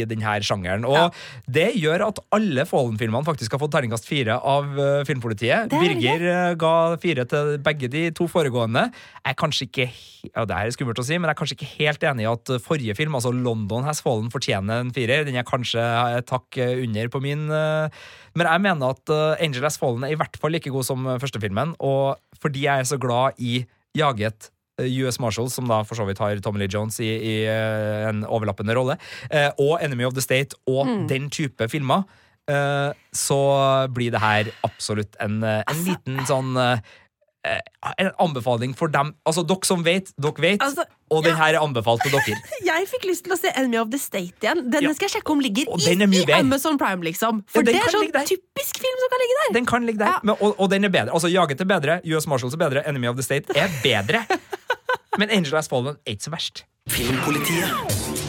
i 0.00 0.04
denne 0.09 0.38
sjangeren. 0.44 0.87
Og 0.88 1.14
det 1.50 1.70
gjør 1.78 2.09
at 2.09 2.20
alle 2.35 2.66
Follen-filmene 2.68 3.26
faktisk 3.26 3.54
har 3.54 3.62
fått 3.62 3.74
terningkast 3.76 4.09
fire 4.09 4.38
av 4.40 4.72
uh, 4.78 5.04
Filmpolitiet. 5.09 5.70
Er 5.70 5.85
Birger 5.85 6.59
ga 6.61 6.74
fire 7.00 7.26
til 7.28 7.54
begge 7.64 7.90
de 7.92 8.09
to 8.16 8.28
foregående. 8.30 8.88
Jeg 9.22 9.35
er 9.35 9.40
kanskje 9.40 9.68
ikke 9.68 9.88
ja, 10.33 10.44
det 10.48 10.57
er 10.57 10.72
skummelt 10.72 11.00
å 11.00 11.04
si, 11.04 11.16
men 11.18 11.28
jeg 11.28 11.35
er 11.35 11.38
kanskje 11.38 11.57
ikke 11.59 11.70
helt 11.74 11.84
enig 11.85 12.25
i 12.25 12.31
at 12.31 12.51
forrige 12.64 12.94
film, 12.97 13.14
altså 13.14 13.33
London 13.33 13.85
Has 13.85 14.01
Fallen, 14.05 14.31
fortjener 14.33 14.81
en 14.81 14.92
firer. 14.94 15.25
Den 15.27 15.37
er 15.37 15.44
kanskje 15.44 15.83
et 16.18 16.31
hakk 16.31 16.59
under 16.59 17.09
på 17.09 17.20
min. 17.23 17.51
eh, 17.51 17.88
Men 18.35 18.47
jeg 18.51 18.61
mener 18.61 18.90
at 18.90 19.09
eh, 19.11 19.44
Angel 19.44 19.62
Has 19.62 19.79
Fallen 19.79 20.05
er 20.05 20.12
i 20.12 20.18
hvert 20.18 20.37
fall 20.40 20.51
like 20.53 20.70
god 20.70 20.85
som 20.85 21.07
eh, 21.07 21.20
første 21.23 21.40
filmen, 21.40 21.75
og 21.81 22.16
fordi 22.40 22.64
jeg 22.66 22.81
er 22.81 22.85
så 22.85 22.99
glad 22.99 23.38
i 23.38 23.64
jaget 23.97 24.51
US 24.81 25.20
Marshals, 25.23 25.55
som 25.55 25.68
da 25.70 25.85
for 25.87 25.94
så 25.94 26.05
vidt 26.05 26.18
har 26.18 26.40
Tommy 26.42 26.59
Lee 26.59 26.68
Jones 26.73 26.99
i, 26.99 27.07
i 27.07 27.35
en 27.47 28.25
overlappende 28.27 28.75
rolle, 28.75 28.97
og 29.62 29.79
Enemy 29.79 30.09
of 30.09 30.16
the 30.16 30.25
State 30.25 30.59
og 30.66 31.07
den 31.07 31.29
type 31.31 31.68
filmer, 31.70 32.03
så 33.14 33.38
blir 33.94 34.11
det 34.11 34.18
her 34.18 34.51
absolutt 34.66 35.14
en, 35.23 35.44
en 35.47 35.85
liten 35.87 36.18
sånn 36.27 36.59
En 38.00 38.09
anbefaling 38.24 38.72
for 38.76 38.88
dem. 38.88 39.11
Altså, 39.28 39.42
dere 39.44 39.68
som 39.68 39.83
vet, 39.85 40.09
dere 40.16 40.40
vet. 40.40 40.62
Altså, 40.64 40.87
og 41.12 41.24
den 41.26 41.35
ja. 41.35 41.40
her 41.42 41.59
er 41.59 41.64
anbefalt 41.64 42.00
til 42.07 42.14
dere. 42.14 42.38
Jeg 42.70 42.88
fikk 42.88 43.04
lyst 43.11 43.26
til 43.26 43.35
å 43.37 43.38
se 43.38 43.52
Enemy 43.52 43.78
of 43.83 43.90
the 43.92 44.00
State 44.00 44.40
igjen. 44.40 44.62
Denne 44.72 44.88
Ja. 44.88 44.94
skal 44.96 45.11
jeg 45.11 45.18
sjekke 45.18 45.35
om 45.35 45.42
ligger 45.44 45.68
i, 45.68 45.94
den 45.94 46.16
i. 46.16 46.24
Amazon 46.33 46.78
Prime, 46.80 47.04
liksom. 47.04 47.42
For 47.52 47.66
den 47.66 47.76
det 47.76 47.83
er 47.85 47.92
sånn 47.92 48.09
typisk 48.33 48.80
film 48.80 48.98
som 49.04 49.12
kan 49.12 49.24
ligge 49.24 49.38
der. 49.42 49.54
Den 49.59 49.68
kan 49.68 49.87
ligge 49.87 50.00
der, 50.00 50.14
Ja. 50.16 50.20
men, 50.24 50.37
og, 50.40 50.57
og 50.59 50.70
den 50.72 50.88
er 50.88 50.94
bedre. 50.94 51.12
Altså, 51.12 51.28
Jaget 51.28 51.61
er 51.61 51.68
bedre, 51.68 52.00
US 52.16 52.26
Marshals 52.26 52.57
er 52.57 52.64
bedre, 52.64 52.87
Enemy 52.88 53.12
of 53.12 53.20
the 53.20 53.26
State 53.26 53.52
er 53.54 53.68
bedre. 53.85 54.24
Men 55.20 55.30
Angel 55.30 55.54
Has 55.54 55.68
Fallen 55.68 55.98
er 56.07 56.16
ikke 56.16 56.26
så 56.26 56.35
verst. 56.35 56.64
Filmpolitiet. 56.90 58.23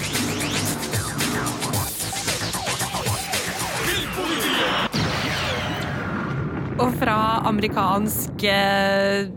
Og 6.76 6.92
fra 7.00 7.18
amerikansk 7.48 8.44
eh, 8.52 9.30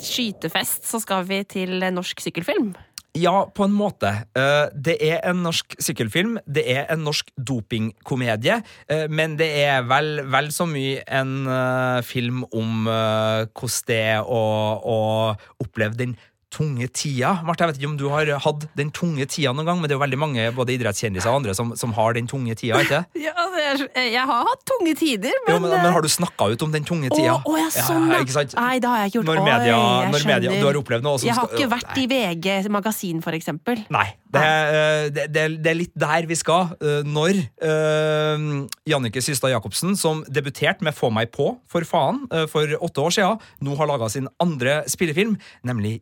skytefest 0.00 0.86
så 0.88 1.00
skal 1.02 1.26
vi 1.28 1.42
til 1.44 1.82
norsk 1.92 2.22
sykkelfilm. 2.24 2.70
Ja, 3.18 3.42
på 3.52 3.66
en 3.66 3.74
måte. 3.74 4.10
Eh, 4.36 4.68
Det 4.72 4.96
er 5.02 5.20
en 5.28 5.42
norsk 5.42 5.76
sykkelfilm. 5.82 6.38
Det 6.46 6.64
er 6.64 6.86
en 6.92 7.04
norsk 7.04 7.28
dopingkomedie. 7.36 8.62
eh, 8.88 9.06
Men 9.08 9.36
det 9.36 9.50
er 9.64 9.82
vel, 9.82 10.22
vel 10.24 10.48
så 10.52 10.66
mye 10.66 11.02
en 11.06 11.46
eh, 11.46 12.02
film 12.02 12.44
om 12.52 12.84
hvordan 12.86 13.84
det 13.86 14.00
er 14.14 14.22
å 14.22 15.36
oppleve 15.60 15.94
den 15.96 16.16
tunge 16.54 16.86
tida. 16.96 17.34
Marte, 17.44 17.60
jeg 17.66 17.72
vet 17.74 17.78
ikke 17.82 17.90
om 17.90 17.96
du 18.00 18.06
har 18.08 18.30
hatt 18.40 18.62
den 18.78 18.88
tunge 18.94 19.26
tida 19.28 19.50
noen 19.52 19.66
gang, 19.68 19.80
men 19.82 19.88
det 19.90 19.94
er 19.94 19.98
jo 19.98 20.04
veldig 20.04 20.18
mange 20.20 20.46
både 20.56 20.72
idrettskjendiser 20.78 21.28
og 21.28 21.42
andre 21.42 21.54
som, 21.54 21.74
som 21.76 21.92
har 21.96 22.16
den 22.16 22.28
tunge 22.30 22.54
tida, 22.56 22.80
ikke 22.80 23.02
Ja, 23.26 23.34
er, 23.58 23.82
jeg 24.14 24.22
har 24.30 24.46
hatt 24.48 24.62
tunge 24.70 24.94
tider, 24.96 25.34
men, 25.44 25.54
Jo, 25.54 25.58
men, 25.60 25.74
men 25.76 25.92
har 25.92 26.04
du 26.04 26.08
snakka 26.08 26.48
ut 26.54 26.64
om 26.64 26.72
den 26.72 26.86
tunge 26.88 27.10
tida? 27.12 27.34
Å, 27.36 27.42
å, 27.44 27.58
ja, 27.60 27.68
sånn, 27.74 28.08
ja. 28.08 28.22
ikke 28.24 28.36
sant? 28.38 28.56
Nei, 28.56 28.78
det 28.80 28.88
har 28.88 29.02
jeg 29.04 29.12
ikke 29.12 29.18
gjort. 29.20 29.28
Når 29.28 29.42
Oi, 29.42 29.44
media, 29.50 29.74
jeg 29.76 30.14
når 30.14 30.26
media. 30.32 30.54
Du 30.62 30.66
har 30.70 30.80
opplevd 30.80 31.04
noe 31.08 31.20
som 31.20 31.28
Jeg 31.28 31.36
har 31.36 31.52
ikke 31.52 31.68
vært 31.74 32.00
i 32.00 32.06
VG 32.14 32.72
Magasin, 32.72 33.20
for 33.24 33.36
eksempel. 33.36 33.84
Nei. 33.92 34.06
Det, 34.28 34.40
er- 34.44 35.06
det, 35.16 35.22
det, 35.32 35.44
det 35.64 35.70
er 35.72 35.76
litt 35.78 35.94
der 35.96 36.26
vi 36.28 36.36
skal. 36.36 36.74
eh, 36.84 36.98
Når 37.08 37.38
uh, 37.64 38.42
Jannike 38.88 39.22
Systad 39.24 39.52
Jacobsen, 39.54 39.94
som 39.96 40.20
debuterte 40.28 40.84
med 40.84 40.96
Få 40.96 41.08
meg 41.14 41.30
på, 41.32 41.50
for 41.70 41.86
faen, 41.88 42.24
eh, 42.34 42.44
for 42.50 42.74
åtte 42.84 43.04
år 43.04 43.14
siden, 43.16 43.40
nå 43.64 43.76
har 43.78 43.88
laga 43.88 44.08
sin 44.12 44.28
andre 44.42 44.82
spillefilm, 44.90 45.36
nemlig 45.66 45.98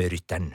Hjelperytteren. 0.00 0.54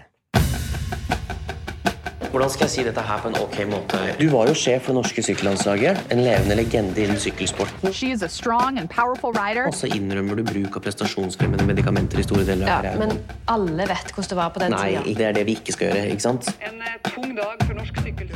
Hvordan 2.36 2.52
skal 2.52 2.65
jeg 2.65 2.71
si 2.74 2.84
dette 2.84 3.00
her 3.00 3.21
på 3.24 3.30
en 3.32 3.38
ok 3.39 3.54
måte? 3.71 4.00
Du 4.19 4.26
var 4.34 4.50
jo 4.50 4.56
sjef 4.60 4.82
for 4.84 4.91
det 4.91 4.98
norske 4.98 5.24
sykkellandslaget. 5.24 6.02
En 6.12 6.19
levende 6.19 6.58
legende 6.60 7.00
innen 7.06 7.21
sykkelsporten. 7.24 7.88
Og 7.88 9.78
så 9.80 9.88
innrømmer 9.95 10.41
du 10.41 10.43
bruk 10.43 10.76
av 10.76 10.84
prestasjonsfremmende 10.84 11.63
medikamenter 11.63 12.19
i 12.19 12.28
store 12.28 12.43
deler 12.43 12.67
av 12.67 12.89
Ja, 12.89 12.98
men 13.00 13.15
alle 13.48 13.88
vet 13.88 14.12
hvordan 14.12 14.34
det 14.34 14.39
var 14.41 14.52
på 14.52 14.65
den 14.65 14.76
Nei, 14.76 14.89
tiden. 14.98 15.15
det 15.15 15.30
er 15.30 15.39
det 15.39 15.48
vi 15.48 15.56
ikke 15.62 15.78
skal 15.78 15.93
gjøre, 15.93 16.12
ikke 16.12 16.28
sant? 16.28 16.52
En 16.60 16.84
tung 17.08 17.32
dag 17.39 17.63
for 17.63 17.79
norsk 17.79 18.04
sykkel. 18.04 18.36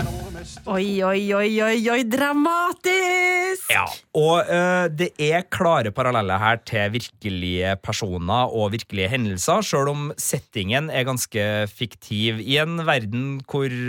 Oi, 0.70 1.02
oi, 1.04 1.34
oi, 1.36 1.50
oi, 1.60 1.78
oi, 1.92 2.04
dramatisk! 2.08 3.68
Ja, 3.74 3.84
og 4.16 4.48
eh, 4.48 4.86
det 4.96 5.10
er 5.20 5.44
klare 5.52 5.92
paralleller 5.92 6.40
her 6.40 6.62
til 6.64 6.94
virkelige 6.94 7.74
personer 7.84 8.54
og 8.56 8.72
virkelige 8.72 9.10
hendelser, 9.12 9.66
sjøl 9.66 9.92
om 9.92 10.06
settingen 10.16 10.88
er 10.94 11.04
ganske 11.10 11.44
fiktiv 11.74 12.40
i 12.40 12.56
en 12.64 12.80
verden 12.88 13.42
hvor 13.50 13.68
eh, 13.68 13.89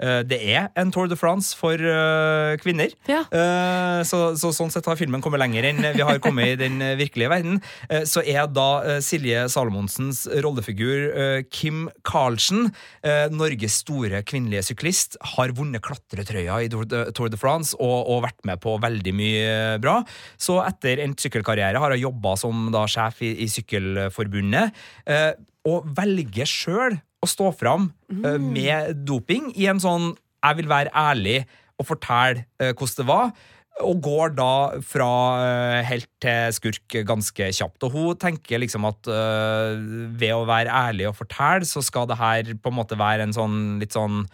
det 0.00 0.38
er 0.48 0.70
en 0.80 0.88
Tour 0.92 1.10
de 1.10 1.16
France 1.18 1.52
for 1.56 1.76
eh, 1.76 2.54
kvinner. 2.62 2.92
Ja. 3.08 3.20
Eh, 3.28 4.00
så, 4.08 4.32
så 4.40 4.48
sånn 4.56 4.72
sett 4.72 4.86
har 4.88 4.96
filmen 4.96 5.20
kommet 5.20 5.42
lenger 5.42 5.66
enn 5.68 5.82
vi 5.92 6.06
har 6.06 6.20
kommet 6.24 6.54
i 6.54 6.58
den 6.60 6.80
eh, 6.84 6.94
virkelige 6.96 7.28
verden. 7.32 7.58
Eh, 7.90 8.06
så 8.08 8.22
er 8.24 8.48
da 8.48 8.68
eh, 8.80 9.00
Silje 9.04 9.42
Salomonsens 9.52 10.22
rollefigur 10.40 11.10
eh, 11.10 11.42
Kim 11.52 11.88
Karlsen, 12.06 12.70
eh, 13.04 13.26
Norges 13.32 13.80
store 13.82 14.22
kvinnelige 14.24 14.64
syklist, 14.70 15.18
har 15.34 15.52
vunnet 15.58 15.84
klatretrøya 15.84 16.62
i 16.64 16.72
Tour 16.72 16.88
de, 16.88 17.04
Tour 17.16 17.28
de 17.32 17.40
France 17.40 17.76
og, 17.76 17.98
og 18.08 18.24
vært 18.24 18.40
med 18.48 18.62
på 18.64 18.78
veldig 18.80 19.14
mye 19.20 19.52
bra. 19.84 20.00
Så 20.40 20.58
etter 20.64 21.04
endt 21.04 21.20
sykkelkarriere 21.20 21.80
har 21.82 21.92
hun 21.92 22.04
jobba 22.06 22.34
som 22.40 22.70
da 22.72 22.86
sjef 22.90 23.20
i, 23.26 23.34
i 23.44 23.50
Sykkelforbundet, 23.52 24.80
eh, 25.12 25.32
og 25.68 25.84
velger 25.92 26.48
sjøl 26.48 26.94
å 27.20 27.28
stå 27.28 27.52
fram 27.56 27.90
uh, 28.10 28.36
med 28.40 29.04
doping 29.06 29.50
i 29.56 29.68
en 29.70 29.80
sånn 29.82 30.12
'jeg 30.40 30.60
vil 30.60 30.68
være 30.70 30.92
ærlig' 30.96 31.46
og 31.80 31.88
fortelle 31.88 32.44
uh, 32.60 32.72
hvordan 32.72 32.96
det 33.00 33.08
var. 33.08 33.32
Og 33.80 34.02
går 34.04 34.34
da 34.36 34.80
fra 34.84 35.10
uh, 35.40 35.80
helt 35.88 36.08
til 36.20 36.52
skurk 36.52 36.96
ganske 37.08 37.50
kjapt. 37.56 37.80
Og 37.84 37.92
hun 37.92 38.16
tenker 38.20 38.60
liksom 38.60 38.84
at 38.88 39.08
ved 39.08 40.34
å 40.36 40.44
være 40.48 40.68
ærlig 40.68 41.08
og 41.08 41.16
fortelle, 41.16 41.64
så 41.64 41.80
skal 41.84 42.08
det 42.08 42.20
her 42.20 42.54
på 42.60 42.72
en 42.72 42.76
måte 42.76 42.98
være 42.98 43.24
en 43.24 43.36
sånn 43.36 43.80
litt 43.80 43.96
sånn 43.96 44.26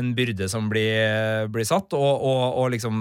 en 0.00 0.12
byrde 0.16 0.46
som 0.48 0.68
blir, 0.72 1.48
blir 1.52 1.66
satt, 1.68 1.92
og, 1.92 2.24
og, 2.24 2.42
og 2.62 2.70
liksom 2.72 2.96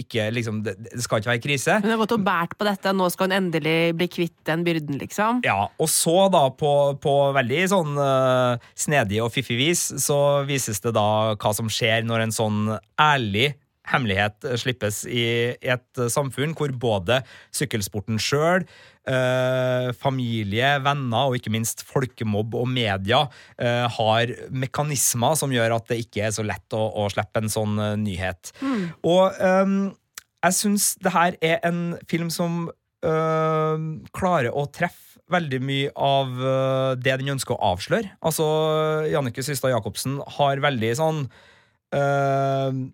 ikke 0.00 0.28
liksom, 0.36 0.60
det, 0.66 0.76
det 0.84 1.00
skal 1.04 1.22
ikke 1.22 1.32
være 1.32 1.44
krise. 1.46 1.78
Hun 1.80 1.94
har 1.94 2.00
gått 2.02 2.16
og 2.18 2.24
båret 2.26 2.56
på 2.58 2.68
dette, 2.68 2.92
nå 2.92 3.08
skal 3.12 3.30
hun 3.30 3.36
endelig 3.38 3.76
bli 3.96 4.08
kvitt 4.12 4.36
den 4.48 4.64
byrden, 4.66 4.98
liksom. 5.00 5.40
Ja, 5.46 5.70
og 5.72 5.92
så 5.92 6.26
da 6.32 6.46
på, 6.52 6.72
på 7.00 7.14
veldig 7.36 7.62
sånn 7.72 8.00
uh, 8.00 8.66
snedig 8.76 9.22
og 9.24 9.32
fiffig 9.34 9.58
vis 9.60 9.86
så 10.02 10.18
vises 10.48 10.82
det 10.84 10.92
da 10.96 11.36
hva 11.36 11.54
som 11.56 11.70
skjer 11.72 12.04
når 12.04 12.26
en 12.26 12.36
sånn 12.36 12.60
ærlig 13.00 13.54
hemmelighet 13.86 14.48
slippes 14.58 15.04
i 15.06 15.24
et 15.62 16.00
samfunn 16.10 16.56
hvor 16.58 16.72
både 16.74 17.20
sykkelsporten 17.54 18.18
sjøl, 18.20 18.66
eh, 19.10 19.90
familie, 19.96 20.72
venner 20.84 21.30
og 21.30 21.38
ikke 21.38 21.52
minst 21.54 21.84
folkemobb 21.88 22.56
og 22.58 22.68
media 22.70 23.24
eh, 23.58 23.86
har 23.98 24.34
mekanismer 24.50 25.38
som 25.38 25.54
gjør 25.54 25.78
at 25.78 25.92
det 25.92 26.00
ikke 26.04 26.26
er 26.28 26.34
så 26.36 26.46
lett 26.46 26.76
å, 26.76 26.82
å 27.02 27.06
slippe 27.12 27.42
en 27.42 27.52
sånn 27.52 27.78
uh, 27.80 27.92
nyhet. 28.00 28.52
Og 29.06 29.38
um, 29.40 29.78
jeg 30.46 30.58
syns 30.60 30.92
det 31.02 31.12
her 31.14 31.36
er 31.44 31.62
en 31.66 31.96
film 32.10 32.28
som 32.32 32.66
øh, 33.06 33.86
klarer 34.16 34.54
å 34.54 34.66
treffe 34.70 35.22
veldig 35.32 35.58
mye 35.66 35.90
av 35.98 36.36
øh, 36.38 36.92
det 37.02 37.16
den 37.18 37.32
ønsker 37.34 37.56
å 37.56 37.72
avsløre. 37.72 38.12
Altså, 38.22 38.46
Jannicke 39.10 39.42
Systad 39.42 39.72
Jacobsen 39.74 40.20
har 40.36 40.62
veldig 40.62 40.92
sånn 41.00 41.24
øh, 41.96 42.84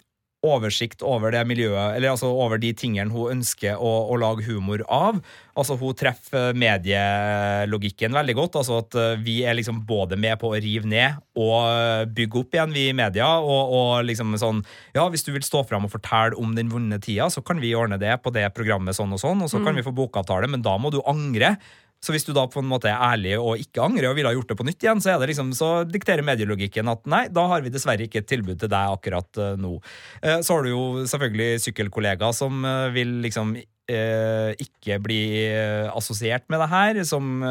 oversikt 0.42 1.02
over 1.06 1.30
det 1.30 1.44
miljøet, 1.46 1.94
eller 1.96 2.10
altså 2.10 2.26
over 2.34 2.58
de 2.58 2.72
tingene 2.74 3.12
hun 3.14 3.36
ønsker 3.38 3.78
å, 3.78 3.92
å 4.10 4.16
lage 4.18 4.42
humor 4.48 4.82
av. 4.90 5.20
Altså 5.54 5.76
Hun 5.78 5.94
treffer 5.94 6.54
medielogikken 6.56 8.14
veldig 8.16 8.34
godt. 8.38 8.56
altså 8.60 8.78
at 8.80 8.94
øh, 8.98 9.20
Vi 9.24 9.42
er 9.44 9.54
liksom 9.58 9.82
både 9.86 10.16
med 10.16 10.38
på 10.40 10.50
å 10.52 10.58
rive 10.60 10.88
ned 10.88 11.18
og 11.38 11.58
øh, 11.68 12.06
bygge 12.16 12.40
opp 12.40 12.56
igjen, 12.56 12.72
vi 12.74 12.86
i 12.90 12.96
media. 12.96 13.28
Og, 13.40 13.74
og 13.76 13.90
liksom 14.08 14.34
sånn 14.40 14.62
Ja, 14.96 15.06
hvis 15.12 15.24
du 15.26 15.32
vil 15.34 15.44
stå 15.46 15.62
fram 15.68 15.86
og 15.88 15.92
fortelle 15.94 16.38
om 16.40 16.54
den 16.56 16.72
vonde 16.72 16.98
tida, 17.04 17.28
så 17.32 17.42
kan 17.44 17.60
vi 17.62 17.74
ordne 17.78 18.00
det 18.00 18.16
på 18.24 18.32
det 18.34 18.48
programmet 18.56 18.96
sånn 18.98 19.12
og 19.14 19.20
sånn, 19.22 19.42
og 19.44 19.50
så 19.52 19.60
kan 19.62 19.72
Mm. 19.72 19.78
vi 19.80 19.86
få 19.86 19.92
bokavtale, 19.96 20.48
men 20.50 20.60
da 20.64 20.74
må 20.76 20.90
du 20.92 20.98
angre. 21.08 21.56
Så 22.02 22.14
hvis 22.14 22.26
du 22.26 22.32
da 22.34 22.48
på 22.50 22.58
en 22.62 22.70
måte 22.70 22.90
er 22.90 22.98
ærlig 22.98 23.36
og 23.38 23.60
ikke 23.62 23.84
angrer 23.84 24.10
og 24.10 24.16
ville 24.18 24.30
ha 24.30 24.34
gjort 24.34 24.50
det 24.50 24.58
på 24.58 24.66
nytt 24.66 24.82
igjen, 24.82 25.02
så 25.02 25.14
liksom, 25.22 25.52
så 25.54 25.70
dikterer 25.86 26.26
medielogikken 26.26 26.90
at 26.90 27.04
nei, 27.10 27.24
da 27.30 27.46
har 27.52 27.62
vi 27.62 27.70
dessverre 27.70 28.08
ikke 28.08 28.24
et 28.24 28.30
tilbud 28.30 28.58
til 28.58 28.72
deg 28.72 28.96
akkurat 28.96 29.38
eh, 29.38 29.54
nå. 29.60 29.76
Eh, 30.22 30.40
så 30.42 30.56
har 30.56 30.66
du 30.66 30.72
jo 30.72 30.82
selvfølgelig 31.06 31.62
sykkelkollegaer 31.68 32.34
som 32.34 32.64
eh, 32.66 32.88
vil 32.96 33.20
liksom 33.26 33.54
ikke 33.92 34.96
bli 35.04 35.22
eh, 35.42 35.88
assosiert 35.92 36.46
med 36.48 36.62
det 36.62 36.68
her, 36.70 37.00
som 37.04 37.42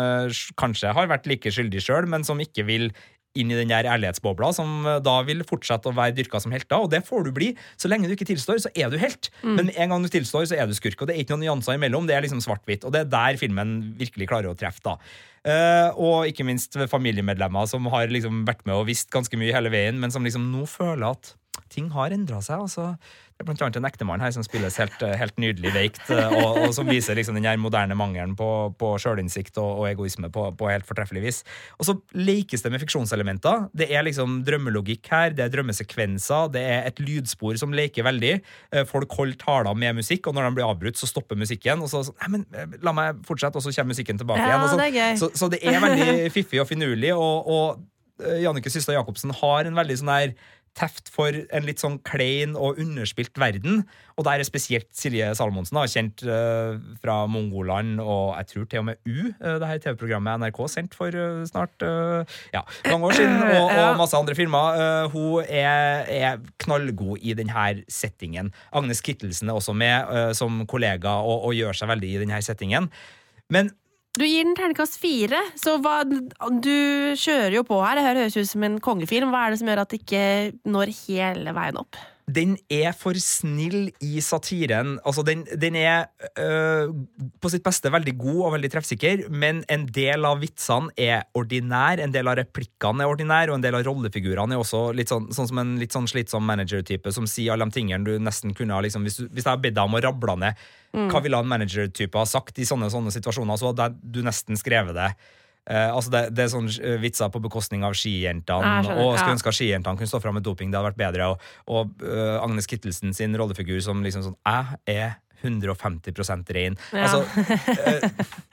kanskje 0.58 0.94
har 0.96 1.10
vært 1.12 1.28
like 1.30 1.52
skyldig 1.54 1.84
sjøl, 1.84 2.08
men 2.10 2.24
som 2.26 2.40
ikke 2.42 2.66
vil 2.66 2.88
inn 3.40 3.52
i 3.52 3.58
den 3.58 3.72
der 3.72 3.88
ærlighetsbobla, 3.88 4.52
som 4.56 4.86
eh, 4.88 5.00
da 5.04 5.18
vil 5.28 5.44
fortsette 5.48 5.90
å 5.90 5.96
være 5.96 6.16
dyrka 6.18 6.42
som 6.44 6.54
helter. 6.56 6.84
Og 6.84 6.92
det 6.92 7.04
får 7.08 7.28
du 7.28 7.32
bli. 7.36 7.52
Så 7.80 7.92
lenge 7.92 8.10
du 8.10 8.16
ikke 8.16 8.28
tilstår, 8.30 8.62
så 8.64 8.72
er 8.76 8.92
du 8.92 9.00
helt. 9.02 9.32
Men 9.46 9.72
en 9.72 9.94
gang 9.94 10.06
du 10.06 10.12
tilstår, 10.12 10.48
så 10.50 10.60
er 10.60 10.70
du 10.70 10.76
skurk. 10.78 11.00
Og 11.00 11.10
det 11.10 11.16
er 11.16 11.24
ikke 11.24 11.38
noen 11.38 11.48
nyanser 11.48 11.80
imellom. 11.80 12.10
Det 12.10 12.18
er 12.18 12.26
liksom 12.26 12.44
svart-hvitt. 12.44 12.88
Og 12.88 12.96
det 12.96 13.06
er 13.06 13.12
der 13.14 13.40
filmen 13.42 13.78
virkelig 14.00 14.30
klarer 14.32 14.52
å 14.52 14.58
treffe, 14.58 14.84
da. 14.86 14.98
Uh, 15.42 15.90
og 15.98 16.30
ikke 16.30 16.46
minst 16.46 16.76
familiemedlemmer 16.92 17.66
som 17.66 17.88
har 17.90 18.12
liksom 18.14 18.44
vært 18.46 18.62
med 18.70 18.78
og 18.78 18.86
visst 18.92 19.10
ganske 19.10 19.40
mye 19.42 19.56
hele 19.56 19.72
veien, 19.74 19.98
men 19.98 20.14
som 20.14 20.22
liksom 20.22 20.52
nå 20.54 20.68
føler 20.70 21.08
at 21.08 21.32
ting 21.74 21.90
har 21.96 22.14
endra 22.14 22.42
seg. 22.46 22.68
Altså, 22.68 22.92
det 23.42 23.48
er 23.48 23.50
blant 23.50 23.62
annet 23.66 23.78
en 23.80 23.88
ektemann 23.90 24.22
her 24.22 24.34
som 24.36 24.44
spilles 24.46 24.76
helt, 24.78 25.02
eh, 25.02 25.16
helt 25.18 25.40
nydelig 25.42 25.72
veikt, 25.74 26.02
eh, 26.14 26.34
og, 26.38 26.60
og 26.62 26.74
som 26.78 26.90
viser 26.90 27.18
liksom 27.18 27.38
den 27.38 27.48
her 27.50 27.58
moderne 27.58 27.98
mangelen 27.98 28.36
på, 28.38 28.50
på 28.78 28.92
sjølinnsikt 29.02 29.58
og, 29.58 29.82
og 29.82 29.88
egoisme 29.90 30.30
på, 30.34 30.44
på 30.60 30.70
helt 30.70 30.86
fortreffelig 30.86 31.24
vis. 31.24 31.42
Og 31.82 31.88
så 31.90 31.96
lekes 32.14 32.62
det 32.62 32.72
med 32.74 32.84
fiksjonselementer. 32.84 33.66
Det 33.74 33.90
er 33.90 34.06
liksom 34.06 34.42
drømmelogikk 34.46 35.10
her, 35.12 35.34
det 35.38 35.48
er 35.48 35.54
drømmesekvenser, 35.56 36.52
det 36.54 36.66
er 36.76 36.90
et 36.92 37.02
lydspor 37.02 37.58
som 37.62 37.74
leker 37.74 38.06
veldig. 38.06 38.36
Eh, 38.72 38.86
Folk 38.92 39.18
holder 39.18 39.40
taler 39.42 39.78
med 39.78 39.98
musikk, 40.02 40.30
og 40.30 40.38
når 40.38 40.50
de 40.50 40.58
blir 40.60 40.70
avbrutt, 40.70 41.02
så 41.02 41.10
stopper 41.10 41.40
musikken. 41.40 41.82
Og 41.82 41.90
så 41.90 42.04
nei, 42.12 42.36
men 42.38 42.78
la 42.86 42.94
meg 42.94 43.26
fortsette, 43.26 43.58
og 43.58 43.66
så 43.66 43.74
kommer 43.74 43.96
musikken 43.96 44.22
tilbake 44.22 44.46
Ja, 44.46 44.62
igjen. 44.62 45.00
Det. 45.02 45.08
Så, 45.22 45.32
så 45.34 45.50
det 45.50 45.64
er 45.66 45.82
veldig 45.82 46.30
fiffig 46.36 46.62
og 46.62 46.70
finurlig, 46.70 47.16
og, 47.18 47.50
og 47.50 47.88
Jannike 48.22 48.70
Systad 48.70 48.94
Jacobsen 48.94 49.34
har 49.42 49.66
en 49.66 49.78
veldig 49.78 49.96
sånn 49.98 50.12
her 50.14 50.34
teft 50.78 51.10
for 51.12 51.36
en 51.36 51.66
litt 51.68 51.82
sånn 51.82 51.98
klein 52.08 52.54
og 52.56 52.80
underspilt 52.82 53.38
verden. 53.40 53.82
Og 54.16 54.26
der 54.28 54.42
er 54.42 54.48
spesielt 54.48 54.88
Silje 54.96 55.32
Salomonsen, 55.38 55.78
da, 55.78 55.84
kjent 55.90 56.24
uh, 56.28 56.78
fra 57.02 57.18
Mongoland 57.32 58.00
og 58.02 58.36
jeg 58.40 58.50
tror 58.52 58.68
til 58.72 58.84
og 58.84 58.88
med 58.92 59.02
U, 59.04 59.32
uh, 59.42 59.58
det 59.62 59.70
her 59.70 59.82
TV-programmet 59.84 60.44
NRK 60.44 60.62
sendt 60.72 60.96
for 60.98 61.16
uh, 61.16 61.44
snart 61.50 61.86
ja, 62.54 62.64
mange 62.88 63.10
år 63.10 63.18
siden, 63.18 63.38
og, 63.58 63.68
og 63.72 64.00
masse 64.00 64.18
andre 64.18 64.36
filmer. 64.38 65.08
Hun 65.12 65.48
er, 65.48 66.06
er 66.08 66.42
knallgod 66.62 67.22
i 67.22 67.36
denne 67.38 67.68
settingen. 67.92 68.52
Agnes 68.76 69.02
Kittelsen 69.04 69.50
er 69.50 69.58
også 69.58 69.76
med 69.78 70.36
som 70.38 70.64
kollega 70.70 71.18
og, 71.26 71.48
og 71.50 71.56
gjør 71.58 71.78
seg 71.78 71.92
veldig 71.92 72.12
i 72.12 72.22
denne 72.22 72.42
settingen. 72.46 72.90
Men 73.52 73.72
Du 74.20 74.26
gir 74.28 74.44
den 74.44 74.58
terningkast 74.58 74.98
fire, 75.00 75.40
så 75.56 75.78
hva, 75.80 76.02
du 76.04 77.16
kjører 77.16 77.56
jo 77.56 77.64
på 77.68 77.78
her. 77.80 77.96
Det 77.96 78.08
høres 78.10 78.36
ut 78.36 78.50
som 78.50 78.66
en 78.68 78.76
kongefilm. 78.84 79.32
Hva 79.32 79.46
er 79.46 79.54
det 79.54 79.62
som 79.62 79.72
gjør 79.72 79.84
at 79.86 79.94
det 79.94 80.02
ikke 80.02 80.26
når 80.68 80.92
hele 81.06 81.54
veien 81.56 81.80
opp? 81.80 82.00
Den 82.36 82.56
er 82.72 82.94
for 82.98 83.18
snill 83.22 83.90
i 84.04 84.22
satiren. 84.24 84.98
Altså, 85.08 85.24
den, 85.28 85.44
den 85.60 85.78
er 85.80 86.10
øh, 86.40 86.92
på 87.42 87.52
sitt 87.52 87.64
beste 87.66 87.92
veldig 87.94 88.14
god 88.20 88.42
og 88.48 88.54
veldig 88.56 88.72
treffsikker, 88.74 89.26
men 89.30 89.64
en 89.72 89.88
del 89.94 90.28
av 90.28 90.42
vitsene 90.44 90.94
er 91.00 91.26
ordinær, 91.38 92.02
en 92.02 92.14
del 92.14 92.30
av 92.32 92.38
replikkene 92.42 93.06
er 93.06 93.12
ordinær, 93.12 93.52
og 93.52 93.60
en 93.60 93.66
del 93.66 93.80
av 93.80 93.86
rollefigurene 93.88 94.58
er 94.58 94.64
også 94.64 94.84
litt 94.98 95.12
sånn, 95.12 95.30
sånn 95.36 95.50
som 95.52 95.64
en 95.64 95.76
litt 95.82 95.96
sånn 95.96 96.10
slitsom 96.12 96.46
manager-type 96.48 97.14
som 97.16 97.28
sier 97.30 97.56
alle 97.56 97.68
de 97.70 97.80
tingene 97.80 98.08
du 98.08 98.16
nesten 98.22 98.56
kunne 98.58 98.78
ha 98.78 98.84
liksom, 98.84 99.06
hvis, 99.08 99.22
hvis 99.28 99.44
jeg 99.44 99.50
hadde 99.50 99.66
bedt 99.66 99.78
deg 99.78 99.88
om 99.88 99.98
å 100.00 100.04
rable 100.04 100.38
ned 100.46 100.70
hva 100.92 101.22
ville 101.24 101.40
en 101.40 101.48
manager-type 101.48 102.20
ha 102.20 102.28
sagt 102.28 102.58
i 102.60 102.66
sånne, 102.68 102.90
sånne 102.92 103.14
situasjoner, 103.16 103.60
så 103.60 103.72
hadde 103.72 103.94
du 104.04 104.20
nesten 104.26 104.60
skrevet 104.60 104.98
det. 104.98 105.14
Eh, 105.70 105.90
altså 105.94 106.14
det, 106.14 106.22
det 106.34 106.46
er 106.46 106.54
sånn 106.54 106.70
eh, 106.82 106.98
vitser 107.02 107.30
på 107.34 107.42
bekostning 107.44 107.86
av 107.86 107.98
skijentene. 107.98 108.78
Jeg 108.82 108.96
og 108.96 109.18
skulle 109.18 109.34
ja. 109.34 109.36
ønske 109.38 109.52
at 109.54 109.60
skijentene 109.60 110.00
kunne 110.00 110.12
stå 110.14 110.22
fram 110.24 110.40
med 110.40 110.46
doping. 110.48 110.72
Det 110.72 110.80
hadde 110.80 110.92
vært 110.92 111.02
bedre. 111.02 111.34
Og, 111.34 111.52
og 111.70 112.06
uh, 112.06 112.40
Agnes 112.42 112.70
Kittelsen 112.70 113.14
sin 113.18 113.38
rollefigur 113.38 113.82
som 113.86 114.02
liksom 114.06 114.26
sånn 114.26 114.40
Jeg 114.48 114.98
er 114.98 115.20
150% 115.42 116.54
ren. 116.54 116.78
Ja. 116.94 117.02
Altså, 117.02 117.26
eh, 117.42 118.10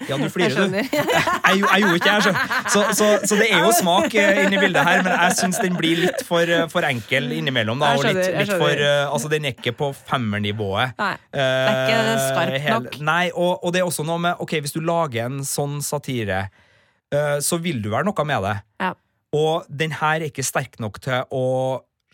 ja, 0.09 0.17
du 0.17 0.23
Jeg 0.25 0.33
flirer, 0.33 0.49
du. 0.49 0.55
skjønner. 0.55 0.89
Jeg, 1.49 1.63
jeg 1.65 1.83
gjorde 1.83 1.95
ikke 1.97 2.15
det. 2.15 2.33
Så, 2.73 2.83
så, 2.93 3.07
så 3.25 3.37
det 3.41 3.49
er 3.49 3.63
jo 3.65 3.73
smak 3.77 4.15
eh, 4.21 4.43
inni 4.45 4.61
bildet 4.61 4.85
her, 4.85 5.03
men 5.05 5.15
jeg 5.15 5.37
syns 5.39 5.61
den 5.65 5.77
blir 5.79 6.01
litt 6.03 6.25
for, 6.29 6.51
for 6.73 6.85
enkel 6.85 7.31
innimellom. 7.33 7.81
Da, 7.81 7.95
Jeg 7.95 8.01
og 8.03 8.09
litt, 8.09 8.31
litt 8.37 8.53
for, 8.53 8.85
eh, 8.85 9.05
altså, 9.07 9.31
den 9.33 9.49
er 9.49 9.57
ikke 9.57 9.73
på 9.79 9.91
femmernivået. 9.97 10.97
Nei, 11.01 11.13
det 11.33 11.47
er 11.49 11.83
ikke 11.85 12.17
skarp 12.27 12.57
hel- 12.67 12.87
nok. 12.89 12.99
Nei, 13.09 13.23
og, 13.33 13.65
og 13.65 13.73
det 13.75 13.83
er 13.83 13.89
også 13.89 14.05
noe 14.09 14.21
med 14.29 14.45
Ok, 14.45 14.59
hvis 14.65 14.77
du 14.77 14.81
lager 14.85 15.29
en 15.29 15.41
sånn 15.47 15.79
satire, 15.85 16.47
så 17.41 17.57
vil 17.63 17.79
du 17.81 17.89
være 17.93 18.05
noe 18.05 18.25
med 18.29 18.43
det. 18.45 18.57
Ja. 18.83 18.93
Og 19.37 19.69
den 19.69 19.93
her 19.97 20.21
er 20.21 20.31
ikke 20.31 20.45
sterk 20.47 20.79
nok 20.81 21.01
til 21.05 21.25
å 21.35 21.47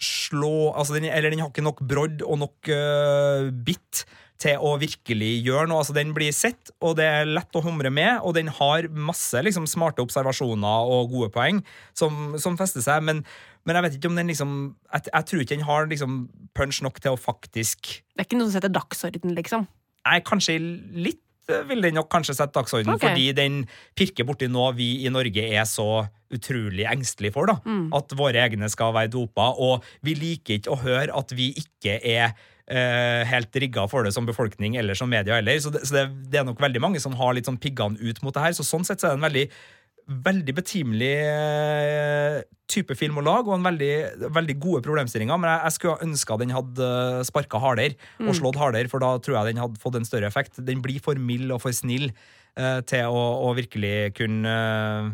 slå 0.00 0.72
altså 0.74 0.96
den, 0.96 1.06
Eller 1.06 1.30
den 1.30 1.42
har 1.42 1.52
ikke 1.52 1.64
nok 1.64 1.82
brodd 1.86 2.22
og 2.26 2.40
nok 2.42 2.70
uh, 2.70 3.50
bitt 3.66 4.04
til 4.42 4.58
å 4.58 4.74
virkelig 4.80 5.30
gjøre 5.46 5.68
noe. 5.70 5.80
Altså 5.84 5.94
Den 5.96 6.10
blir 6.16 6.34
sett, 6.34 6.72
og 6.82 6.96
det 6.98 7.06
er 7.06 7.30
lett 7.30 7.54
å 7.54 7.62
humre 7.64 7.92
med, 7.94 8.18
og 8.26 8.34
den 8.36 8.50
har 8.52 8.88
masse 8.90 9.38
liksom, 9.46 9.68
smarte 9.70 10.02
observasjoner 10.02 10.90
og 10.90 11.12
gode 11.14 11.30
poeng 11.34 11.62
som, 11.96 12.34
som 12.42 12.58
fester 12.58 12.82
seg, 12.84 13.04
men, 13.06 13.22
men 13.64 13.78
jeg 13.78 13.86
vet 13.86 13.96
ikke 13.98 14.10
om 14.10 14.18
den 14.18 14.32
liksom 14.32 14.56
Jeg, 14.90 15.06
jeg 15.12 15.28
tror 15.30 15.44
ikke 15.44 15.54
den 15.54 15.68
har 15.70 15.88
liksom 15.88 16.18
punch 16.58 16.82
nok 16.84 16.98
til 17.00 17.14
å 17.14 17.20
faktisk 17.20 17.94
Det 18.02 18.24
er 18.24 18.26
ikke 18.26 18.40
noe 18.42 18.50
som 18.50 18.58
setter 18.58 18.74
dagsorden, 18.74 19.38
liksom? 19.38 19.68
Nei, 20.04 20.18
kanskje 20.26 20.58
litt 20.60 21.22
eh, 21.22 21.23
vil 21.68 21.84
den 21.84 21.98
nok 21.98 22.10
kanskje 22.12 22.36
sette 22.36 22.56
dagsorden, 22.56 22.94
okay. 22.94 23.10
fordi 23.10 23.32
den 23.36 23.62
pirker 23.98 24.26
borti 24.28 24.48
noe 24.50 24.72
vi 24.76 25.04
i 25.04 25.12
Norge 25.12 25.44
er 25.44 25.66
så 25.68 26.06
utrolig 26.34 26.86
engstelige 26.90 27.34
for. 27.34 27.46
da, 27.46 27.60
Mm. 27.64 27.92
At 27.94 28.10
våre 28.16 28.40
egne 28.42 28.68
skal 28.68 28.94
være 28.94 29.12
dopa. 29.12 29.52
Og 29.58 29.84
vi 30.02 30.14
liker 30.14 30.58
ikke 30.58 30.72
å 30.74 30.80
høre 30.82 31.14
at 31.14 31.32
vi 31.32 31.52
ikke 31.54 32.00
er 32.00 32.34
eh, 32.66 33.22
helt 33.28 33.54
rigga 33.54 33.86
for 33.88 34.04
det 34.04 34.12
som 34.14 34.26
befolkning 34.26 34.76
eller 34.76 34.94
som 34.94 35.10
media 35.10 35.36
heller. 35.36 35.60
Så, 35.60 35.70
det, 35.70 35.84
så 35.86 35.94
det, 35.94 36.04
det 36.32 36.40
er 36.40 36.48
nok 36.48 36.60
veldig 36.60 36.80
mange 36.82 37.00
som 37.02 37.14
har 37.18 37.34
litt 37.36 37.46
sånn 37.46 37.60
piggene 37.60 38.00
ut 38.00 38.22
mot 38.22 38.34
det 38.34 38.44
her. 38.44 38.56
Så 38.56 38.66
sånn 38.66 38.86
sett 38.86 39.00
så 39.00 39.10
er 39.10 39.14
det 39.14 39.20
en 39.20 39.28
veldig 39.28 39.46
Veldig 40.04 40.52
betimelig 40.52 41.14
eh, 41.24 42.42
type 42.68 42.92
film 42.98 43.16
å 43.20 43.24
lage, 43.24 43.48
og 43.48 43.56
en 43.56 43.64
veldig, 43.64 43.92
veldig 44.34 44.56
gode 44.60 44.82
problemstillinger. 44.84 45.38
Men 45.40 45.48
jeg, 45.52 45.62
jeg 45.68 45.76
skulle 45.78 46.04
ønska 46.04 46.36
den 46.42 46.52
hadde 46.52 46.88
sparka 47.28 47.60
hardere 47.62 47.96
og 48.20 48.28
Mm. 48.32 48.36
slått 48.40 48.58
hardere, 48.60 48.90
for 48.92 49.00
da 49.00 49.14
tror 49.18 49.38
jeg 49.38 49.54
den 49.54 49.62
hadde 49.62 49.80
fått 49.80 49.96
en 49.96 50.04
større 50.08 50.28
effekt. 50.28 50.60
Den 50.64 50.82
blir 50.84 51.00
for 51.00 51.14
mild 51.16 51.50
og 51.56 51.62
for 51.64 51.72
snill 51.72 52.10
eh, 52.10 52.80
til 52.84 53.08
å, 53.08 53.24
å 53.48 53.54
virkelig 53.56 54.12
kunne 54.20 54.54
eh, 54.54 55.10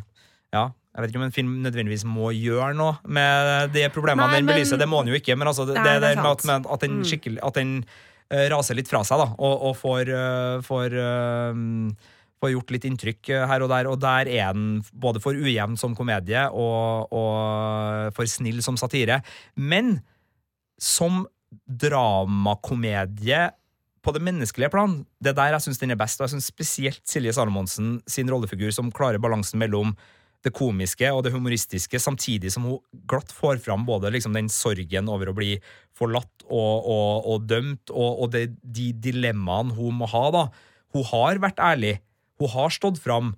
Ja, 0.52 0.64
jeg 0.96 1.02
vet 1.04 1.12
ikke 1.12 1.20
om 1.22 1.26
en 1.28 1.36
film 1.38 1.50
nødvendigvis 1.62 2.02
må 2.10 2.32
gjøre 2.34 2.74
noe 2.74 2.96
med 3.06 3.70
de 3.76 3.84
problemene 3.94 4.26
Nei, 4.26 4.40
den 4.40 4.46
men- 4.50 4.56
belyser. 4.58 4.78
Det 4.82 4.88
må 4.90 5.04
den 5.04 5.14
jo 5.14 5.20
ikke, 5.20 5.36
men 5.38 5.46
altså, 5.46 5.68
det, 5.70 5.76
Nei, 5.78 5.84
det, 5.86 6.00
det 6.02 6.16
er 6.18 6.22
med 6.24 6.66
at, 6.66 6.66
at 6.74 6.80
den 6.82 6.98
Mm. 6.98 7.04
skikkelig 7.06 7.38
At 7.46 7.54
den 7.54 7.76
eh, 8.30 8.48
raser 8.50 8.74
litt 8.74 8.90
fra 8.90 9.04
seg, 9.06 9.18
da, 9.22 9.28
og, 9.38 9.54
og 9.70 9.76
får, 9.78 10.10
uh, 10.10 10.60
får, 10.66 10.98
eh, 10.98 11.54
får 12.40 12.54
gjort 12.54 12.72
litt 12.74 12.86
inntrykk 12.88 13.32
eh, 13.34 13.46
her 13.50 13.64
og 13.64 13.72
der. 13.72 13.88
Og 13.90 14.00
der 14.02 14.30
er 14.30 14.56
den 14.56 14.80
både 14.92 15.22
for 15.22 15.36
ujevn 15.36 15.76
som 15.80 15.96
komedie 15.98 16.46
og, 16.50 17.12
og 17.12 18.14
for 18.16 18.30
snill 18.30 18.62
som 18.64 18.78
satire. 18.80 19.20
Men 19.56 19.98
som 20.80 21.24
dramakomedie 21.66 23.48
på 24.00 24.14
det 24.16 24.22
menneskelige 24.24 24.70
plan, 24.72 25.02
det 25.20 25.34
er 25.34 25.36
der 25.36 25.54
jeg 25.56 25.66
syns 25.66 25.82
den 25.82 25.92
er 25.92 26.00
best. 26.00 26.20
Og 26.20 26.28
jeg 26.28 26.36
syns 26.36 26.48
spesielt 26.52 27.02
Silje 27.08 27.34
Salomonsen 27.36 27.98
sin 28.08 28.30
rollefigur 28.32 28.72
som 28.74 28.92
klarer 28.94 29.20
balansen 29.20 29.60
mellom 29.60 29.92
det 30.40 30.54
komiske 30.56 31.10
og 31.12 31.24
det 31.26 31.34
humoristiske, 31.34 32.00
samtidig 32.00 32.48
som 32.54 32.64
hun 32.64 32.78
glatt 33.10 33.32
får 33.34 33.58
fram 33.60 33.84
både 33.84 34.08
liksom 34.14 34.32
den 34.32 34.48
sorgen 34.48 35.10
over 35.12 35.28
å 35.28 35.36
bli 35.36 35.58
forlatt 35.96 36.46
og, 36.46 36.86
og, 36.88 37.28
og 37.28 37.44
dømt, 37.44 37.92
og, 37.92 38.22
og 38.24 38.32
det, 38.32 38.46
de 38.62 38.88
dilemmaene 38.96 39.76
hun 39.76 39.98
må 40.00 40.08
ha. 40.08 40.24
da. 40.32 40.46
Hun 40.96 41.04
har 41.12 41.42
vært 41.44 41.60
ærlig. 41.60 41.98
Hun 42.40 42.52
har 42.54 42.74
stått 42.74 43.00
fram. 43.02 43.34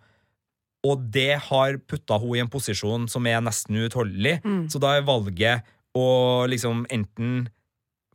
Og 0.86 1.02
det 1.14 1.36
har 1.50 1.78
putta 1.86 2.18
hun 2.18 2.36
i 2.36 2.42
en 2.42 2.50
posisjon 2.50 3.06
som 3.10 3.26
er 3.30 3.42
nesten 3.44 3.78
uutholdelig. 3.78 4.40
Mm. 4.42 4.64
Så 4.70 4.80
da 4.82 4.96
er 4.96 5.06
valget 5.06 5.68
å 5.94 6.06
liksom 6.50 6.86
enten 6.90 7.50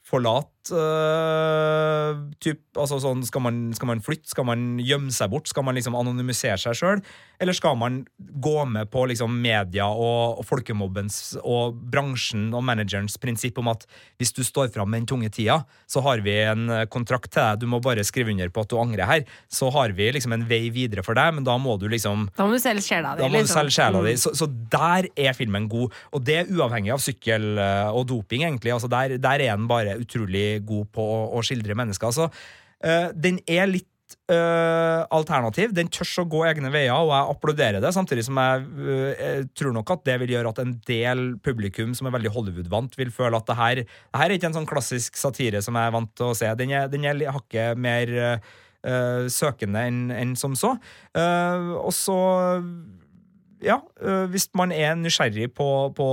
forlate 0.08 0.57
øh, 0.76 2.20
typ, 2.44 2.62
altså 2.78 3.00
sånn, 3.04 3.24
skal, 3.28 3.44
man, 3.46 3.62
skal 3.78 3.92
man 3.92 4.04
flytte? 4.04 4.30
Skal 4.32 4.48
man 4.48 4.66
gjemme 4.84 5.14
seg 5.14 5.32
bort? 5.34 5.50
Skal 5.52 5.66
man 5.68 5.78
liksom 5.78 5.98
anonymisere 5.98 6.58
seg 6.62 6.78
sjøl? 6.78 7.04
Eller 7.42 7.54
skal 7.54 7.78
man 7.78 8.02
gå 8.18 8.56
med 8.66 8.90
på 8.94 9.06
liksom 9.12 9.36
media 9.42 9.88
og, 9.92 10.42
og 10.42 10.48
folkemobbens 10.48 11.38
og 11.44 11.78
bransjen 11.92 12.50
og 12.58 12.66
managerens 12.66 13.18
prinsipp 13.22 13.60
om 13.62 13.70
at 13.74 13.86
hvis 14.18 14.34
du 14.34 14.42
står 14.46 14.72
fram 14.74 14.90
med 14.92 15.04
den 15.04 15.10
tunge 15.14 15.30
tida, 15.34 15.60
så 15.86 16.02
har 16.06 16.24
vi 16.26 16.34
en 16.48 16.72
kontrakt 16.94 17.30
til 17.34 17.44
deg, 17.44 17.62
du 17.62 17.70
må 17.70 17.82
bare 17.84 18.06
skrive 18.08 18.34
under 18.34 18.50
på 18.54 18.66
at 18.66 18.72
du 18.72 18.78
angrer 18.82 19.10
her. 19.10 19.26
Så 19.52 19.70
har 19.74 19.94
vi 19.98 20.10
liksom 20.16 20.34
en 20.36 20.46
vei 20.50 20.68
videre 20.74 21.04
for 21.06 21.18
deg, 21.18 21.36
men 21.38 21.46
da 21.48 21.58
må 21.62 21.78
du 21.80 21.88
liksom 21.92 22.28
Da 22.36 22.48
må 22.48 22.58
du 22.58 22.62
selge 22.62 22.84
sjela 22.86 23.16
di. 23.18 23.28
liksom. 23.30 23.70
di. 23.94 24.16
Mm. 24.16 24.22
Så, 24.22 24.34
så 24.38 24.48
der 24.48 25.10
er 25.16 25.38
filmen 25.38 25.68
god. 25.72 25.94
Og 26.14 26.24
det 26.26 26.42
er 26.42 26.52
uavhengig 26.54 26.94
av 26.96 27.04
sykkel 27.04 27.58
eh, 27.62 27.90
og 27.92 28.08
doping, 28.10 28.46
egentlig. 28.48 28.74
Altså 28.74 28.90
der, 28.92 29.18
der 29.22 29.46
er 29.46 29.56
den 29.56 29.68
bare 29.70 29.98
utrolig 30.02 30.57
god 30.66 30.90
på 30.96 31.04
å, 31.04 31.22
å 31.38 31.44
skildre 31.46 31.78
mennesker. 31.78 32.16
Så 32.16 32.30
uh, 32.30 33.08
den 33.16 33.42
er 33.46 33.70
litt 33.72 33.92
Uh, 34.28 35.04
alternativ. 35.12 35.74
Den 35.76 35.90
tør 35.92 36.08
å 36.22 36.24
gå 36.32 36.42
egne 36.48 36.70
veier, 36.72 36.96
og 36.96 37.10
jeg 37.12 37.32
applauderer 37.34 37.84
det. 37.84 37.90
Samtidig 37.96 38.24
som 38.28 38.40
jeg, 38.40 38.64
uh, 38.80 39.10
jeg 39.12 39.48
tror 39.56 39.74
nok 39.76 39.92
at 39.98 40.06
det 40.08 40.16
vil 40.22 40.32
gjøre 40.32 40.54
at 40.54 40.62
en 40.64 40.74
del 40.88 41.24
publikum 41.44 41.92
som 41.96 42.08
er 42.08 42.16
veldig 42.16 42.32
Hollywood-vant, 42.36 42.96
vil 43.00 43.12
føle 43.12 43.40
at 43.40 43.48
det 43.50 43.58
her, 43.60 43.82
det 43.84 44.22
her 44.22 44.30
er 44.30 44.36
ikke 44.38 44.50
en 44.52 44.58
sånn 44.62 44.70
klassisk 44.70 45.20
satire 45.20 45.60
som 45.64 45.76
jeg 45.76 45.92
er 45.92 45.96
vant 45.96 46.14
til 46.16 46.30
å 46.30 46.38
se. 46.40 46.54
Den 46.60 46.72
er, 46.76 46.88
den 46.92 47.08
er 47.08 47.24
hakket 47.36 47.80
mer 47.84 48.14
eh, 48.24 49.28
søkende 49.32 49.84
enn 49.90 50.02
en 50.16 50.36
som 50.40 50.56
så. 50.60 50.78
Og 51.18 51.92
så 51.96 52.20
ja, 53.64 53.80
hvis 54.32 54.48
man 54.56 54.72
er 54.76 54.96
nysgjerrig 55.00 55.50
på, 55.58 55.68
på 55.98 56.08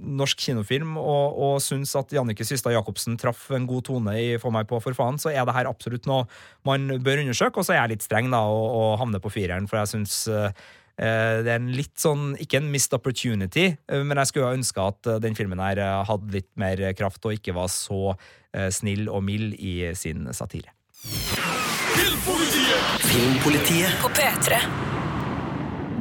norsk 0.00 0.40
kinofilm 0.40 0.96
og, 1.00 1.36
og 1.36 1.54
syns 1.64 1.92
at 1.98 2.12
Jannicke 2.14 2.46
Systad 2.46 2.74
Jacobsen 2.74 3.18
traff 3.20 3.48
en 3.54 3.68
god 3.68 3.84
tone 3.88 4.16
i 4.16 4.26
Få 4.40 4.52
meg 4.54 4.68
på 4.70 4.80
for 4.82 4.96
faen, 4.96 5.20
så 5.20 5.32
er 5.32 5.44
det 5.46 5.56
her 5.56 5.70
absolutt 5.70 6.08
noe 6.10 6.26
man 6.66 6.88
bør 7.04 7.22
undersøke. 7.24 7.60
Og 7.60 7.66
så 7.66 7.76
er 7.76 7.82
jeg 7.82 7.96
litt 7.96 8.06
streng 8.06 8.30
da 8.32 8.42
og, 8.48 8.66
og 8.80 8.92
havner 9.02 9.22
på 9.22 9.32
fireren, 9.32 9.68
for 9.70 9.80
jeg 9.80 9.92
syns 9.94 10.22
øh, 10.32 10.50
det 11.00 11.48
er 11.48 11.56
en 11.56 11.72
litt 11.72 11.96
sånn, 12.00 12.34
ikke 12.40 12.60
en 12.60 12.68
missed 12.72 12.92
opportunity, 12.92 13.70
uh, 13.88 14.02
men 14.04 14.20
jeg 14.20 14.32
skulle 14.32 14.52
ønske 14.58 14.84
at 14.84 15.10
den 15.24 15.38
filmen 15.38 15.62
her 15.64 15.80
hadde 16.04 16.34
litt 16.34 16.50
mer 16.60 16.82
kraft 16.98 17.24
og 17.24 17.38
ikke 17.38 17.56
var 17.56 17.72
så 17.72 18.12
uh, 18.12 18.68
snill 18.68 19.08
og 19.08 19.24
mild 19.24 19.56
i 19.56 19.94
sin 19.96 20.28
satire. 20.36 20.76
Filmpolitiet! 21.00 23.02
Filmpolitiet. 23.08 24.00
På 24.04 24.12
P3. 24.12 24.89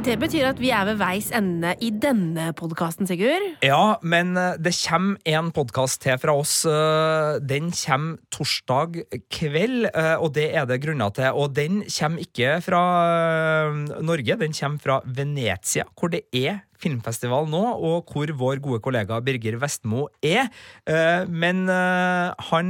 Det 0.10 0.16
betyr 0.18 0.48
at 0.50 0.58
vi 0.58 0.72
er 0.74 0.88
ved 0.88 0.98
veis 0.98 1.28
ende 1.38 1.76
i 1.86 1.92
denne 1.94 2.48
podkasten, 2.58 3.06
Sigurd. 3.06 3.44
Ja, 3.62 4.00
men 4.02 4.32
eh, 4.42 4.56
det 4.58 4.72
kommer 4.80 5.20
en 5.30 5.52
podkast 5.54 6.00
til 6.02 6.18
fra 6.18 6.34
oss. 6.34 6.64
eh, 6.66 7.38
Den 7.46 7.68
kommer 7.70 8.18
torsdag 8.34 9.04
kveld, 9.30 9.86
eh, 9.92 10.16
og 10.18 10.34
det 10.34 10.48
er 10.58 10.66
det 10.66 10.80
grunner 10.82 11.14
til. 11.14 11.30
Og 11.38 11.54
den 11.54 11.84
kommer 11.86 12.26
ikke 12.26 12.56
fra 12.66 12.82
Norge, 14.02 14.40
den 14.42 14.58
kommer 14.58 14.82
fra 14.82 14.98
Venezia, 15.06 15.86
hvor 15.94 16.10
det 16.10 16.24
er 16.34 16.64
filmfestival 16.82 17.46
nå, 17.52 17.62
og 17.78 18.10
hvor 18.10 18.34
vår 18.34 18.64
gode 18.66 18.82
kollega 18.82 19.22
Birger 19.22 19.60
Vestmo 19.62 20.08
er. 20.26 20.48
Men 21.28 21.68
han 21.68 22.70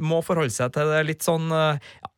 må 0.00 0.22
forholde 0.24 0.54
seg 0.54 0.72
til 0.72 0.88
det 0.94 1.02
litt 1.04 1.26
sånn 1.26 1.52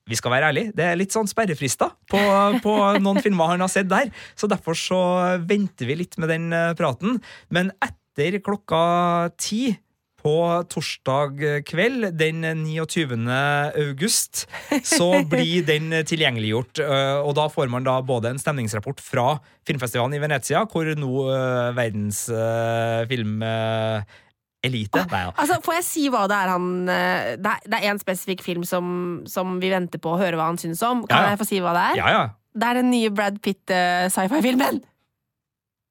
vi 0.09 0.16
skal 0.18 0.32
være 0.34 0.50
ærlige, 0.52 0.72
det 0.76 0.84
er 0.88 0.98
litt 1.00 1.14
sånn 1.14 1.28
sperrefrister 1.30 1.92
på, 2.11 2.20
på 2.64 2.76
noen 3.04 3.20
filmer 3.24 3.52
han 3.54 3.64
har 3.64 3.72
sett 3.72 3.90
der. 3.90 4.09
Så 4.38 4.48
derfor 4.50 4.76
så 4.78 5.00
venter 5.48 5.88
vi 5.90 5.98
litt 6.02 6.16
med 6.18 6.32
den 6.32 6.48
eh, 6.56 6.72
praten. 6.78 7.20
Men 7.54 7.70
etter 7.84 8.40
klokka 8.42 8.80
ti 9.38 9.76
på 10.18 10.32
torsdag 10.66 11.38
kveld, 11.68 12.09
den 12.18 12.42
29. 12.64 13.14
august, 13.78 14.46
så 14.82 15.20
blir 15.30 15.62
den 15.68 15.92
tilgjengeliggjort. 16.11 16.80
eh, 16.82 17.20
Og 17.22 17.36
da 17.38 17.44
får 17.52 17.70
man 17.70 17.86
da 17.86 18.00
både 18.02 18.32
en 18.34 18.40
stemningsrapport 18.42 18.98
fra 19.04 19.28
filmfestivalen 19.68 20.18
i 20.18 20.22
Venezia, 20.24 20.64
hvor 20.66 20.90
nå 20.98 21.12
eh, 21.30 21.68
verdens 21.78 22.24
eh, 22.34 23.06
filmelite 24.62 25.04
Nei, 25.11 25.22
ja. 25.26 25.32
Altså, 25.38 25.61
Får 25.64 25.78
jeg 25.78 25.86
si 25.86 26.04
hva 26.12 26.24
det 26.30 26.36
er 26.38 26.50
han 26.52 26.68
eh, 26.90 27.30
Det 27.38 27.78
er, 27.78 27.86
en 27.92 28.00
spesifikk 28.02 28.42
film 28.42 28.64
som, 28.66 28.88
som 29.30 29.56
vi 29.62 29.70
venter 29.72 30.02
på 30.02 30.14
å 30.14 30.18
høre 30.20 30.38
hva 30.38 30.48
han 30.50 30.59
syns 30.61 30.82
om. 30.86 31.04
Kan 31.06 31.16
Ja, 31.18 31.24
ja. 31.28 31.34
jeg 31.36 31.42
få 31.42 31.48
si 31.48 31.61
hva 31.64 31.74
det 31.76 31.86
er? 31.92 31.98
Ja, 32.02 32.12
ja. 32.16 32.22
Det 32.59 32.66
er 32.70 32.80
den 32.80 32.90
nye 32.90 33.11
Brad 33.14 33.38
Pitt-sci-fi-filmen! 33.44 34.80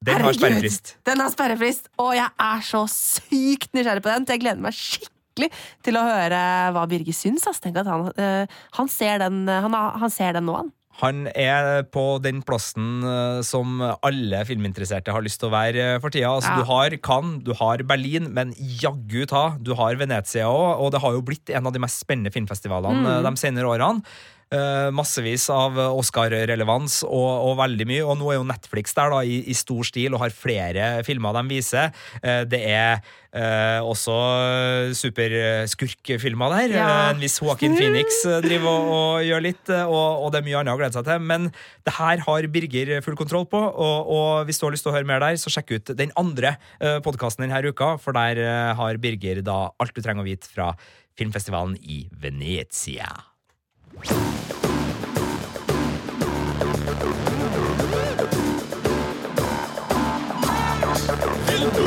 Den 0.04 0.22
har 0.22 0.34
sperrefrist. 0.36 0.92
Den 1.08 1.18
har 1.24 1.30
sperrefrist, 1.32 1.88
og 1.98 2.12
jeg 2.14 2.28
er 2.28 2.60
så 2.62 2.84
sykt 2.92 3.72
nysgjerrig 3.74 4.02
på 4.04 4.12
den. 4.12 4.26
Så 4.28 4.36
jeg 4.36 4.42
gleder 4.44 4.62
meg 4.62 4.76
skikkelig 4.76 5.48
til 5.86 5.98
å 5.98 6.04
høre 6.06 6.42
hva 6.76 6.84
Birger 6.90 7.16
syns. 7.16 7.46
Altså. 7.48 7.64
Tenk 7.64 7.80
at 7.82 7.88
han, 7.90 8.04
eh, 8.14 8.58
han, 8.78 8.90
ser 8.92 9.18
den, 9.24 9.40
han, 9.48 9.74
han 9.74 10.12
ser 10.14 10.36
den 10.38 10.46
nå, 10.46 10.54
han. 10.60 10.70
Han 10.98 11.28
er 11.30 11.84
på 11.94 12.02
den 12.24 12.40
plassen 12.42 13.04
eh, 13.06 13.40
som 13.46 13.76
alle 14.02 14.40
filminteresserte 14.48 15.14
har 15.14 15.22
lyst 15.22 15.38
til 15.38 15.46
å 15.50 15.54
være 15.54 15.84
eh, 15.94 15.98
for 16.02 16.10
tida. 16.10 16.32
Altså, 16.34 16.50
Ja. 16.50 16.56
Du 16.58 16.64
har 16.72 16.96
Cannes, 17.06 17.42
du 17.46 17.52
har 17.54 17.84
Berlin, 17.86 18.26
men 18.34 18.50
jaggu 18.58 19.22
ta, 19.30 19.44
du 19.62 19.74
har 19.78 19.94
Venezia 20.00 20.48
òg. 20.50 20.80
Og 20.82 20.90
det 20.94 21.00
har 21.04 21.14
jo 21.14 21.22
blitt 21.22 21.50
en 21.54 21.66
av 21.70 21.72
de 21.76 21.78
mest 21.84 22.02
spennende 22.02 22.34
filmfestivalene 22.34 22.98
Mm. 22.98 23.06
eh, 23.14 23.22
de 23.30 23.36
senere 23.38 23.70
årene. 23.70 24.02
Eh, 24.54 24.88
massevis 24.94 25.48
av 25.52 25.78
Oscar-relevans 25.92 27.02
og, 27.06 27.30
og 27.48 27.54
veldig 27.60 27.86
mye. 27.88 28.04
Og 28.06 28.18
nå 28.20 28.32
er 28.32 28.38
jo 28.40 28.48
Netflix 28.48 28.96
der 28.96 29.14
da 29.14 29.22
i, 29.24 29.40
i 29.48 29.56
stor 29.56 29.86
stil 29.88 30.16
og 30.16 30.22
har 30.24 30.34
flere 30.34 30.90
filmer 31.06 31.36
de 31.38 31.44
viser. 31.52 31.94
Eh, 32.22 32.42
det 32.48 32.60
er 32.68 33.00
eh, 33.32 33.80
også 33.84 34.16
superskurkfilmer 34.98 36.54
der. 36.54 36.76
Ja. 36.76 36.88
Eh, 36.88 37.10
En 37.14 37.22
viss 37.22 37.38
Joaquin 37.42 37.76
Phoenix 37.78 38.22
eh, 38.28 38.40
driver 38.44 38.68
og, 38.70 38.92
og 38.98 39.26
gjør 39.26 39.44
litt, 39.44 39.64
eh, 39.72 39.84
og, 39.84 40.24
og 40.24 40.32
det 40.32 40.40
er 40.42 40.48
mye 40.48 40.60
annet 40.62 40.74
å 40.74 40.80
glede 40.80 40.98
seg 40.98 41.08
til. 41.08 41.24
Men 41.28 41.50
det 41.86 41.96
her 41.98 42.24
har 42.26 42.50
Birger 42.52 42.94
full 43.04 43.18
kontroll 43.18 43.48
på, 43.50 43.60
og, 43.60 44.12
og 44.14 44.48
hvis 44.48 44.60
du 44.60 44.66
har 44.68 44.74
lyst 44.74 44.86
til 44.86 44.92
å 44.92 44.96
høre 44.96 45.08
mer 45.08 45.22
der, 45.24 45.38
så 45.40 45.52
sjekk 45.52 45.76
ut 45.76 45.94
den 45.98 46.14
andre 46.18 46.56
uh, 46.82 46.98
podkasten 47.04 47.44
denne 47.46 47.60
uka, 47.68 47.96
for 48.02 48.16
der 48.16 48.40
eh, 48.42 48.74
har 48.78 49.00
Birger 49.02 49.42
da 49.44 49.58
alt 49.78 49.94
du 49.96 50.02
trenger 50.04 50.24
å 50.24 50.28
vite 50.28 50.50
fra 50.50 50.72
filmfestivalen 51.18 51.76
i 51.82 52.04
Venezia. 52.22 53.27
Into 54.00 54.14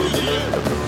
the 0.10 0.24
air. 0.28 0.81